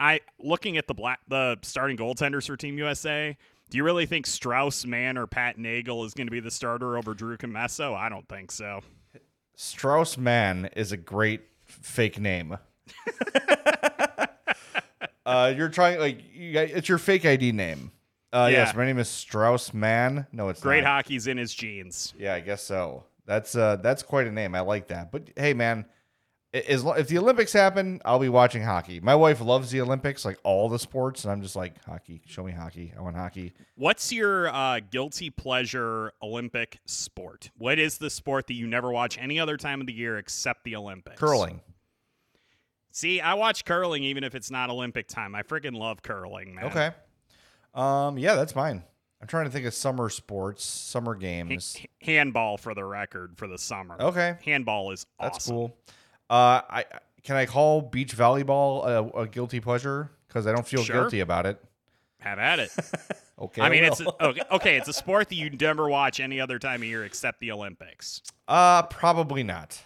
I 0.00 0.20
looking 0.38 0.76
at 0.76 0.86
the 0.86 0.94
black 0.94 1.20
the 1.28 1.58
starting 1.62 1.96
goaltenders 1.96 2.46
for 2.46 2.56
Team 2.56 2.78
USA. 2.78 3.36
Do 3.70 3.76
you 3.76 3.84
really 3.84 4.06
think 4.06 4.26
Strauss, 4.26 4.86
Mann, 4.86 5.18
or 5.18 5.26
Pat 5.26 5.58
Nagle 5.58 6.04
is 6.04 6.14
going 6.14 6.26
to 6.26 6.30
be 6.30 6.40
the 6.40 6.50
starter 6.50 6.96
over 6.96 7.12
Drew 7.12 7.36
Commesso? 7.36 7.94
I 7.94 8.08
don't 8.08 8.26
think 8.26 8.50
so. 8.50 8.80
Strauss 9.56 10.16
Mann 10.16 10.70
is 10.74 10.90
a 10.92 10.96
great 10.96 11.42
fake 11.66 12.18
name. 12.18 12.56
uh, 15.26 15.52
you're 15.54 15.68
trying 15.68 15.98
like 16.00 16.22
you 16.32 16.52
got, 16.52 16.68
it's 16.68 16.88
your 16.88 16.98
fake 16.98 17.26
ID 17.26 17.52
name. 17.52 17.90
Uh, 18.32 18.48
Yeah. 18.50 18.58
Yes, 18.58 18.74
my 18.74 18.84
name 18.84 18.98
is 18.98 19.08
Strauss 19.08 19.72
Mann. 19.74 20.26
No, 20.32 20.48
it's 20.48 20.60
Great 20.60 20.84
not. 20.84 20.90
hockey's 20.90 21.26
in 21.26 21.36
his 21.38 21.54
jeans. 21.54 22.14
Yeah, 22.18 22.34
I 22.34 22.40
guess 22.40 22.62
so. 22.62 23.04
That's 23.28 23.54
uh 23.54 23.76
that's 23.76 24.02
quite 24.02 24.26
a 24.26 24.32
name. 24.32 24.54
I 24.54 24.60
like 24.60 24.88
that. 24.88 25.12
But 25.12 25.30
hey, 25.36 25.52
man, 25.52 25.84
as 26.54 26.82
lo- 26.82 26.94
if 26.94 27.08
the 27.08 27.18
Olympics 27.18 27.52
happen, 27.52 28.00
I'll 28.06 28.18
be 28.18 28.30
watching 28.30 28.62
hockey. 28.62 29.00
My 29.00 29.14
wife 29.14 29.42
loves 29.42 29.70
the 29.70 29.82
Olympics, 29.82 30.24
like 30.24 30.38
all 30.44 30.70
the 30.70 30.78
sports, 30.78 31.24
and 31.24 31.30
I'm 31.30 31.42
just 31.42 31.54
like 31.54 31.84
hockey. 31.84 32.22
Show 32.24 32.42
me 32.42 32.52
hockey. 32.52 32.94
I 32.96 33.02
want 33.02 33.16
hockey. 33.16 33.52
What's 33.74 34.10
your 34.10 34.48
uh, 34.48 34.80
guilty 34.80 35.28
pleasure 35.28 36.12
Olympic 36.22 36.80
sport? 36.86 37.50
What 37.58 37.78
is 37.78 37.98
the 37.98 38.08
sport 38.08 38.46
that 38.46 38.54
you 38.54 38.66
never 38.66 38.90
watch 38.90 39.18
any 39.18 39.38
other 39.38 39.58
time 39.58 39.82
of 39.82 39.86
the 39.86 39.92
year 39.92 40.16
except 40.16 40.64
the 40.64 40.74
Olympics? 40.74 41.20
Curling. 41.20 41.60
See, 42.92 43.20
I 43.20 43.34
watch 43.34 43.66
curling 43.66 44.04
even 44.04 44.24
if 44.24 44.34
it's 44.34 44.50
not 44.50 44.70
Olympic 44.70 45.06
time. 45.06 45.34
I 45.34 45.42
freaking 45.42 45.76
love 45.76 46.00
curling, 46.00 46.54
man. 46.54 46.64
Okay. 46.64 46.90
Um. 47.74 48.16
Yeah, 48.16 48.36
that's 48.36 48.52
fine. 48.52 48.84
I'm 49.20 49.26
trying 49.26 49.46
to 49.46 49.50
think 49.50 49.66
of 49.66 49.74
summer 49.74 50.08
sports, 50.10 50.64
summer 50.64 51.14
games. 51.14 51.76
h- 51.78 51.88
handball 52.02 52.56
for 52.56 52.74
the 52.74 52.84
record 52.84 53.36
for 53.36 53.48
the 53.48 53.58
summer. 53.58 53.96
Okay. 54.00 54.36
Handball 54.44 54.92
is 54.92 55.06
awesome. 55.18 55.32
That's 55.32 55.46
cool. 55.48 55.76
Uh, 56.30 56.60
I 56.70 56.84
can 57.24 57.36
I 57.36 57.46
call 57.46 57.80
beach 57.82 58.16
volleyball 58.16 58.86
a, 59.14 59.20
a 59.22 59.26
guilty 59.26 59.60
pleasure 59.60 60.10
because 60.28 60.46
I 60.46 60.52
don't 60.52 60.66
feel 60.66 60.82
Sure. 60.84 61.02
guilty 61.02 61.20
about 61.20 61.46
it. 61.46 61.62
Have 62.20 62.38
at 62.38 62.58
it. 62.58 62.70
Okay. 63.40 63.62
I 63.62 63.68
mean, 63.68 63.84
it's 63.84 64.00
okay, 64.00 64.42
okay. 64.50 64.76
It's 64.78 64.88
a 64.88 64.92
sport 64.92 65.28
that 65.28 65.36
you 65.36 65.48
never 65.48 65.88
watch 65.88 66.18
any 66.18 66.40
other 66.40 66.58
time 66.58 66.82
of 66.82 66.88
year 66.88 67.04
except 67.04 67.38
the 67.38 67.52
Olympics. 67.52 68.20
uh 68.48 68.82
probably 68.82 69.44
not. 69.44 69.80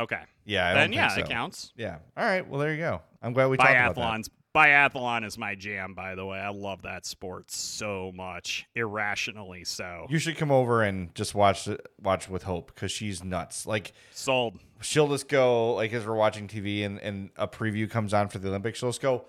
Okay. 0.00 0.18
Yeah, 0.44 0.68
I 0.70 0.74
then 0.74 0.90
don't 0.90 0.94
yeah, 0.94 1.08
think 1.10 1.26
it 1.26 1.28
so. 1.28 1.32
counts. 1.32 1.72
Yeah. 1.76 1.98
All 2.16 2.24
right. 2.24 2.44
Well, 2.44 2.58
there 2.58 2.72
you 2.72 2.78
go. 2.80 3.00
I'm 3.22 3.32
glad 3.34 3.46
we 3.50 3.56
talked 3.56 3.70
about 3.70 3.94
that. 3.94 4.00
Biathlons. 4.02 4.28
Biathlon 4.54 5.24
is 5.24 5.38
my 5.38 5.54
jam, 5.54 5.94
by 5.94 6.14
the 6.14 6.26
way. 6.26 6.38
I 6.38 6.50
love 6.50 6.82
that 6.82 7.06
sport 7.06 7.50
so 7.50 8.12
much, 8.14 8.66
irrationally 8.74 9.64
so. 9.64 10.06
You 10.10 10.18
should 10.18 10.36
come 10.36 10.50
over 10.50 10.82
and 10.82 11.14
just 11.14 11.34
watch 11.34 11.66
it- 11.68 11.86
watch 12.00 12.28
with 12.28 12.42
Hope 12.42 12.66
because 12.74 12.92
she's 12.92 13.24
nuts. 13.24 13.66
Like 13.66 13.92
Sold. 14.12 14.58
she'll 14.82 15.08
just 15.08 15.28
go 15.28 15.74
like 15.74 15.92
as 15.94 16.04
we're 16.06 16.14
watching 16.14 16.48
TV 16.48 16.84
and 16.84 16.98
and 17.00 17.30
a 17.36 17.48
preview 17.48 17.88
comes 17.90 18.12
on 18.12 18.28
for 18.28 18.38
the 18.38 18.48
Olympics, 18.48 18.78
she'll 18.78 18.90
just 18.90 19.00
go 19.00 19.24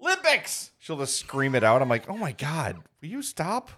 Olympics. 0.00 0.72
She'll 0.78 0.98
just 0.98 1.16
scream 1.16 1.54
it 1.54 1.64
out. 1.64 1.80
I'm 1.80 1.88
like, 1.88 2.08
oh 2.10 2.16
my 2.16 2.32
god, 2.32 2.76
will 3.00 3.08
you 3.08 3.22
stop? 3.22 3.70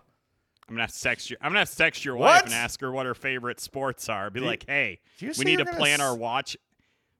I'm 0.68 0.75
gonna 0.75 0.83
have 0.85 0.92
to 0.92 1.01
text 1.01 1.31
you. 1.31 1.37
I'm 1.40 1.51
gonna 1.51 1.61
have 1.61 1.71
to 1.71 1.77
text 1.77 2.05
your 2.05 2.16
What? 2.16 2.27
wife 2.27 2.45
and 2.47 2.55
ask 2.55 2.81
her 2.81 2.90
what 2.90 3.07
her 3.07 3.14
favorite 3.14 3.61
sports 3.61 4.09
are. 4.09 4.31
Be 4.31 4.40
Do 4.40 4.47
like, 4.47 4.64
hey, 4.66 5.01
we 5.21 5.45
need 5.45 5.59
to 5.59 5.64
plan 5.66 6.01
our 6.01 6.16
watch. 6.16 6.57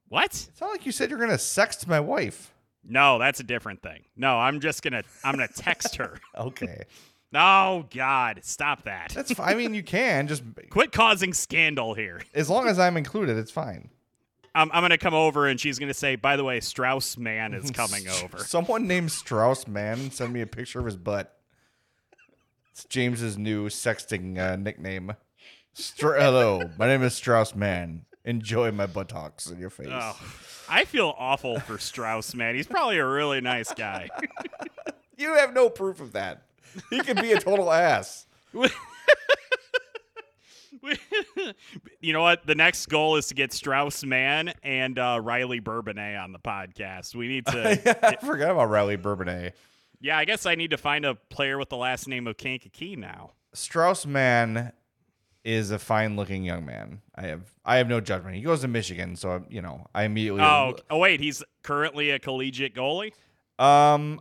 What? 0.09 0.25
It's 0.49 0.59
not 0.61 0.69
like 0.71 0.85
you 0.85 0.91
said 0.91 1.09
you're 1.09 1.19
gonna 1.19 1.33
sext 1.35 1.87
my 1.87 1.99
wife. 1.99 2.52
No, 2.85 3.17
that's 3.19 3.39
a 3.39 3.43
different 3.43 3.81
thing. 3.81 4.03
No, 4.15 4.37
I'm 4.37 4.59
just 4.59 4.81
gonna 4.83 5.03
I'm 5.23 5.33
gonna 5.35 5.47
text 5.47 5.95
her. 5.97 6.17
Okay, 6.37 6.83
Oh 7.35 7.85
God, 7.93 8.39
stop 8.43 8.83
that. 8.83 9.09
that's 9.15 9.33
fine. 9.33 9.49
I 9.49 9.55
mean, 9.55 9.73
you 9.73 9.83
can 9.83 10.27
just 10.27 10.43
Quit 10.69 10.91
causing 10.91 11.33
scandal 11.33 11.93
here. 11.93 12.21
as 12.33 12.49
long 12.49 12.67
as 12.67 12.77
I'm 12.79 12.97
included, 12.97 13.37
it's 13.37 13.51
fine. 13.51 13.89
I'm, 14.55 14.69
I'm 14.71 14.83
gonna 14.83 14.97
come 14.99 15.13
over 15.15 15.47
and 15.47 15.59
she's 15.59 15.79
gonna 15.79 15.93
say, 15.95 16.15
by 16.15 16.35
the 16.35 16.43
way, 16.43 16.59
Strauss 16.59 17.17
Mann 17.17 17.53
is 17.53 17.71
coming 17.71 18.07
over. 18.23 18.37
Someone 18.39 18.85
named 18.87 19.11
Strauss 19.11 19.67
Mann 19.67 20.11
send 20.11 20.31
me 20.33 20.41
a 20.41 20.47
picture 20.47 20.79
of 20.79 20.85
his 20.85 20.97
butt. 20.97 21.35
It's 22.71 22.85
James's 22.85 23.37
new 23.37 23.69
sexting 23.69 24.37
uh, 24.37 24.55
nickname. 24.55 25.13
Stra- 25.73 26.21
Hello, 26.21 26.61
my 26.77 26.85
name 26.87 27.01
is 27.03 27.15
Strauss 27.15 27.55
Mann. 27.55 28.05
Enjoy 28.25 28.71
my 28.71 28.85
buttocks 28.85 29.47
in 29.47 29.59
your 29.59 29.69
face. 29.69 29.89
Oh, 29.91 30.17
I 30.69 30.85
feel 30.85 31.13
awful 31.17 31.59
for 31.59 31.77
Strauss 31.77 32.33
Mann. 32.33 32.55
He's 32.55 32.67
probably 32.67 32.97
a 32.97 33.05
really 33.05 33.41
nice 33.41 33.73
guy. 33.73 34.09
You 35.15 35.35
have 35.35 35.53
no 35.53 35.69
proof 35.69 36.01
of 36.01 36.13
that. 36.13 36.41
He 36.89 36.99
could 36.99 37.21
be 37.21 37.31
a 37.33 37.39
total 37.39 37.71
ass. 37.71 38.25
you 42.01 42.13
know 42.13 42.21
what? 42.21 42.45
The 42.45 42.55
next 42.55 42.87
goal 42.87 43.15
is 43.15 43.27
to 43.27 43.35
get 43.35 43.53
Strauss 43.53 44.03
Mann 44.03 44.53
and 44.63 44.97
uh, 44.97 45.19
Riley 45.21 45.61
Bourbonnais 45.61 46.17
on 46.21 46.31
the 46.31 46.39
podcast. 46.39 47.15
We 47.15 47.27
need 47.27 47.45
to. 47.45 48.05
I 48.05 48.15
forgot 48.25 48.51
about 48.51 48.69
Riley 48.69 48.97
Bourbonnais. 48.97 49.51
yeah, 50.01 50.17
I 50.17 50.25
guess 50.25 50.45
I 50.45 50.55
need 50.55 50.71
to 50.71 50.77
find 50.77 51.05
a 51.05 51.15
player 51.15 51.57
with 51.57 51.69
the 51.69 51.77
last 51.77 52.07
name 52.07 52.27
of 52.27 52.37
Kankakee 52.37 52.95
now. 52.95 53.31
Strauss 53.53 54.05
Mann 54.05 54.73
is 55.43 55.71
a 55.71 55.79
fine 55.79 56.15
looking 56.15 56.43
young 56.43 56.65
man. 56.65 57.01
I 57.15 57.23
have 57.27 57.53
I 57.65 57.77
have 57.77 57.87
no 57.87 57.99
judgment. 57.99 58.35
He 58.35 58.41
goes 58.41 58.61
to 58.61 58.67
Michigan, 58.67 59.15
so 59.15 59.43
you 59.49 59.61
know 59.61 59.85
I 59.93 60.03
immediately. 60.03 60.41
Oh, 60.41 60.75
oh 60.89 60.97
wait, 60.97 61.19
he's 61.19 61.43
currently 61.63 62.09
a 62.11 62.19
collegiate 62.19 62.73
goalie. 62.75 63.11
Um, 63.59 64.19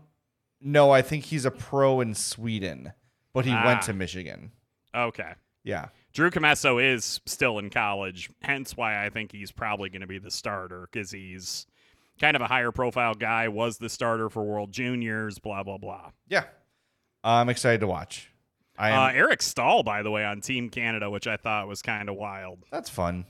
no, 0.61 0.91
I 0.91 1.03
think 1.03 1.25
he's 1.25 1.45
a 1.45 1.51
pro 1.51 2.01
in 2.01 2.15
Sweden, 2.15 2.93
but 3.33 3.45
he 3.45 3.53
Ah. 3.53 3.65
went 3.65 3.83
to 3.83 3.93
Michigan. 3.93 4.53
Okay. 4.95 5.33
Yeah. 5.65 5.89
Drew 6.13 6.31
Commesso 6.31 6.83
is 6.83 7.21
still 7.25 7.59
in 7.59 7.71
college, 7.71 8.29
hence 8.43 8.77
why 8.77 9.05
I 9.05 9.09
think 9.11 9.33
he's 9.33 9.51
probably 9.53 9.89
going 9.89 10.03
to 10.03 10.07
be 10.07 10.19
the 10.19 10.31
starter 10.31 10.89
because 10.91 11.11
he's 11.13 11.67
kind 12.21 12.35
of 12.37 12.43
a 12.43 12.47
higher 12.49 12.73
profile 12.73 13.15
guy. 13.15 13.49
Was 13.49 13.79
the 13.79 13.89
starter 13.89 14.29
for 14.29 14.43
World 14.43 14.73
Juniors, 14.73 15.39
blah 15.39 15.63
blah 15.63 15.79
blah. 15.79 16.11
Yeah. 16.29 16.45
I'm 17.25 17.49
excited 17.49 17.81
to 17.81 17.87
watch. 17.87 18.32
I 18.79 18.91
am. 18.91 18.99
Uh, 18.99 19.09
Eric 19.13 19.43
Staal, 19.43 19.83
by 19.83 20.03
the 20.03 20.11
way, 20.11 20.25
on 20.25 20.41
Team 20.41 20.71
Canada, 20.71 21.11
which 21.11 21.27
I 21.27 21.37
thought 21.37 21.69
was 21.69 21.83
kind 21.83 22.09
of 22.09 22.17
wild. 22.17 22.65
that's 22.71 22.91
fun. 22.91 23.27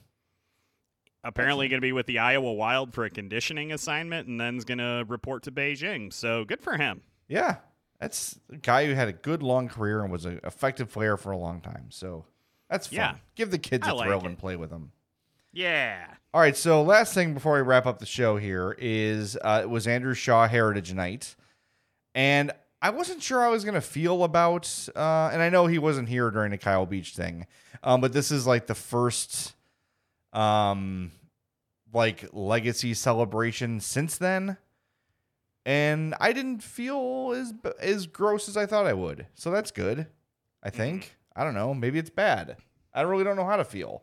Apparently, 1.25 1.69
going 1.69 1.81
to 1.81 1.85
be 1.87 1.93
with 1.93 2.07
the 2.07 2.19
Iowa 2.19 2.53
Wild 2.53 2.93
for 2.93 3.05
a 3.05 3.11
conditioning 3.11 3.71
assignment, 3.73 4.27
and 4.27 4.41
then's 4.41 4.65
going 4.65 4.79
to 4.79 5.05
report 5.07 5.45
to 5.45 5.53
Beijing. 5.53 6.13
So 6.13 6.45
good 6.45 6.61
for 6.61 6.77
him. 6.77 7.03
Yeah. 7.29 7.57
That's 8.01 8.41
a 8.53 8.57
guy 8.57 8.87
who 8.87 8.95
had 8.95 9.07
a 9.07 9.13
good 9.13 9.41
long 9.45 9.69
career 9.69 10.03
and 10.03 10.11
was 10.11 10.25
an 10.25 10.41
effective 10.43 10.91
player 10.91 11.17
for 11.17 11.31
a 11.31 11.37
long 11.37 11.61
time. 11.61 11.87
So 11.91 12.25
that's 12.69 12.89
fun. 12.89 12.97
Yeah. 12.97 13.15
Give 13.37 13.53
the 13.53 13.59
kids 13.59 13.87
I 13.87 13.93
a 13.93 13.95
like 13.95 14.07
thrill 14.09 14.19
it. 14.23 14.27
and 14.27 14.37
play 14.37 14.57
with 14.57 14.71
them. 14.71 14.91
Yeah. 15.53 16.07
All 16.35 16.41
right, 16.41 16.57
so 16.57 16.83
last 16.83 17.15
thing 17.15 17.35
before 17.35 17.55
we 17.55 17.61
wrap 17.61 17.87
up 17.87 18.01
the 18.01 18.07
show 18.07 18.37
here 18.39 18.75
is 18.77 19.37
uh, 19.45 19.61
it 19.63 19.71
was 19.71 19.87
Andrew 19.87 20.15
Shaw 20.15 20.49
Heritage 20.49 20.93
Night, 20.95 21.37
and 22.15 22.51
I 22.83 22.91
wasn't 22.91 23.23
sure 23.23 23.41
I 23.41 23.49
was 23.49 23.65
gonna 23.65 23.81
feel 23.81 24.25
about, 24.25 24.69
uh, 24.97 25.31
and 25.33 25.41
I 25.41 25.49
know 25.51 25.69
he 25.69 25.79
wasn't 25.79 26.09
here 26.09 26.31
during 26.33 26.51
the 26.51 26.59
Kyle 26.59 26.85
Beach 26.85 27.15
thing, 27.15 27.47
um, 27.85 28.01
but 28.01 28.13
this 28.13 28.33
is 28.33 28.45
like 28.45 28.67
the 28.67 28.75
first, 28.75 29.55
um, 30.33 31.13
like 31.95 32.29
legacy 32.33 32.93
celebration 32.95 33.79
since 33.79 34.19
then, 34.19 34.57
and 35.65 36.17
I 36.19 36.33
didn't 36.33 36.63
feel 36.63 37.33
as 37.37 37.55
as 37.79 38.07
gross 38.09 38.49
as 38.49 38.57
I 38.57 38.67
thought 38.67 38.87
I 38.87 38.95
would, 38.95 39.27
so 39.35 39.53
that's 39.53 39.71
good. 39.71 40.09
I 40.61 40.71
think 40.71 41.17
I 41.37 41.45
don't 41.45 41.55
know, 41.55 41.73
maybe 41.75 42.01
it's 42.01 42.11
bad. 42.11 42.57
I 42.93 43.03
really 43.03 43.23
don't 43.23 43.37
know 43.37 43.47
how 43.47 43.57
to 43.57 43.65
feel. 43.65 44.03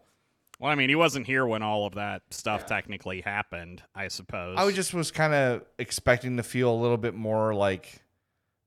Well, 0.57 0.71
I 0.71 0.75
mean, 0.75 0.89
he 0.89 0.95
wasn't 0.95 1.25
here 1.25 1.45
when 1.45 1.61
all 1.61 1.85
of 1.85 1.95
that 1.95 2.21
stuff 2.31 2.65
technically 2.65 3.21
happened, 3.21 3.83
I 3.93 4.07
suppose. 4.07 4.57
I 4.57 4.69
just 4.71 4.93
was 4.93 5.11
kind 5.11 5.33
of 5.33 5.63
expecting 5.77 6.37
to 6.37 6.43
feel 6.43 6.73
a 6.73 6.75
little 6.75 6.97
bit 6.97 7.13
more 7.13 7.53
like 7.53 8.01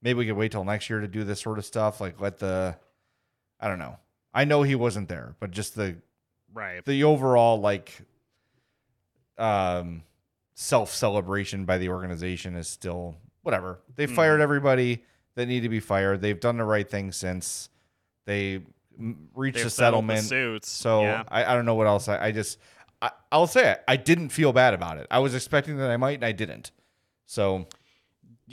maybe 0.03 0.19
we 0.19 0.27
could 0.27 0.37
wait 0.37 0.53
till 0.53 0.65
next 0.65 0.91
year 0.91 1.01
to 1.01 1.09
do 1.09 1.25
this 1.25 1.41
sort 1.41 1.59
of 1.59 1.65
stuff. 1.65 2.01
Like 2.01 2.21
let 2.21 2.39
the 2.39 2.77
I 3.61 3.69
don't 3.69 3.79
know. 3.79 3.97
I 4.35 4.45
know 4.45 4.63
he 4.63 4.75
wasn't 4.75 5.09
there, 5.09 5.37
but 5.41 5.51
just 5.51 5.75
the 5.75 5.97
right. 6.53 6.85
the 6.85 7.05
overall 7.05 7.61
like 7.61 7.93
um 9.39 10.03
self 10.55 10.93
celebration 10.93 11.65
by 11.65 11.79
the 11.79 11.89
organization 11.89 12.57
is 12.57 12.69
still 12.69 13.17
whatever. 13.43 13.81
They 13.97 14.07
fired 14.07 14.41
everybody 14.41 15.05
that 15.35 15.47
need 15.47 15.61
to 15.61 15.69
be 15.69 15.81
fired. 15.81 16.21
They've 16.21 16.39
done 16.39 16.57
the 16.57 16.65
right 16.65 16.89
thing 16.89 17.13
since 17.13 17.69
they 18.27 18.61
m- 18.99 19.29
reached 19.35 19.57
They've 19.57 19.67
a 19.67 19.71
settlement. 19.71 20.25
suits. 20.25 20.71
So 20.71 21.03
yeah. 21.03 21.25
I, 21.29 21.45
I 21.45 21.55
don't 21.55 21.65
know 21.65 21.75
what 21.75 21.87
else. 21.87 22.09
I, 22.09 22.27
I 22.27 22.33
just 22.33 22.59
I, 23.01 23.11
I'll 23.31 23.47
say 23.47 23.73
it. 23.73 23.83
I 23.89 23.97
didn't 23.97 24.29
feel 24.29 24.53
bad 24.53 24.75
about 24.75 24.99
it. 24.99 25.07
I 25.11 25.19
was 25.19 25.35
expecting 25.35 25.79
that 25.79 25.91
I 25.91 25.97
might, 25.97 26.15
and 26.15 26.25
I 26.25 26.33
didn't. 26.33 26.71
So 27.27 27.67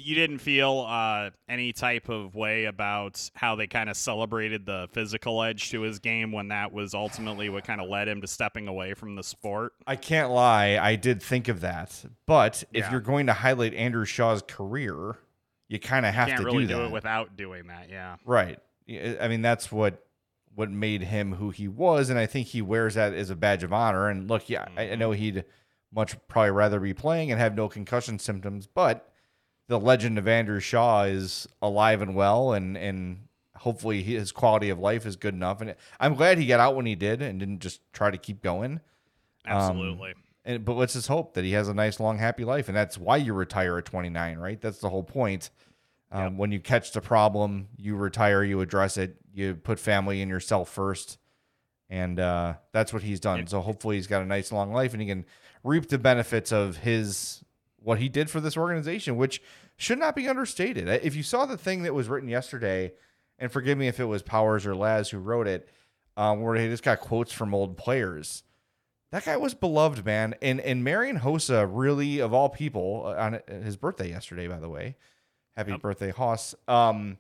you 0.02 0.16
didn't 0.16 0.40
feel 0.40 0.86
uh, 0.88 1.30
any 1.48 1.74
type 1.74 2.10
of 2.10 2.34
way 2.36 2.66
about 2.66 3.30
how 3.36 3.56
they 3.56 3.68
kind 3.68 3.90
of 3.90 3.98
celebrated 3.98 4.66
the 4.66 4.88
physical 4.94 5.44
edge 5.44 5.72
to 5.72 5.82
his 5.82 6.00
game 6.00 6.32
when 6.32 6.48
that 6.48 6.72
was 6.72 6.94
ultimately 6.94 7.50
what 7.50 7.64
kind 7.66 7.82
of 7.82 7.90
led 7.90 8.08
him 8.08 8.22
to 8.22 8.28
stepping 8.28 8.68
away 8.68 8.94
from 8.94 9.16
the 9.16 9.24
sport. 9.24 9.74
I 9.86 9.96
can't 9.96 10.32
lie. 10.32 10.78
I 10.82 10.96
did 10.96 11.22
think 11.22 11.48
of 11.48 11.62
that. 11.62 12.06
But 12.26 12.64
if 12.72 12.86
Yeah. 12.86 12.92
you're 12.92 13.02
going 13.02 13.28
to 13.28 13.34
highlight 13.34 13.74
Andrew 13.74 14.06
Shaw's 14.06 14.42
career, 14.42 15.18
you 15.68 15.80
kind 15.80 16.06
of 16.06 16.14
have 16.14 16.36
to 16.36 16.44
really 16.44 16.66
do 16.66 16.74
do, 16.74 16.78
that. 16.80 16.86
it 16.86 16.92
without 16.92 17.36
doing 17.36 17.68
that. 17.68 17.90
Yeah. 17.90 18.16
Right. 18.26 18.60
I 18.90 19.18
I 19.22 19.28
mean, 19.28 19.42
that's 19.42 19.72
what 19.72 20.06
what 20.56 20.72
made 20.72 21.04
him 21.04 21.34
who 21.36 21.52
he 21.52 21.68
was, 21.68 22.10
and 22.10 22.18
I 22.20 22.26
think 22.26 22.48
he 22.48 22.62
wears 22.62 22.96
that 22.96 23.14
as 23.14 23.30
a 23.30 23.36
badge 23.36 23.64
of 23.64 23.72
honor. 23.72 24.10
And 24.10 24.28
look, 24.30 24.50
yeah, 24.50 24.66
I, 24.76 24.92
I 24.92 24.96
know 24.96 25.12
Mm-hmm. 25.12 25.22
he'd 25.22 25.46
much 25.94 26.16
probably 26.28 26.52
rather 26.52 26.80
be 26.80 26.94
playing 26.94 27.32
and 27.32 27.40
have 27.40 27.56
no 27.56 27.68
concussion 27.70 28.20
symptoms, 28.20 28.68
but 28.68 29.09
the 29.70 29.80
legend 29.80 30.18
of 30.18 30.28
Andrew 30.28 30.60
Shaw 30.60 31.04
is 31.04 31.48
alive 31.62 32.02
and 32.02 32.16
well, 32.16 32.54
and 32.54 32.76
and 32.76 33.28
hopefully 33.56 34.02
his 34.02 34.32
quality 34.32 34.70
of 34.70 34.80
life 34.80 35.06
is 35.06 35.16
good 35.16 35.36
enough. 35.36 35.62
And 35.62 35.76
I'm 36.00 36.16
glad 36.16 36.40
he 36.40 36.48
got 36.48 36.60
out 36.60 36.76
when 36.76 36.88
he 36.88 36.96
did 36.96 37.22
and 37.22 37.40
didn't 37.40 37.60
just 37.60 37.82
try 37.94 38.10
to 38.10 38.18
keep 38.18 38.42
going. 38.42 38.82
Um, 39.46 39.58
Absolutely. 39.58 40.16
And 40.44 40.66
but 40.66 40.74
let's 40.74 40.94
just 40.94 41.08
hope 41.08 41.36
that 41.36 41.44
he 41.44 41.52
has 41.52 41.68
a 41.68 41.74
nice, 41.74 42.00
long, 42.00 42.18
happy 42.18 42.44
life, 42.44 42.68
and 42.68 42.76
that's 42.76 42.98
why 42.98 43.18
you 43.18 43.34
retire 43.34 43.78
at 43.78 43.86
29, 43.86 44.40
right? 44.40 44.60
That's 44.60 44.80
the 44.80 44.90
whole 44.90 45.04
point. 45.04 45.52
Um, 46.12 46.38
When 46.40 46.52
you 46.52 46.60
catch 46.60 46.92
the 46.92 47.02
problem, 47.02 47.68
you 47.78 47.96
retire, 47.96 48.44
you 48.44 48.62
address 48.62 48.98
it, 48.98 49.18
you 49.32 49.54
put 49.54 49.80
family 49.80 50.24
and 50.24 50.32
yourself 50.32 50.68
first, 50.68 51.20
and 51.88 52.20
uh, 52.20 52.56
that's 52.72 52.92
what 52.92 53.04
he's 53.04 53.20
done. 53.20 53.46
So 53.46 53.62
hopefully 53.62 53.98
he's 53.98 54.08
got 54.08 54.24
a 54.24 54.26
nice 54.26 54.52
long 54.52 54.74
life 54.74 54.94
and 54.94 55.02
he 55.02 55.08
can 55.08 55.26
reap 55.64 55.90
the 55.90 56.00
benefits 56.00 56.52
of 56.52 56.78
his 56.78 57.44
what 57.82 58.00
he 58.00 58.10
did 58.10 58.30
for 58.30 58.40
this 58.40 58.58
organization, 58.58 59.16
which 59.18 59.42
should 59.78 60.00
not 60.00 60.16
be 60.16 60.28
understated. 60.28 60.88
If 60.88 61.16
you 61.16 61.24
saw 61.24 61.46
the 61.46 61.58
thing 61.58 61.84
that 61.84 61.94
was 61.94 62.08
written 62.10 62.30
yesterday, 62.30 62.94
and 63.38 63.52
forgive 63.52 63.78
me 63.78 63.88
if 63.88 64.00
it 64.00 64.06
was 64.06 64.22
Powers 64.22 64.66
or 64.66 64.76
Laz 64.76 65.10
who 65.10 65.20
wrote 65.20 65.48
it, 65.48 65.70
um, 66.18 66.42
where 66.42 66.56
he 66.56 66.68
just 66.68 66.84
got 66.84 67.00
quotes 67.00 67.32
from 67.32 67.54
old 67.54 67.78
players. 67.78 68.44
That 69.12 69.26
guy 69.26 69.38
was 69.38 69.54
beloved, 69.54 70.06
man. 70.06 70.36
And 70.42 70.60
and 70.60 70.84
Marian 70.84 71.20
Hossa, 71.20 71.68
really 71.72 72.20
of 72.20 72.34
all 72.34 72.50
people, 72.50 73.04
uh, 73.06 73.16
on 73.16 73.40
his 73.64 73.76
birthday 73.78 74.10
yesterday, 74.10 74.48
by 74.48 74.60
the 74.60 74.70
way, 74.70 74.96
happy 75.56 75.72
Yep. 75.72 75.82
birthday, 75.82 76.12
Hoss. 76.12 76.54
Um, 76.68 77.18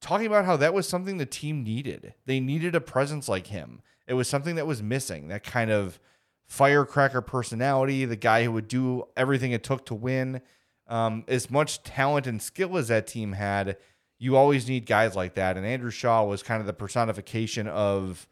talking 0.00 0.26
about 0.26 0.46
how 0.46 0.56
that 0.56 0.74
was 0.74 0.88
something 0.88 1.18
the 1.18 1.26
team 1.26 1.62
needed. 1.62 2.14
They 2.26 2.40
needed 2.40 2.74
a 2.74 2.80
presence 2.80 3.28
like 3.28 3.48
him. 3.48 3.82
It 4.06 4.14
was 4.14 4.26
something 4.26 4.56
that 4.56 4.66
was 4.66 4.82
missing. 4.82 5.28
That 5.28 5.44
kind 5.44 5.70
of 5.70 6.00
firecracker 6.48 7.20
personality, 7.20 8.04
the 8.04 8.16
guy 8.16 8.44
who 8.44 8.52
would 8.52 8.68
do 8.68 9.04
everything 9.16 9.52
it 9.52 9.62
took 9.62 9.84
to 9.86 9.94
win. 9.94 10.40
Um, 10.86 11.24
as 11.28 11.50
much 11.50 11.82
talent 11.82 12.26
and 12.26 12.40
skill 12.40 12.78
as 12.78 12.88
that 12.88 13.06
team 13.06 13.32
had, 13.32 13.76
you 14.18 14.36
always 14.36 14.66
need 14.68 14.86
guys 14.86 15.14
like 15.14 15.34
that. 15.34 15.56
And 15.56 15.66
Andrew 15.66 15.90
Shaw 15.90 16.24
was 16.24 16.42
kind 16.42 16.60
of 16.60 16.66
the 16.66 16.72
personification 16.72 17.68
of 17.68 18.26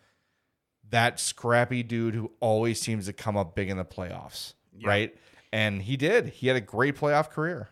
that 0.88 1.20
scrappy 1.20 1.82
dude 1.82 2.14
who 2.14 2.32
always 2.40 2.80
seems 2.80 3.06
to 3.06 3.12
come 3.12 3.36
up 3.36 3.54
big 3.54 3.68
in 3.68 3.76
the 3.76 3.84
playoffs, 3.84 4.54
Yeah. 4.72 4.88
right? 4.88 5.16
And 5.52 5.82
he 5.82 5.96
did. 5.96 6.28
He 6.28 6.46
had 6.48 6.56
a 6.56 6.60
great 6.60 6.96
playoff 6.96 7.28
career. 7.30 7.68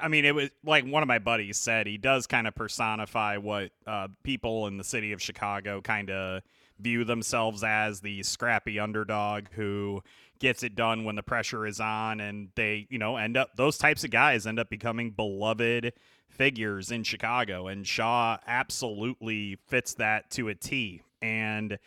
I 0.00 0.06
mean, 0.08 0.24
it 0.24 0.34
was 0.34 0.50
like 0.64 0.84
one 0.86 1.02
of 1.02 1.08
my 1.08 1.18
buddies 1.18 1.58
said 1.58 1.86
he 1.86 1.98
does 1.98 2.26
kind 2.28 2.46
of 2.46 2.54
personify 2.54 3.38
what 3.38 3.72
uh, 3.86 4.08
people 4.22 4.68
in 4.68 4.76
the 4.76 4.84
city 4.84 5.12
of 5.12 5.20
Chicago 5.20 5.80
kind 5.80 6.10
of 6.10 6.42
view 6.82 7.04
themselves 7.04 7.62
as 7.64 8.00
the 8.00 8.22
scrappy 8.22 8.78
underdog 8.78 9.46
who 9.52 10.02
gets 10.38 10.62
it 10.62 10.74
done 10.74 11.04
when 11.04 11.14
the 11.14 11.22
pressure 11.22 11.66
is 11.66 11.80
on. 11.80 12.20
And 12.20 12.48
they, 12.54 12.86
you 12.90 12.98
know, 12.98 13.16
end 13.16 13.36
up, 13.36 13.56
those 13.56 13.78
types 13.78 14.04
of 14.04 14.10
guys 14.10 14.46
end 14.46 14.58
up 14.58 14.68
becoming 14.68 15.10
beloved 15.10 15.92
figures 16.28 16.90
in 16.90 17.04
Chicago. 17.04 17.68
And 17.68 17.86
Shaw 17.86 18.38
absolutely 18.46 19.58
fits 19.68 19.94
that 19.94 20.30
to 20.32 20.48
a 20.48 20.54
T. 20.54 21.02
And 21.20 21.78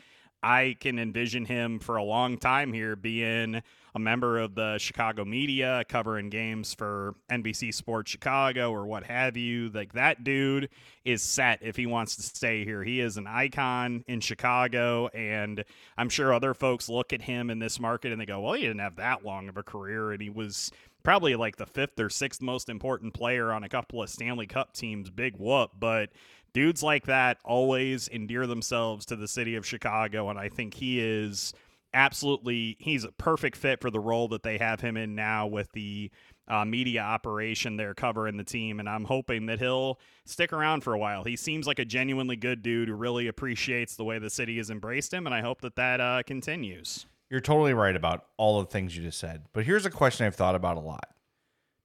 I 0.44 0.76
can 0.80 1.00
envision 1.00 1.46
him 1.46 1.80
for 1.80 1.98
a 1.98 2.04
long 2.04 2.38
time 2.38 2.72
here 2.74 2.96
being 2.96 3.62
a 3.96 4.00
member 4.00 4.38
of 4.40 4.56
the 4.56 4.78
Chicago 4.78 5.24
media, 5.24 5.84
covering 5.88 6.30
games 6.30 6.74
for 6.74 7.16
NBC 7.32 7.74
Sports 7.74 8.12
Chicago 8.12 8.72
or 8.72 8.86
what 8.86 9.06
have 9.06 9.38
you. 9.38 9.70
Like 9.70 9.94
that 9.94 10.24
dude 10.24 10.70
is 11.06 11.22
set 11.22 11.60
if 11.62 11.78
he 11.78 11.86
wants 11.86 12.18
to 12.18 12.22
stay 12.22 12.66
here. 12.66 12.84
He 12.84 13.00
is 13.00 13.18
an 13.18 13.26
icon 13.26 14.04
in 14.08 14.20
Chicago, 14.20 15.08
and 15.08 15.64
I'm 15.98 16.10
sure 16.10 16.34
other 16.34 16.54
folks 16.54 16.90
look 16.90 17.14
at 17.14 17.22
him 17.22 17.50
in 17.50 17.60
this 17.60 17.80
market 17.80 18.12
and 18.12 18.20
they 18.20 18.26
go, 18.26 18.42
well, 18.42 18.54
he 18.54 18.64
didn't 18.64 18.80
have 18.80 18.98
that 18.98 19.26
long 19.26 19.48
of 19.48 19.58
a 19.58 19.64
career, 19.64 20.12
and 20.12 20.22
he 20.22 20.30
was 20.30 20.72
probably 21.06 21.36
like 21.36 21.56
the 21.56 21.66
fifth 21.66 22.00
or 22.00 22.10
sixth 22.10 22.42
most 22.42 22.68
important 22.68 23.14
player 23.14 23.54
on 23.54 23.64
a 23.64 23.70
couple 23.70 24.02
of 24.02 24.10
Stanley 24.10 24.48
Cup 24.48 24.74
teams. 24.74 25.10
Big 25.10 25.38
whoop, 25.38 25.72
but 25.80 26.10
dudes 26.54 26.84
like 26.84 27.06
that 27.06 27.38
always 27.46 28.10
endear 28.10 28.48
themselves 28.48 29.06
to 29.06 29.16
the 29.16 29.28
city 29.28 29.56
of 29.56 29.66
Chicago, 29.66 30.30
and 30.30 30.38
I 30.38 30.50
think 30.50 30.74
he 30.74 31.00
is 31.00 31.54
absolutely 31.94 32.76
he's 32.80 33.06
a 33.06 33.12
perfect 33.14 33.56
fit 33.56 33.80
for 33.80 33.90
the 33.90 34.00
role 34.00 34.28
that 34.28 34.44
they 34.44 34.58
have 34.58 34.82
him 34.82 34.98
in 34.98 35.16
now 35.16 35.48
with 35.48 35.72
the 35.72 36.12
uh, 36.50 36.66
media 36.66 37.02
operation 37.02 37.78
they're 37.78 37.94
covering 37.94 38.36
the 38.36 38.44
team 38.44 38.82
and 38.82 38.90
i'm 38.90 39.06
hoping 39.06 39.46
that 39.46 39.60
he'll 39.60 39.98
stick 40.26 40.52
around 40.52 40.84
for 40.84 40.94
a 40.94 41.00
while 41.00 41.24
he 41.24 41.38
seems 41.38 41.66
like 41.66 41.80
a 41.80 41.86
genuinely 41.86 42.36
good 42.36 42.62
dude 42.62 42.90
who 42.90 42.94
really 42.94 43.28
appreciates 43.28 43.96
the 43.96 44.04
way 44.04 44.20
the 44.20 44.30
city 44.30 44.58
has 44.58 44.70
embraced 44.70 45.14
him 45.14 45.26
and 45.26 45.34
i 45.34 45.40
hope 45.40 45.62
that 45.62 45.78
that 45.78 46.02
uh, 46.02 46.22
continues 46.28 47.06
You're 47.30 47.42
totally 47.42 47.74
right 47.74 47.96
about 47.96 48.26
all 48.38 48.60
the 48.62 48.68
things 48.68 48.96
you 48.96 49.04
just 49.04 49.20
said. 49.20 49.46
But 49.54 49.66
here's 49.66 49.86
a 49.86 49.90
question 49.90 50.26
I've 50.26 50.36
thought 50.36 50.56
about 50.56 50.78
a 50.78 50.82
lot, 50.82 51.10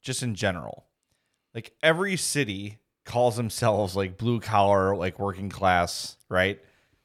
just 0.03 0.22
in 0.22 0.34
general. 0.34 0.86
Like 1.55 1.72
every 1.82 2.16
city 2.16 2.78
calls 3.05 3.36
themselves 3.36 3.97
like 3.97 4.18
blue 4.18 4.41
collar, 4.41 4.95
like 4.95 5.18
working 5.18 5.49
class, 5.49 6.16
right? 6.28 6.61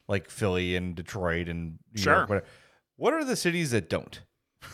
Like 0.07 0.29
Philly 0.29 0.75
and 0.75 0.95
Detroit 0.95 1.47
and 1.49 1.79
New 1.93 2.01
Sure. 2.01 2.13
York, 2.13 2.29
whatever. 2.29 2.45
What 2.97 3.13
are 3.13 3.23
the 3.23 3.35
cities 3.35 3.71
that 3.71 3.89
don't? 3.89 4.21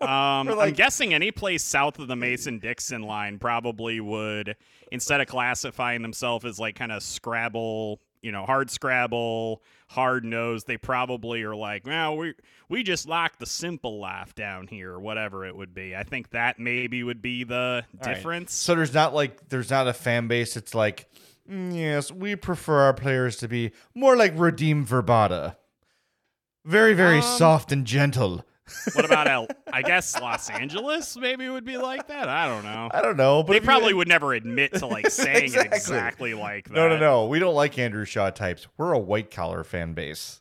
Um, 0.00 0.48
Or, 0.48 0.58
I'm 0.60 0.72
guessing 0.72 1.12
any 1.12 1.30
place 1.30 1.62
south 1.62 1.98
of 1.98 2.08
the 2.08 2.16
Mason 2.16 2.58
Dixon 2.58 3.02
line 3.02 3.38
probably 3.38 4.00
would, 4.00 4.56
instead 4.92 5.20
of 5.20 5.26
classifying 5.26 6.00
themselves 6.00 6.44
as 6.44 6.58
like 6.58 6.74
kind 6.76 6.92
of 6.92 7.02
Scrabble, 7.02 8.00
you 8.22 8.32
know, 8.32 8.44
hard 8.44 8.70
Scrabble, 8.70 9.62
hard 9.88 10.24
nose, 10.24 10.64
they 10.64 10.76
probably 10.76 11.42
are 11.42 11.56
like, 11.56 11.86
well, 11.86 12.16
we 12.16 12.34
we 12.68 12.82
just 12.82 13.08
like 13.08 13.38
the 13.38 13.46
simple 13.46 13.98
life 13.98 14.34
down 14.34 14.66
here, 14.66 14.92
or 14.92 15.00
whatever 15.00 15.44
it 15.46 15.56
would 15.56 15.74
be. 15.74 15.96
I 15.96 16.02
think 16.02 16.30
that 16.30 16.58
maybe 16.58 17.02
would 17.02 17.22
be 17.22 17.44
the 17.44 17.84
All 18.00 18.06
right. 18.06 18.14
difference. 18.16 18.52
So 18.52 18.74
there's 18.74 18.94
not 18.94 19.14
like 19.14 19.48
there's 19.48 19.70
not 19.70 19.88
a 19.88 19.92
fan 19.92 20.28
base. 20.28 20.56
It's 20.56 20.74
like 20.74 21.08
"Mm, 21.50 21.74
yes, 21.74 22.12
we 22.12 22.36
prefer 22.36 22.80
our 22.80 22.94
players 22.94 23.36
to 23.38 23.48
be 23.48 23.72
more 23.94 24.16
like 24.16 24.36
Radim 24.36 24.86
Vrbata, 24.86 25.56
very 26.64 26.94
very 26.94 27.16
Um, 27.16 27.22
soft 27.22 27.72
and 27.72 27.86
gentle. 27.86 28.44
What 28.94 29.04
about 29.04 29.28
El? 29.28 29.46
I 29.72 29.82
guess 29.82 30.18
Los 30.20 30.50
Angeles 30.50 31.16
maybe 31.16 31.48
would 31.48 31.64
be 31.64 31.76
like 31.76 32.08
that. 32.08 32.28
I 32.28 32.46
don't 32.48 32.64
know. 32.64 32.88
I 32.92 33.00
don't 33.02 33.16
know, 33.16 33.42
but 33.42 33.52
They 33.52 33.56
if 33.58 33.62
you- 33.62 33.66
probably 33.68 33.94
would 33.94 34.08
never 34.08 34.32
admit 34.34 34.74
to 34.74 34.86
like 34.86 35.10
saying 35.10 35.44
Exactly. 35.44 35.66
it 35.70 35.76
exactly 35.76 36.34
like 36.34 36.68
that. 36.68 36.74
No, 36.74 36.88
no, 36.88 36.98
no. 36.98 37.26
We 37.26 37.38
don't 37.38 37.54
like 37.54 37.78
Andrew 37.78 38.04
Shaw 38.04 38.30
types. 38.30 38.66
We're 38.76 38.92
a 38.92 38.98
white 38.98 39.30
collar 39.30 39.64
fan 39.64 39.92
base. 39.94 40.40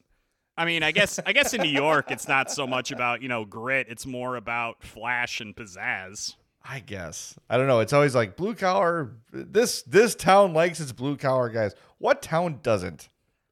I 0.58 0.66
mean, 0.66 0.84
I 0.84 0.92
guess 0.92 1.20
I 1.26 1.32
guess 1.32 1.54
in 1.54 1.62
New 1.62 1.70
York 1.70 2.12
it's 2.12 2.28
not 2.28 2.52
so 2.52 2.68
much 2.68 2.92
about, 2.92 3.22
you 3.22 3.30
know, 3.30 3.46
grit, 3.46 3.88
it's 3.90 4.06
more 4.06 4.36
about 4.36 4.84
flash 4.84 5.40
and 5.40 5.56
pizzazz. 5.56 6.36
I 6.62 6.82
guess. 6.82 7.36
I 7.50 7.56
don't 7.58 7.68
know. 7.68 7.80
It's 7.80 7.94
always 7.94 8.14
like 8.14 8.36
blue 8.36 8.54
collar. 8.56 9.14
This 9.32 9.84
this 9.84 10.16
town 10.16 10.54
likes 10.54 10.82
its 10.82 10.92
blue 10.92 11.16
collar 11.16 11.48
guys. 11.48 11.74
What 12.00 12.22
town 12.22 12.60
doesn't? 12.62 13.08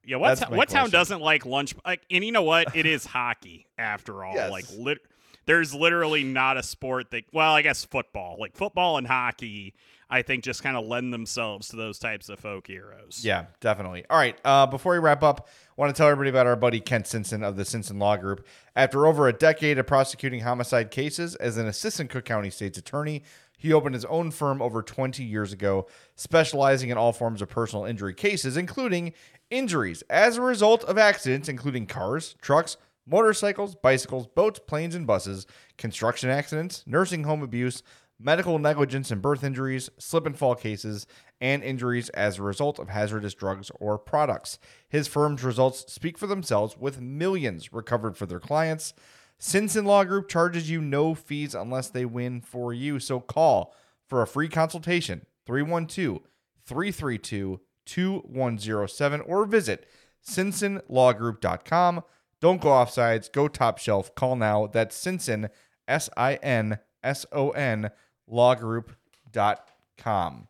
Yeah, 0.08 0.18
what 0.18 0.30
That's 0.30 0.42
to- 0.42 0.50
my 0.50 0.58
what 0.58 0.70
town 0.70 0.90
doesn't 0.90 1.22
like 1.22 1.46
lunch 1.46 1.76
like 1.86 2.02
and 2.10 2.24
you 2.24 2.32
know 2.32 2.44
what? 2.44 2.76
It 2.76 2.86
is 2.86 3.06
hockey 3.06 3.68
after 3.78 4.24
all. 4.24 4.34
Yes. 4.34 4.52
Like 4.52 4.66
lit 4.78 5.00
there's 5.46 5.74
literally 5.74 6.24
not 6.24 6.58
a 6.58 6.64
sport 6.64 7.12
that 7.12 7.24
well, 7.34 7.54
I 7.54 7.62
guess 7.62 7.84
football. 7.86 8.38
Like 8.40 8.56
football 8.56 8.98
and 8.98 9.06
hockey, 9.06 9.74
I 10.10 10.22
think 10.22 10.44
just 10.44 10.64
kind 10.64 10.78
of 10.78 10.86
lend 10.86 11.14
themselves 11.14 11.68
to 11.70 11.76
those 11.76 12.00
types 12.00 12.30
of 12.30 12.40
folk 12.40 12.68
heroes. 12.68 13.22
Yeah, 13.24 13.46
definitely. 13.60 14.06
All 14.10 14.18
right. 14.18 14.38
Uh, 14.46 14.66
before 14.66 14.94
we 14.94 15.00
wrap 15.00 15.24
up, 15.24 15.48
I 15.50 15.82
want 15.82 15.94
to 15.94 15.98
tell 16.00 16.08
everybody 16.08 16.30
about 16.30 16.48
our 16.48 16.56
buddy 16.56 16.80
Kent 16.80 17.06
Sinson 17.06 17.44
of 17.44 17.58
the 17.58 17.64
Sinson 17.64 18.00
Law 18.00 18.16
Group. 18.16 18.46
After 18.76 19.06
over 19.06 19.28
a 19.28 19.34
decade 19.34 19.78
of 19.78 19.88
prosecuting 19.88 20.42
homicide 20.42 20.92
cases 20.92 21.36
as 21.36 21.58
an 21.58 21.68
assistant 21.68 22.10
Cook 22.10 22.26
County 22.26 22.50
State's 22.50 22.78
attorney, 22.78 23.24
he 23.58 23.74
opened 23.74 23.96
his 23.96 24.06
own 24.06 24.32
firm 24.32 24.62
over 24.62 24.82
20 24.82 25.24
years 25.24 25.52
ago, 25.52 25.88
specializing 26.16 26.90
in 26.90 26.98
all 26.98 27.12
forms 27.12 27.42
of 27.42 27.50
personal 27.50 27.84
injury 27.84 28.14
cases, 28.14 28.56
including 28.56 29.14
injuries 29.50 30.04
as 30.10 30.38
a 30.38 30.42
result 30.42 30.84
of 30.84 30.98
accidents, 30.98 31.50
including 31.50 31.88
cars, 31.88 32.36
trucks, 32.42 32.78
motorcycles, 33.06 33.76
bicycles, 33.76 34.28
boats, 34.28 34.60
planes, 34.68 34.94
and 34.94 35.08
buses, 35.08 35.48
construction 35.78 36.30
accidents, 36.30 36.84
nursing 36.86 37.24
home 37.24 37.42
abuse, 37.42 37.82
medical 38.20 38.60
negligence 38.60 39.12
and 39.12 39.22
birth 39.22 39.44
injuries, 39.44 39.90
slip 39.98 40.26
and 40.26 40.38
fall 40.38 40.56
cases, 40.56 41.08
and 41.40 41.64
injuries 41.64 42.10
as 42.10 42.38
a 42.38 42.44
result 42.44 42.80
of 42.80 42.90
hazardous 42.90 43.34
drugs 43.34 43.72
or 43.80 43.98
products. 43.98 44.60
His 44.90 45.08
firm's 45.08 45.44
results 45.44 45.92
speak 45.92 46.18
for 46.18 46.28
themselves 46.28 46.78
with 46.78 47.02
millions 47.02 47.72
recovered 47.72 48.18
for 48.18 48.26
their 48.26 48.40
clients. 48.40 48.94
Sinson 49.40 49.86
Law 49.86 50.04
Group 50.04 50.28
charges 50.28 50.70
you 50.70 50.82
no 50.82 51.14
fees 51.14 51.54
unless 51.54 51.90
they 51.90 52.06
win 52.06 52.42
for 52.42 52.74
you. 52.74 53.00
So 53.00 53.20
call 53.20 53.76
for 54.08 54.22
a 54.22 54.28
free 54.28 54.50
consultation 54.50 55.26
312 55.46 56.22
332 56.66 57.60
2107 57.86 59.22
or 59.22 59.46
visit 59.46 59.88
SinsonLawGroup.com. 60.26 62.04
Don't 62.40 62.62
go 62.62 62.70
off 62.70 62.92
sides, 62.92 63.30
go 63.30 63.48
top 63.48 63.80
shelf. 63.80 64.14
Call 64.14 64.36
now. 64.36 64.68
That's 64.68 64.98
Sinson, 64.98 65.50
S 65.88 66.10
I 66.16 66.36
N 66.36 66.78
S 67.04 67.26
O 67.32 67.50
N, 67.52 67.90
lawgroup.com. 68.30 70.48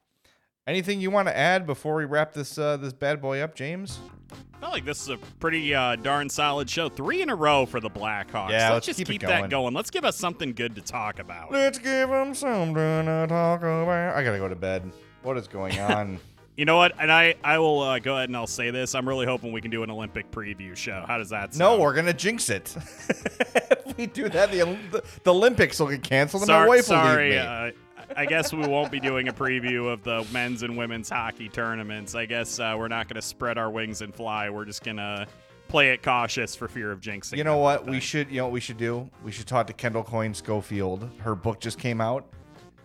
Anything 0.68 1.00
you 1.00 1.10
want 1.10 1.30
to 1.30 1.38
add 1.38 1.66
before 1.66 1.96
we 1.96 2.04
wrap 2.04 2.34
this 2.34 2.58
uh, 2.58 2.76
this 2.76 2.92
bad 2.92 3.22
boy 3.22 3.40
up, 3.40 3.56
James? 3.56 4.00
I 4.32 4.60
feel 4.60 4.70
like 4.70 4.84
this 4.84 5.02
is 5.02 5.08
a 5.08 5.18
pretty 5.40 5.74
uh, 5.74 5.96
darn 5.96 6.30
solid 6.30 6.70
show. 6.70 6.90
Three 6.90 7.22
in 7.22 7.30
a 7.30 7.36
row 7.36 7.66
for 7.66 7.80
the 7.80 7.90
Blackhawks. 7.90 8.50
Yeah, 8.50 8.72
let's 8.72 8.74
let's, 8.74 8.86
just 8.86 8.98
keep 8.98 9.08
keep, 9.08 9.22
going. 9.22 9.44
that 9.44 9.50
going. 9.50 9.74
Let's 9.74 9.90
give 9.90 10.04
us 10.04 10.18
something 10.18 10.52
good 10.52 10.76
to 10.76 10.82
talk 10.82 11.20
about. 11.20 11.54
Let's 11.54 11.80
give 11.80 12.10
them 12.10 12.34
something 12.34 12.76
to 12.76 13.26
talk 13.30 13.62
about. 13.62 13.88
I 13.88 14.22
gotta 14.22 14.40
go 14.40 14.50
to 14.50 14.58
bed. 14.58 14.92
What 15.24 15.38
is 15.38 15.48
going 15.48 15.80
on? 15.80 16.20
You 16.58 16.66
know 16.66 16.76
what? 16.76 16.94
And 17.00 17.14
I, 17.14 17.36
I 17.46 17.60
will 17.60 17.80
uh, 17.80 18.00
go 18.00 18.16
ahead 18.18 18.28
and 18.28 18.36
I'll 18.36 18.46
say 18.46 18.70
this. 18.70 18.94
I'm 18.94 19.08
really 19.08 19.26
hoping 19.26 19.54
we 19.54 19.62
can 19.62 19.72
do 19.72 19.84
an 19.84 19.92
Olympic 19.92 20.32
preview 20.32 20.76
show. 20.76 21.06
How 21.08 21.18
does 21.18 21.30
that 21.30 21.54
Sound? 21.54 21.60
no, 21.60 21.82
we're 21.82 21.94
gonna 21.94 22.14
jinx 22.14 22.50
it. 22.50 22.76
if 23.10 23.98
we 23.98 24.08
do 24.08 24.28
that, 24.28 24.52
the, 24.52 24.66
the, 24.92 25.04
the 25.24 25.34
Olympics 25.34 25.80
will 25.80 25.88
get 25.88 26.04
canceled, 26.04 26.44
and 26.44 26.50
my 26.50 26.56
Sorry, 26.56 26.68
wife 26.68 26.86
sorry. 26.86 27.30
will 27.30 27.64
leave 27.64 27.74
me. 27.76 27.82
I 28.16 28.26
guess 28.26 28.54
we 28.54 28.66
won't 28.66 28.92
be 28.92 29.00
doing 29.00 29.28
a 29.28 29.34
preview 29.34 29.92
of 29.92 30.04
the 30.04 30.26
men's 30.32 30.64
and 30.64 30.78
women's 30.78 31.10
hockey 31.10 31.50
tournaments. 31.50 32.16
I 32.16 32.26
guess 32.26 32.60
uh, 32.60 32.76
we're 32.78 32.88
not 32.88 33.08
going 33.08 33.16
to 33.16 33.22
spread 33.22 33.58
our 33.58 33.70
wings 33.70 34.02
and 34.02 34.14
fly. 34.14 34.50
We're 34.50 34.66
just 34.66 34.84
going 34.84 34.98
to 34.98 35.28
play 35.68 35.90
it 35.90 36.02
cautious 36.02 36.56
for 36.56 36.68
fear 36.68 36.92
of 36.92 37.02
jinxing. 37.02 37.38
You 37.38 37.44
know 37.44 37.58
what? 37.58 37.86
We 37.86 38.00
should. 38.00 38.30
You 38.30 38.38
know 38.38 38.46
what 38.46 38.54
we 38.54 38.60
should 38.60 38.78
do? 38.78 39.10
We 39.24 39.32
should 39.32 39.48
talk 39.48 39.68
to 39.68 39.74
Kendall 39.74 40.04
Coyne 40.04 40.34
Schofield. 40.34 41.10
Her 41.20 41.36
book 41.36 41.60
just 41.60 41.80
came 41.80 42.02
out, 42.02 42.26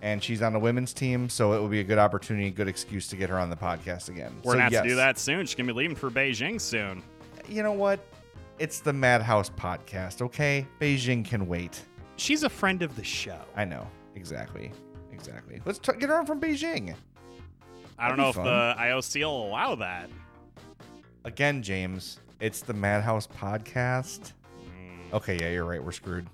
and 0.02 0.22
she's 0.22 0.42
on 0.42 0.52
the 0.52 0.58
women's 0.58 0.92
team, 0.92 1.28
so 1.28 1.52
it 1.52 1.62
would 1.62 1.70
be 1.70 1.80
a 1.80 1.84
good 1.84 1.98
opportunity, 1.98 2.50
good 2.50 2.68
excuse 2.68 3.08
to 3.08 3.16
get 3.16 3.30
her 3.30 3.38
on 3.38 3.50
the 3.50 3.56
podcast 3.56 4.08
again. 4.08 4.32
We're 4.42 4.52
so, 4.52 4.54
gonna 4.54 4.64
have 4.64 4.72
yes. 4.72 4.82
to 4.82 4.88
do 4.88 4.94
that 4.96 5.18
soon. 5.18 5.46
She's 5.46 5.54
gonna 5.54 5.72
be 5.72 5.78
leaving 5.78 5.96
for 5.96 6.10
Beijing 6.10 6.60
soon. 6.60 7.02
You 7.48 7.62
know 7.62 7.72
what? 7.72 8.00
It's 8.58 8.80
the 8.80 8.92
Madhouse 8.92 9.50
podcast. 9.50 10.22
Okay, 10.22 10.66
Beijing 10.80 11.24
can 11.24 11.46
wait. 11.46 11.80
She's 12.16 12.42
a 12.42 12.48
friend 12.48 12.82
of 12.82 12.94
the 12.96 13.04
show. 13.04 13.38
I 13.56 13.64
know 13.64 13.86
exactly, 14.14 14.70
exactly. 15.26 15.60
Let's 15.64 15.78
t- 15.78 15.92
get 15.98 16.08
her 16.08 16.18
on 16.18 16.26
from 16.26 16.40
Beijing 16.40 16.94
I 17.98 18.08
don't 18.08 18.16
That'd 18.16 18.18
know 18.18 18.28
if 18.30 18.34
fun. 18.36 18.44
the 18.44 18.74
IOC 18.80 19.20
will 19.22 19.46
allow 19.48 19.74
that. 19.76 20.10
again, 21.24 21.62
James. 21.62 22.18
It's 22.40 22.60
the 22.62 22.74
Madhouse 22.74 23.28
podcast. 23.28 24.32
Mm. 24.66 25.12
Okay, 25.14 25.38
yeah, 25.40 25.50
you're 25.50 25.64
right. 25.64 25.82
We're 25.82 25.92
screwed. 25.92 26.26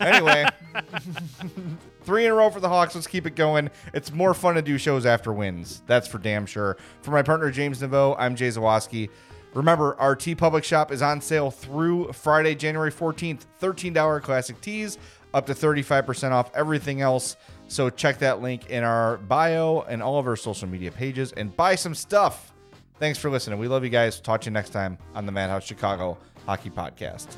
Anyway, 0.00 0.46
three 2.02 2.24
in 2.24 2.32
a 2.32 2.34
row 2.34 2.50
for 2.50 2.60
the 2.60 2.68
Hawks. 2.68 2.94
Let's 2.94 3.06
keep 3.06 3.26
it 3.26 3.36
going. 3.36 3.70
It's 3.92 4.12
more 4.12 4.34
fun 4.34 4.54
to 4.54 4.62
do 4.62 4.78
shows 4.78 5.06
after 5.06 5.32
wins. 5.32 5.82
That's 5.86 6.08
for 6.08 6.18
damn 6.18 6.46
sure. 6.46 6.76
For 7.02 7.10
my 7.10 7.22
partner 7.22 7.50
James 7.50 7.80
Naveau, 7.80 8.16
I'm 8.18 8.34
Jay 8.34 8.48
Zawaski. 8.48 9.08
Remember, 9.52 9.94
our 10.00 10.16
TeePublic 10.16 10.64
shop 10.64 10.90
is 10.90 11.00
on 11.00 11.20
sale 11.20 11.50
through 11.50 12.12
Friday, 12.12 12.54
January 12.56 12.90
14th. 12.90 13.42
$13 13.60 14.20
classic 14.22 14.60
tees, 14.60 14.98
up 15.32 15.46
to 15.46 15.52
35% 15.54 16.32
off 16.32 16.50
everything 16.56 17.00
else. 17.02 17.36
So 17.68 17.90
check 17.90 18.18
that 18.18 18.40
link 18.42 18.70
in 18.70 18.84
our 18.84 19.16
bio 19.18 19.84
and 19.88 20.02
all 20.02 20.18
of 20.18 20.26
our 20.26 20.36
social 20.36 20.68
media 20.68 20.92
pages 20.92 21.32
and 21.32 21.54
buy 21.56 21.74
some 21.74 21.94
stuff. 21.94 22.52
Thanks 22.98 23.18
for 23.18 23.30
listening. 23.30 23.58
We 23.58 23.68
love 23.68 23.84
you 23.84 23.90
guys. 23.90 24.20
Talk 24.20 24.42
to 24.42 24.46
you 24.46 24.52
next 24.52 24.70
time 24.70 24.98
on 25.14 25.26
the 25.26 25.32
Madhouse 25.32 25.64
Chicago 25.64 26.16
Hockey 26.46 26.70
Podcast. 26.70 27.36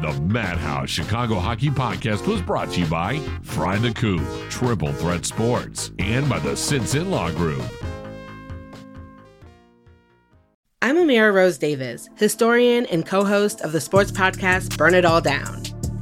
The 0.00 0.12
Madhouse 0.22 0.90
Chicago 0.90 1.36
Hockey 1.36 1.70
Podcast 1.70 2.26
was 2.26 2.42
brought 2.42 2.70
to 2.72 2.80
you 2.80 2.86
by 2.86 3.18
Fry 3.42 3.78
the 3.78 3.92
Coop, 3.92 4.22
Triple 4.50 4.92
Threat 4.92 5.24
Sports, 5.24 5.92
and 5.98 6.28
by 6.28 6.40
the 6.40 6.50
Sinson 6.50 7.10
Law 7.10 7.30
Group. 7.30 7.62
I'm 10.82 10.96
Amira 10.96 11.32
Rose 11.32 11.56
Davis, 11.56 12.10
historian 12.16 12.84
and 12.86 13.06
co 13.06 13.24
host 13.24 13.62
of 13.62 13.72
the 13.72 13.80
sports 13.80 14.10
podcast 14.10 14.76
Burn 14.76 14.94
It 14.94 15.04
All 15.04 15.20
Down. 15.20 15.62